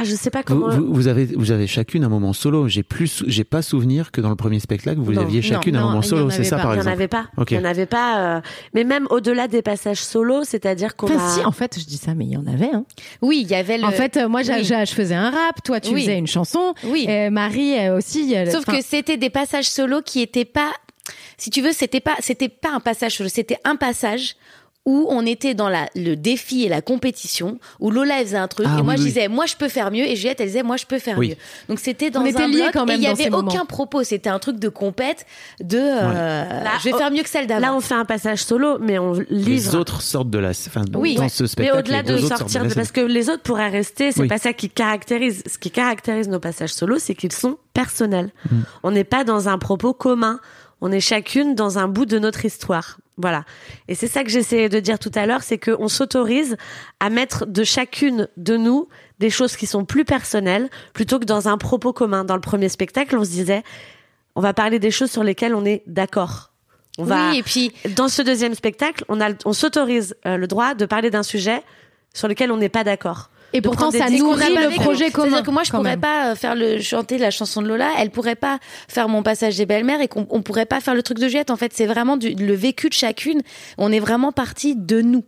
[0.00, 0.68] ah, je sais pas Vous, comment.
[0.70, 2.68] vous- vous avez, vous avez chacune un moment solo.
[2.68, 5.22] J'ai plus, j'ai pas souvenir que dans le premier spectacle vous Non.
[5.22, 6.30] aviez Non, chacune un moment solo.
[6.30, 6.62] C'est ça pas.
[6.62, 6.96] par il n'y en exemple.
[6.96, 7.26] avait pas.
[7.50, 8.18] Il n'y en avait pas.
[8.36, 8.40] euh,
[8.74, 11.28] Mais même au-delà des passages solo, c'est-à-dire qu'on Enfin, a.
[11.30, 12.70] si, en fait, je dis ça, mais il y en avait.
[12.72, 12.84] Hein.
[13.22, 13.84] Oui, il y avait le.
[13.84, 14.64] En fait, euh, moi, oui.
[14.64, 16.00] je faisais un rap, toi, tu Oui.
[16.02, 16.74] faisais une chanson.
[16.84, 17.06] oui.
[17.08, 18.32] Euh, Marie euh, aussi.
[18.32, 20.70] elle- Sauf que c'était des passages solo qui étaient pas,
[21.38, 24.36] si tu veux, c'était pas, c'était pas un passage solo, c'était un passage
[24.86, 28.48] où on était dans la, le défi et la compétition, où Lola elle faisait un
[28.48, 29.08] truc, Ah, et moi oui, je oui.
[29.08, 31.30] disais, moi je peux faire mieux, et Juliette elle disait, moi je peux faire Oui.
[31.30, 31.36] mieux.
[31.70, 33.22] Donc c'était dans On était un liés bloc, quand même et il y dans ces
[33.22, 33.50] avait moments.
[33.50, 35.24] aucun propos, c'était un truc de compète,
[35.60, 36.44] de, euh,
[36.80, 37.60] je vais oh, faire mieux que celle d'avant.
[37.60, 39.78] Là, on fait un passage solo, mais on Les livre.
[39.78, 41.14] autres sortent de la, enfin, Oui.
[41.14, 41.78] dans ce Mais spectacle.
[41.78, 44.28] au-delà les de sortir, de- la parce que les autres pourraient rester, c'est Oui.
[44.28, 45.42] pas ça qui caractérise.
[45.50, 48.32] Ce qui caractérise nos passages solo, c'est qu'ils sont personnels.
[48.50, 48.56] Mm.
[48.82, 50.40] On n'est pas dans un propos commun.
[50.82, 52.98] On est chacune dans un bout de notre histoire.
[53.16, 53.44] Voilà.
[53.86, 56.56] Et c'est ça que j'essayais de dire tout à l'heure, c'est qu'on s'autorise
[57.00, 58.88] à mettre de chacune de nous
[59.20, 62.24] des choses qui sont plus personnelles, plutôt que dans un propos commun.
[62.24, 63.62] Dans le premier spectacle, on se disait,
[64.34, 66.50] on va parler des choses sur lesquelles on est d'accord.
[66.98, 70.46] On va, Oui, et puis dans ce deuxième spectacle, on a, on s'autorise euh, le
[70.46, 71.62] droit de parler d'un sujet
[72.12, 73.30] sur lequel on n'est pas d'accord.
[73.54, 75.28] Et pourtant, ça nourrit le projet commun.
[75.28, 76.00] C'est-à-dire que moi, je pourrais même.
[76.00, 77.88] pas euh, faire le chanter la chanson de Lola.
[77.98, 81.02] Elle pourrait pas faire mon passage des belles-mères et qu'on on pourrait pas faire le
[81.02, 81.52] truc de Juliette.
[81.52, 83.40] En fait, c'est vraiment du, le vécu de chacune.
[83.78, 85.24] On est vraiment parti de nous.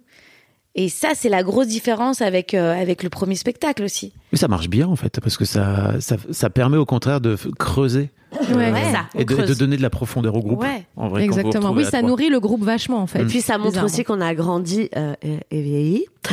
[0.74, 4.12] Et ça, c'est la grosse différence avec euh, avec le premier spectacle aussi.
[4.32, 7.36] Mais ça marche bien en fait, parce que ça, ça, ça permet au contraire de
[7.58, 8.10] creuser
[8.50, 8.70] Ouais.
[8.72, 10.60] Ouais, ça, on et de, donner de la profondeur au groupe.
[10.60, 10.84] Ouais.
[10.96, 11.70] En vrai, quand vous Exactement.
[11.72, 13.22] Oui, ça nourrit le groupe vachement, en fait.
[13.22, 16.06] Et puis ça montre aussi qu'on a grandi euh, et, et vieilli.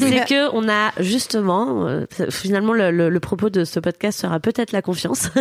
[0.00, 4.38] c'est que on a justement, euh, finalement le, le- le propos de ce podcast sera
[4.40, 5.28] peut-être la confiance.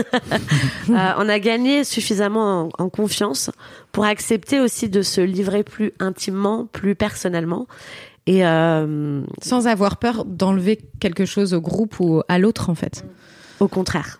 [0.89, 3.49] Euh, on a gagné suffisamment en, en confiance
[3.93, 7.68] pour accepter aussi de se livrer plus intimement, plus personnellement.
[8.28, 13.06] Et euh, Sans avoir peur d'enlever quelque chose au groupe ou à l'autre, en fait.
[13.60, 14.20] au contraire.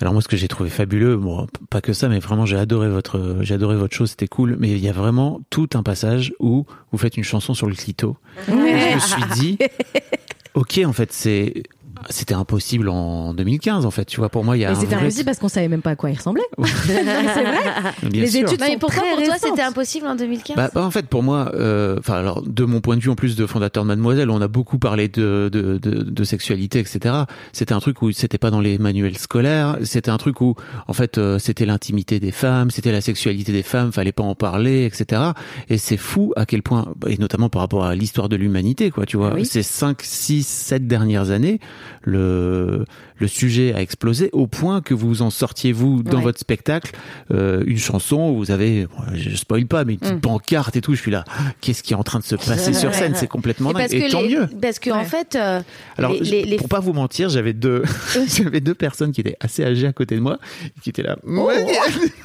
[0.00, 2.88] Alors moi, ce que j'ai trouvé fabuleux, bon, pas que ça, mais vraiment, j'ai adoré
[2.88, 4.56] votre, j'ai adoré votre show, c'était cool.
[4.58, 7.74] Mais il y a vraiment tout un passage où vous faites une chanson sur le
[7.74, 8.16] clito.
[8.48, 9.58] Et je me suis dit,
[10.54, 11.62] ok, en fait, c'est
[12.10, 14.04] c'était impossible en 2015 en fait.
[14.04, 15.96] Tu vois, pour moi, il y a c'était impossible parce qu'on savait même pas à
[15.96, 16.42] quoi il ressemblait.
[16.84, 17.92] c'est vrai.
[18.02, 18.40] Bien Les sûr.
[18.42, 20.90] études Non, mais sont pourquoi très pour toi c'était impossible en 2015 Bah, bah, en
[20.90, 23.82] fait, pour moi, euh, enfin alors de mon point de vue en plus de fondateur
[23.84, 27.14] de Mademoiselle, on a beaucoup parlé de de, de, de sexualité, etc.
[27.52, 29.78] C'était un truc où c'était pas dans les manuels scolaires.
[29.82, 30.54] C'était un truc où
[30.88, 34.34] en fait euh, c'était l'intimité des femmes, c'était la sexualité des femmes, fallait pas en
[34.34, 35.22] parler, etc.
[35.68, 39.06] Et c'est fou à quel point, et notamment par rapport à l'histoire de l'humanité, quoi.
[39.06, 39.44] Tu vois, Ah oui.
[39.46, 41.60] ces 5, 6, 7 dernières années,
[42.02, 42.84] le
[43.18, 46.22] le sujet a explosé au point que vous en sortiez vous dans Ouais.
[46.24, 46.92] votre spectacle
[47.30, 50.20] euh, une chanson où vous avez, je spoil pas, mais une petite Mm.
[50.20, 50.94] pancarte et tout.
[50.94, 51.24] Je suis là,
[51.60, 53.14] qu'est-ce qui est en train de se passer sur scène?
[53.14, 53.94] C'est complètement Et dingue.
[53.94, 54.46] Et tant les- mieux.
[54.60, 55.60] Parce que en fait, euh,
[55.96, 57.82] Alors, les- les- pour pas vous mentir, j'avais deux,
[58.36, 60.38] j'avais deux personnes qui étaient assez âgées à côté de moi,
[60.82, 61.50] qui étaient là, Oh.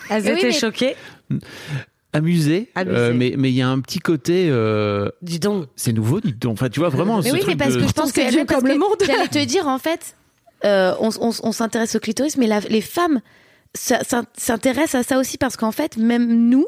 [0.10, 0.96] Elles Oui, étaient mais- choquées.
[2.14, 2.70] Amusées.
[2.78, 5.68] euh, mais mais il y a un petit côté, euh, Dis donc.
[5.76, 6.54] c'est nouveau, dites donc.
[6.54, 8.46] Enfin, tu vois vraiment Mais ce oui, mais parce de- que je pense que vieux
[8.46, 8.96] parce comme le que monde.
[9.06, 10.16] J'allais te dire en fait,
[10.66, 13.22] euh, on, on- on s'intéresse au clitoris, mais la- les femmes
[13.74, 16.66] s'intéressent à ça aussi parce qu'en fait, même nous.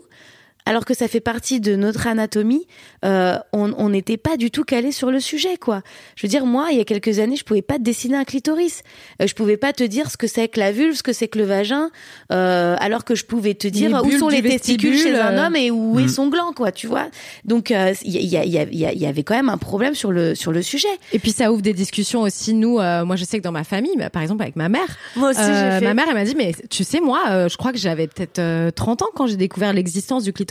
[0.65, 2.67] Alors que ça fait partie de notre anatomie,
[3.03, 5.81] euh, on on n'était pas du tout calé sur le sujet, quoi.
[6.15, 8.23] Je veux dire, moi, il y a quelques années, je pouvais pas te dessiner un
[8.25, 8.83] clitoris.
[9.21, 11.27] Euh, je pouvais pas te dire ce que c'est que la vulve, ce que c'est
[11.27, 11.89] que le vagin,
[12.31, 15.71] euh, alors que je pouvais te dire où sont les testicules chez un homme et
[15.71, 16.09] où est Mm.
[16.09, 17.07] son gland, quoi, tu vois.
[17.45, 19.57] Donc, euh, il y, a- il y, a- il y, y avait quand même un
[19.57, 20.87] problème sur le sur le sujet.
[21.11, 22.53] Et puis ça ouvre des discussions aussi.
[22.53, 24.87] Nous, euh, moi, je sais que dans ma famille, bah, par exemple avec ma mère,
[25.15, 25.85] Moi aussi, euh, fait.
[25.85, 28.39] ma mère, elle m'a dit, mais tu sais, moi, euh, je crois que j'avais peut-être
[28.39, 30.50] euh, 30 ans quand j'ai découvert l'existence du clitoris.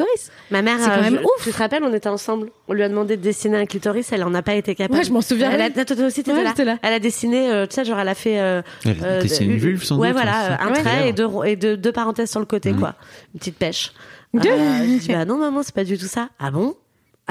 [0.51, 1.45] Ma mère, C'est quand euh, même je- ouf.
[1.45, 2.51] Tu te rappelles, on était ensemble.
[2.69, 4.99] On lui a demandé de dessiner un clitoris, elle en a pas été capable.
[4.99, 5.51] Ouais, je m'en souviens.
[5.51, 6.53] Elle a, toi, aussi, Ouais, là.
[6.65, 6.79] là.
[6.83, 8.41] Elle a dessiné, euh, tu sais, genre, elle a fait.
[8.41, 11.13] Euh, Elle a euh, dessiné une vulve, sans Ouais, doute, voilà, hein, un trait et
[11.13, 12.95] deux, ro- et deux, deux parenthèses sur le côté, quoi.
[13.35, 13.93] Une petite pêche.
[14.35, 16.29] Euh, je dis, bah non, maman, c'est pas du tout ça.
[16.39, 16.75] Ah bon?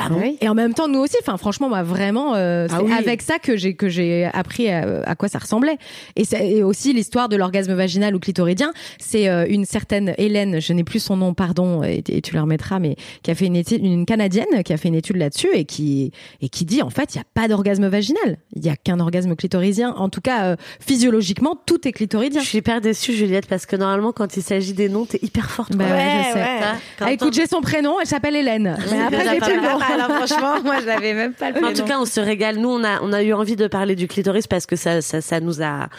[0.06, 2.84] Ah bon Et en même temps, nous aussi, enfin, franchement, moi, vraiment, euh, c'est Ah
[2.84, 2.92] oui.
[2.94, 5.78] avec ça que j'ai que j'ai appris à, à quoi ça ressemblait.
[6.16, 10.60] Et, c'est- et aussi l'histoire de l'orgasme vaginal ou clitoridien, c'est euh, une certaine Hélène,
[10.62, 13.46] je n'ai plus son nom, pardon, et, et tu le remettras, mais qui a fait
[13.46, 16.82] une étude, une canadienne qui a fait une étude là-dessus et qui et qui dit
[16.82, 19.94] en fait, il y a pas d'orgasme vaginal, il y a qu'un orgasme clitoridien.
[19.98, 22.42] En tout cas, euh, physiologiquement, tout est clitoridien.
[22.42, 25.50] Je suis hyper déçue, Juliette, parce que normalement, quand il s'agit des noms, t'es hyper
[25.52, 25.76] forte.
[25.76, 25.96] Bah quoi.
[25.96, 26.46] ouais, je sais.
[27.02, 28.76] Ah, écoute, j'ai son prénom, elle s'appelle Hélène.
[28.92, 29.26] Mais après,
[29.98, 30.04] pas.
[30.04, 32.58] Alors franchement, moi je l'avais même pas le En tout cas, on se régale.
[32.58, 35.22] Nous, on a, on a eu envie de parler du clitoris parce que ça, ça,
[35.22, 35.90] ça nous a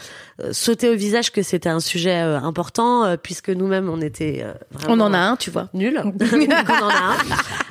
[0.53, 4.53] sauté au visage que c'était un sujet euh, important, euh, puisque nous-mêmes, on était euh,
[4.73, 5.69] vraiment on en a un, tu vois.
[5.75, 5.95] nul.
[6.03, 7.17] Donc, on en a un.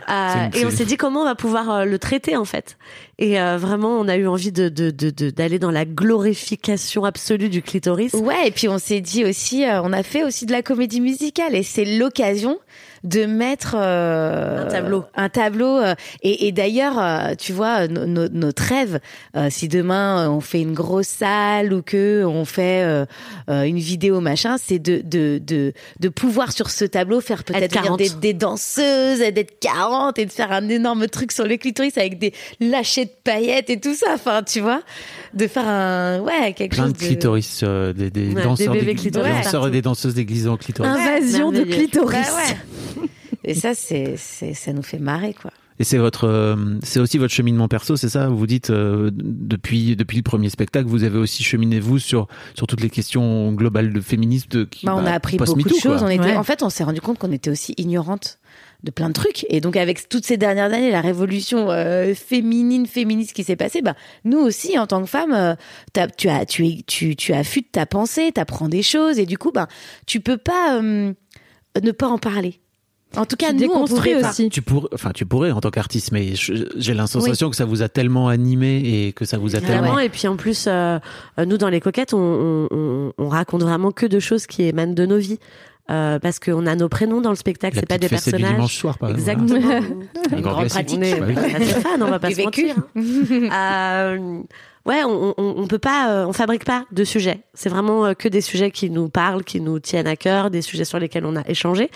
[0.09, 2.77] Euh, et on s'est dit comment on va pouvoir euh, le traiter en fait.
[3.19, 7.05] Et euh, vraiment, on a eu envie de de- de- de- d'aller dans la glorification
[7.05, 8.13] absolue du clitoris.
[8.13, 11.01] Ouais, et puis on s'est dit aussi, euh, on a fait aussi de la comédie
[11.01, 12.57] musicale et c'est l'occasion
[13.05, 15.05] de mettre euh, Un tableau.
[15.15, 15.77] un tableau.
[15.77, 18.99] euh, et et d'ailleurs, euh, tu vois, no- no- notre rêve,
[19.37, 23.05] euh, si demain on fait une grosse salle ou que on fait euh,
[23.49, 27.63] euh, une vidéo machin, c'est de de de de pouvoir sur ce tableau faire peut-être
[27.63, 27.97] Être venir 40.
[27.99, 31.97] des, des danseuses, et d'être 40 et de faire un énorme truc sur le clitoris
[31.97, 34.07] avec des lâchers de paillettes et tout ça.
[34.13, 34.81] Enfin, tu vois,
[35.33, 38.95] de faire un ouais quelque Plein chose de clitoris, euh, des, des Ouais, danseurs, des
[38.95, 40.89] clitoris danseurs et des danseuses d'église en clitoris.
[40.89, 42.27] Invasion de clitoris.
[42.27, 42.35] Bah
[43.01, 43.07] ouais.
[43.43, 45.51] Et ça, c'est, c'est, ça nous fait marrer, quoi.
[45.81, 48.27] Et c'est votre, euh, c'est aussi votre cheminement perso, c'est ça?
[48.27, 52.67] Vous dites euh, depuis depuis le premier spectacle, vous avez aussi cheminé vous sur sur
[52.67, 54.49] toutes les questions globales de féminisme.
[54.49, 55.99] De, qui, Bah, on bah, a appris beaucoup de choses.
[55.99, 56.07] quoi.
[56.07, 56.35] On était, Ouais.
[56.35, 58.39] en fait, on s'est rendu compte qu'on était aussi ignorante
[58.83, 59.45] de plein de trucs.
[59.49, 63.81] Et donc, avec toutes ces dernières années, la révolution euh, féminine, féministe qui s'est passée,
[63.81, 65.55] bah, nous aussi, en tant que femmes, euh,
[66.17, 69.51] tu as, tu, es- tu, tu affûtes ta pensée, t'apprends des choses, et du coup,
[69.53, 69.67] bah,
[70.05, 71.13] tu peux pas euh,
[71.81, 72.59] ne pas en parler.
[73.17, 74.29] En tout cas, nous, on pas.
[74.29, 74.49] aussi.
[74.49, 77.81] Tu pourrais, enfin, tu pourrais en tant qu'artiste, mais j'ai la sensation que ça vous
[77.81, 79.81] a tellement animé et que ça vous a tellement.
[79.81, 80.99] Vraiment, et puis en plus, euh,
[81.39, 84.63] euh, nous dans les coquettes, on, on, on- on raconte vraiment que de choses qui
[84.63, 85.39] émanent de nos vies.
[85.89, 88.55] Euh, parce qu'on a nos prénoms dans le spectacle, c'est pas des fessée du personnages.
[88.57, 89.41] dimanche soir, par exemple.
[89.41, 89.81] Exactement.
[90.31, 90.99] Un grand grande pratique.
[90.99, 92.75] On est assez fan, on va pas se mentir.
[92.95, 94.41] Euh,
[94.85, 97.41] ouais, on, on, on peut pas, euh, on fabrique pas de sujets.
[97.53, 100.61] C'est vraiment euh, que des sujets qui nous parlent, qui nous tiennent à cœur, des
[100.61, 101.89] sujets sur lesquels on a échangé.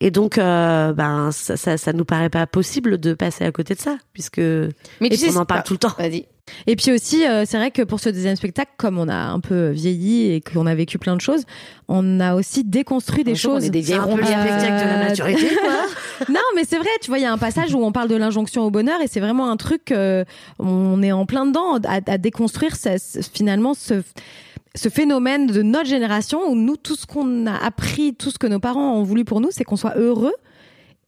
[0.00, 3.74] Et donc, euh, ben, ça, ça, ça nous paraît pas possible de passer à côté
[3.74, 5.94] de ça, puisque Mais tu sais, on en parle pas- tout le temps.
[5.98, 6.26] Vas-y.
[6.66, 9.40] Et puis aussi, euh, c'est vrai que pour ce deuxième spectacle, comme on a un
[9.40, 11.44] peu vieilli et qu'on a vécu plein de choses,
[11.88, 13.64] on a aussi déconstruit des On choses.
[13.64, 16.26] est des vieilles spectacle de la Euh, maturité, quoi.
[16.28, 18.16] Non, mais c'est vrai, tu vois, il y a un passage où on parle de
[18.16, 20.24] l'injonction au bonheur et c'est vraiment un truc, euh,
[20.58, 22.74] on est en plein dedans à, à déconstruire
[23.32, 24.02] finalement ce,
[24.74, 28.46] ce phénomène de notre génération où nous, tout ce qu'on a appris, tout ce que
[28.46, 30.34] nos parents ont voulu pour nous, c'est qu'on soit heureux.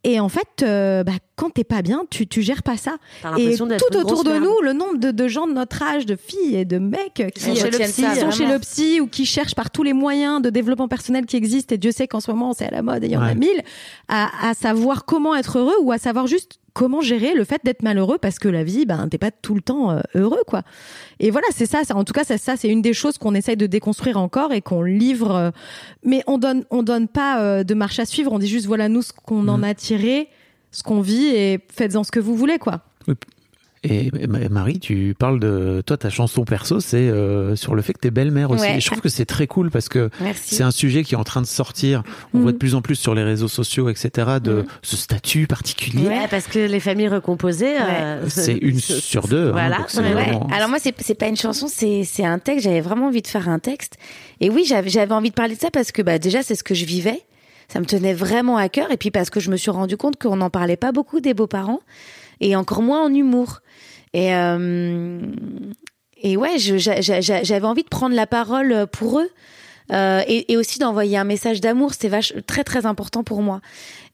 [0.05, 2.97] Et en fait, euh, bah, quand t'es pas bien, tu, tu gères pas ça.
[3.23, 4.45] T'as Et l'impression d'être tout autour de merde.
[4.45, 7.41] nous, le nombre de, de gens de notre âge, de filles et de mecs qui
[7.41, 8.31] sont chez le psy, sont vraiment.
[8.31, 11.75] chez le psy ou qui cherchent par tous les moyens de développement personnel qui existent,
[11.75, 13.35] et Dieu sait qu'en ce moment c'est à la mode et il y en a
[13.35, 13.63] mille,
[14.09, 17.83] à, à savoir comment être heureux ou à savoir juste comment gérer le fait d'être
[17.83, 20.63] malheureux parce que la vie, ben, t'es pas tout le temps euh, heureux, quoi.
[21.21, 21.97] Et voilà, c'est ça, ça.
[21.97, 24.61] En tout cas, ça, ça c'est une des choses qu'on essaye de déconstruire encore et
[24.61, 25.35] qu'on livre.
[25.35, 25.51] euh,
[26.03, 28.31] mais on donne, on donne pas euh, de marche à suivre.
[28.33, 30.29] On dit juste, voilà, nous, ce qu'on en a tiré,
[30.77, 32.81] ce qu'on vit et faites-en ce que vous voulez, quoi.
[33.89, 37.93] Et Ma- Marie, tu parles de toi, ta chanson perso, c'est euh, sur le fait
[37.93, 38.63] que t'es belle-mère aussi.
[38.63, 38.79] Ouais.
[38.79, 40.57] Et je trouve que c'est très cool parce que Merci.
[40.57, 42.03] c'est un sujet qui est en train de sortir.
[42.35, 46.09] On voit de plus en plus sur les réseaux sociaux, etc., de ce statut particulier.
[46.09, 49.49] Ouais, parce que les familles recomposées, euh, C'est une sur deux.
[49.49, 49.77] hein, Voilà.
[49.79, 50.25] donc c'est Ouais, ouais.
[50.31, 52.65] vraiment- Alors moi, c'est c'est pas une chanson, c'est c'est un texte.
[52.65, 53.99] J'avais vraiment envie de faire un texte.
[54.41, 56.65] Et oui, j'avais j'avais envie de parler de ça parce que bah déjà, c'est ce
[56.65, 57.21] que je vivais.
[57.69, 58.91] Ça me tenait vraiment à cœur.
[58.91, 61.35] Et puis parce que je me suis rendu compte qu'on n'en parlait pas beaucoup des
[61.35, 61.81] beaux-parents
[62.41, 63.61] et encore moins en humour.
[64.13, 65.21] Et euh,
[66.23, 69.29] et ouais, j'avais envie de prendre la parole pour eux.
[69.93, 73.61] Euh, et, aussi d'envoyer un message d'amour, c'était vache très très important pour moi,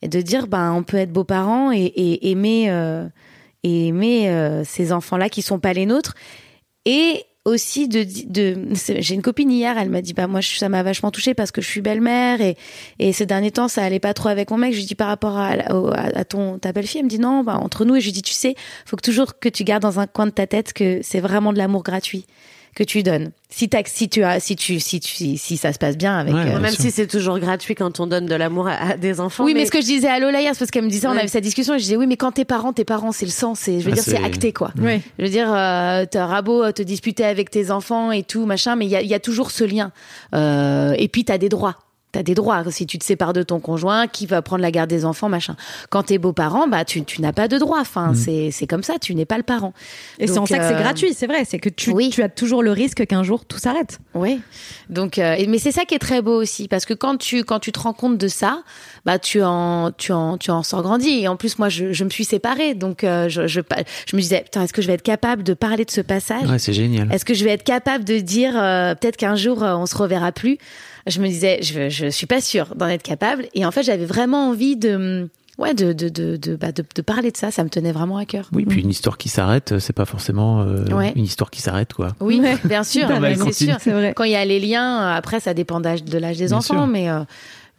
[0.03, 3.09] et de dire ben on peut être beaux-parents et, aimer euh,
[3.63, 6.15] et aimer euh, ces enfants-là qui sont pas les nôtres,
[6.85, 8.69] et aussi de, de
[9.01, 11.61] j'ai une copine hier, elle m'a dit bah moi ça m'a vachement touchée parce que
[11.61, 12.57] je suis belle-mère et
[12.99, 14.73] et ces derniers temps ça allait pas trop avec mon mec.
[14.73, 17.43] Je lui dis par rapport à, à, à ton ta belle-fille, elle me dit non
[17.43, 18.55] bah entre nous et je lui dis tu sais
[18.87, 21.53] faut que toujours que tu gardes dans un coin de ta tête que c'est vraiment
[21.53, 22.27] de l'amour gratuit
[22.75, 23.33] que tu donnes.
[23.51, 26.17] Si t'as si tu as si tu si tu si, si ça se passe bien
[26.19, 26.81] avec Ouais, euh, Même sûr.
[26.85, 29.45] si c'est toujours gratuit quand on donne de l'amour à, à des enfants.
[29.45, 31.11] oui, mais, ce que je disais à Lola hier, c'est parce qu'elle me disait, on
[31.11, 33.31] avait cette discussion, et je disais, oui, mais quand t'es parents, tes parents, c'est le
[33.31, 34.73] sang, c'est, je veux Ah, dire, c'est acté, quoi.
[34.81, 35.03] Ouais.
[35.19, 38.87] Je veux dire, euh, t'auras beau te disputer avec tes enfants et tout, machin, mais
[38.87, 39.93] il y a, y a toujours ce lien.
[40.35, 41.77] Euh, et puis, t'as des droits.
[42.13, 42.63] T'as des droits.
[42.71, 45.57] Si tu te sépares de ton conjoint, qui va prendre la garde des enfants, machin.
[45.89, 47.81] Quand t'es beau-parent, bah, tu, tu n'as pas de droits.
[47.81, 49.73] Enfin, c'est, c'est comme ça, tu n'es pas le parent.
[50.19, 51.45] Et c'est en ça que c'est euh, gratuit, c'est vrai.
[51.47, 52.11] C'est que tu, oui.
[52.11, 53.99] tu as toujours le risque qu'un jour tout s'arrête.
[54.15, 54.41] Oui.
[54.91, 57.61] Donc, euh, mais c'est ça qui est très beau aussi, parce que quand tu quand
[57.61, 58.63] tu te rends compte de ça,
[59.07, 61.21] bah tu en tu en tu en sors grandi.
[61.21, 63.61] Et en plus, moi, je, je me suis séparée, donc euh, je, je
[64.07, 66.49] je me disais, putain, est-ce que je vais être capable de parler de ce passage?
[66.51, 67.11] Ouais, c'est génial.
[67.13, 69.97] Est-ce que je vais être capable de dire euh, peut-être qu'un jour euh, on se
[69.97, 70.59] reverra plus?
[71.07, 73.47] Je me disais, je je suis pas sûre d'en être capable.
[73.55, 75.29] Et en fait, j'avais vraiment envie de
[75.59, 77.51] ouais de de de de, bah, de de parler de ça.
[77.51, 78.49] Ça me tenait vraiment à cœur.
[78.53, 81.13] Oui, puis une histoire qui s'arrête, c'est pas forcément euh, Ouais.
[81.17, 82.09] une histoire qui s'arrête, quoi.
[82.21, 82.57] Oui, Ouais.
[82.65, 83.09] bien sûr,
[83.53, 83.77] c'est sûr.
[83.81, 84.13] C'est vrai.
[84.15, 85.87] Quand il y a les liens, euh, après ça dépend de
[86.19, 86.87] l'âge des Bien enfants, sûr.
[86.87, 87.21] mais euh,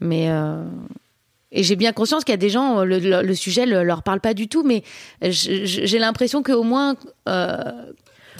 [0.02, 0.64] mais euh,
[1.56, 3.84] et j'ai bien conscience qu'il y a des gens euh, le, le, le sujet le,
[3.84, 4.84] leur parle pas du tout, mais
[5.22, 6.96] j'ai l'impression qu'au moins
[7.30, 7.56] euh,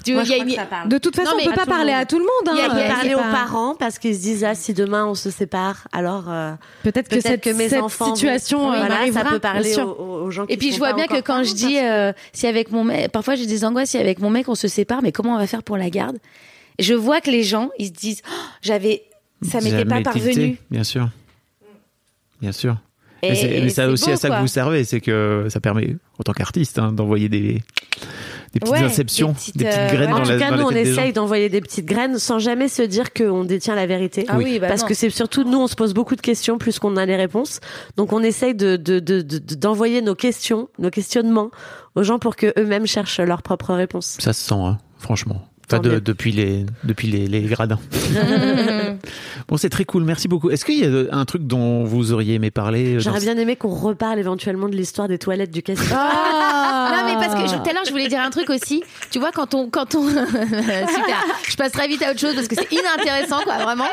[0.04, 0.89] tu Moi, vois, je il y a crois une- que ça parle.
[0.89, 2.01] De toute façon, on peut pas parler monde.
[2.01, 2.47] à tout le monde.
[2.47, 2.51] Hein.
[2.54, 4.16] Il y a- il y a- On peut Euh, parler aux pas- parents parce qu'ils
[4.16, 7.70] se disent ah si demain on se sépare alors euh, Peut-être que cette, que mes
[7.70, 10.78] cette enfants situation vont- euh, voilà, ça peut parler aux, gens qui Et puis je
[10.78, 13.89] vois bien que quand je dis euh, si avec mon mec, parfois j'ai des angoisses
[13.91, 16.18] si avec mon mec on se sépare, mais comment on va faire pour la garde?
[16.80, 19.04] Je vois que les gens ils se disent Oh, j'avais
[19.41, 20.58] ça m'était pas parvenu.
[20.72, 21.10] Bien sûr.
[22.41, 22.78] Bien sûr.
[23.22, 24.38] Et- mais mais c'est c'est aussi beau, à ça quoi.
[24.38, 27.62] que vous servez, c'est que ça permet, en tant qu'artiste, hein, d'envoyer des,
[28.54, 30.08] des petites Ouais, inceptions, des des petites, petites, euh, graines ouais.
[30.08, 32.68] dans En la, tout cas, dans nous, on essaye d'envoyer des petites graines sans jamais
[32.68, 34.26] se dire qu'on détient la vérité.
[34.28, 34.88] Ah oui, bah Parce non.
[34.88, 37.60] que c'est surtout, nous, on se pose beaucoup de questions plus qu'on a les réponses.
[37.97, 41.49] Donc, on essaye de, de, de, de- d'envoyer nos questions, nos questionnements
[41.95, 44.18] aux gens pour que eux-mêmes cherchent leurs propres réponses.
[44.20, 45.41] Ça se sent, hein, franchement.
[45.72, 47.80] De- depuis les, depuis les, les gradins.
[49.47, 50.03] bon, c'est très cool.
[50.03, 50.49] Merci beaucoup.
[50.51, 53.38] Est-ce qu'il y a un truc dont vous auriez aimé parler euh, J'aurais dans- bien
[53.38, 55.88] aimé qu'on reparle éventuellement de l'histoire des toilettes du casting.
[56.84, 58.84] Non mais parce que je- tout à l'heure je voulais dire un truc aussi.
[59.09, 61.26] Tu vois quand on quand on super.
[61.49, 63.88] Je passe très vite à autre chose parce que c'est inintéressant quoi vraiment.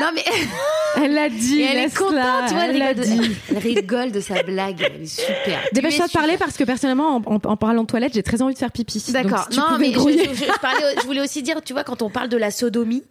[0.00, 0.22] Non mais
[1.02, 1.60] Elle l'a dit.
[1.60, 2.14] et elle est contente,
[2.48, 3.18] tu vois, elle elle rigole, dit.
[3.18, 5.60] de, elle rigole de sa blague, elle est super.
[5.72, 8.54] Dépêche-toi de parler parce que personnellement, en, en- en parlant de toilette, j'ai très envie
[8.54, 9.02] de faire pipi.
[9.10, 9.46] D'accord.
[9.50, 12.10] si Non mais je, je- je parlais- je voulais aussi dire, tu vois, quand on
[12.10, 13.02] parle de la sodomie.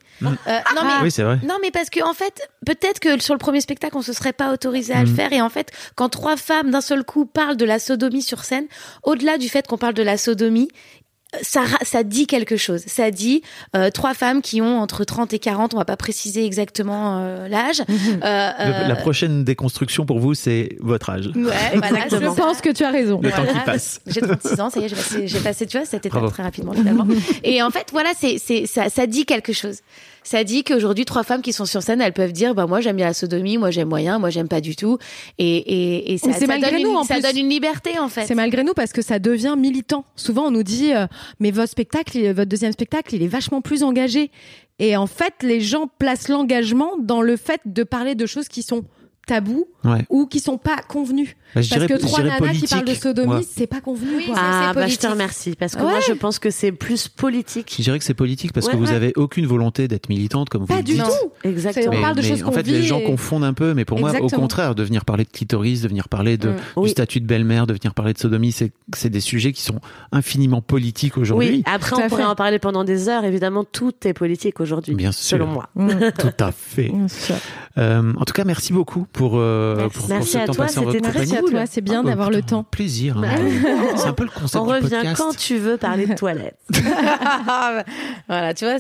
[0.48, 1.40] euh, non mais Oui, c'est vrai.
[1.44, 4.34] Non, mais parce que en fait, peut-être que sur le premier spectacle, on se serait
[4.34, 5.34] pas autorisé à le faire.
[5.34, 8.66] Et en fait, quand trois femmes d'un seul coup parlent de la sodomie sur scène,
[9.04, 10.70] au-delà du fait qu'on parle de la sodomie,
[11.42, 12.84] ça, ça dit quelque chose.
[12.88, 13.42] Ça dit
[13.76, 17.48] euh, trois femmes qui ont entre 30 et 40, on va pas préciser exactement euh,
[17.48, 17.82] l'âge.
[17.82, 17.86] Euh,
[18.24, 21.28] Le- euh, la prochaine déconstruction pour vous, c'est votre âge.
[21.36, 23.20] Ouais, voilà, Je pense que tu as raison.
[23.22, 24.00] Le temps qui passe.
[24.08, 26.30] J'ai 36 ans, ça y est, j'ai passé, passé, tu vois, cette étape Bravo.
[26.30, 27.08] très rapidement finalement.
[27.44, 29.78] Et en fait, voilà, c'est, c'est, ça, ça dit quelque chose.
[30.24, 32.96] Ça dit qu'aujourd'hui, trois femmes qui sont sur scène, elles peuvent dire, bah moi j'aime
[32.96, 34.98] bien la sodomie, moi j'aime moyen, moi j'aime pas du tout.
[35.38, 38.26] Et, et, et ça, ça malgré donne nous, une, ça donne une liberté en fait.
[38.26, 40.06] C'est malgré nous parce que ça devient militant.
[40.16, 41.08] Souvent, on nous dit, euh,
[41.40, 44.32] mais votre spectacle, votre deuxième spectacle, il est vachement plus engagé.
[44.80, 48.64] Et en fait, les gens placent l'engagement dans le fait de parler de choses qui
[48.64, 48.84] sont
[49.26, 50.06] tabous Ouais.
[50.10, 51.30] ou qui sont pas convenus.
[51.30, 53.42] Bah, Parce dirais- que trois nanas qui parlent de sodomie, Ouais.
[53.48, 54.16] c'est pas convenu.
[54.18, 54.36] Oui, quoi.
[54.36, 55.90] c'est- Ah, bah, je te remercie parce que Ouais.
[55.92, 57.74] moi, je pense que c'est plus politique.
[57.78, 60.62] Je dirais que c'est politique parce que Ouais, vous avez aucune volonté d'être militante comme
[60.62, 61.04] vous Pas le du dites.
[61.04, 61.10] tout.
[61.44, 61.98] C'est- Exactement.
[61.98, 64.14] On parle de mais choses en fait, les gens confondent un peu, mais pour moi,
[64.22, 66.56] au contraire, de venir parler de clitoris, de venir parler de, Mm.
[66.56, 66.90] du Oui.
[66.90, 69.80] statut de belle-mère, de venir parler de sodomie, c'est c'est des sujets qui sont
[70.12, 71.50] infiniment politiques aujourd'hui.
[71.50, 73.26] Oui, après, Tout on pourrait en parler pendant des heures.
[73.26, 74.96] Évidemment, tout est politique aujourd'hui.
[74.96, 75.38] Bien sûr.
[75.38, 75.70] Selon moi.
[75.76, 75.90] Mm.
[76.20, 76.92] Tout à fait.
[77.78, 79.90] Euh, en tout cas, merci beaucoup pour, euh, Merci.
[79.98, 81.18] pour, pour Merci ce à temps toi, passé en votre c'était.
[81.18, 82.64] Merci à toi, c'est bien Ah, bah, d'avoir le temps.
[82.64, 83.18] Plaisir.
[83.18, 83.24] hein.
[83.96, 85.16] C'est un peu le concept On du revient podcast.
[85.18, 86.58] quand tu veux parler de toilettes.
[88.28, 88.76] voilà, tu vois,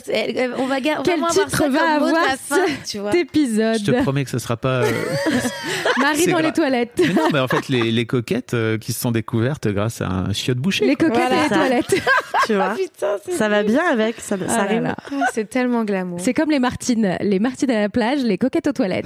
[0.57, 3.11] on va Quel titre ça va de avoir la fin, tu vois.
[3.11, 3.77] Cet épisode.
[3.79, 4.83] Je te promets que ce sera pas.
[4.83, 4.91] euh,
[5.99, 6.99] Marie dans les toilettes.
[6.99, 10.07] Mais non, mais en fait, les, les coquettes euh, qui se sont découvertes grâce à
[10.09, 10.85] un chiotte bouché.
[10.85, 11.35] Les coquettes Voilà.
[11.35, 11.55] et les Ça.
[11.55, 12.01] toilettes.
[12.47, 12.69] tu vois.
[12.75, 14.19] Putain, c'est Ça va bien avec.
[14.19, 14.83] Ça, ça Ah là rime.
[14.83, 14.95] là.
[15.11, 16.19] Ah, c'est tellement glamour.
[16.21, 17.17] C'est comme les Martines.
[17.21, 19.05] Les Martines à la plage, les coquettes aux toilettes.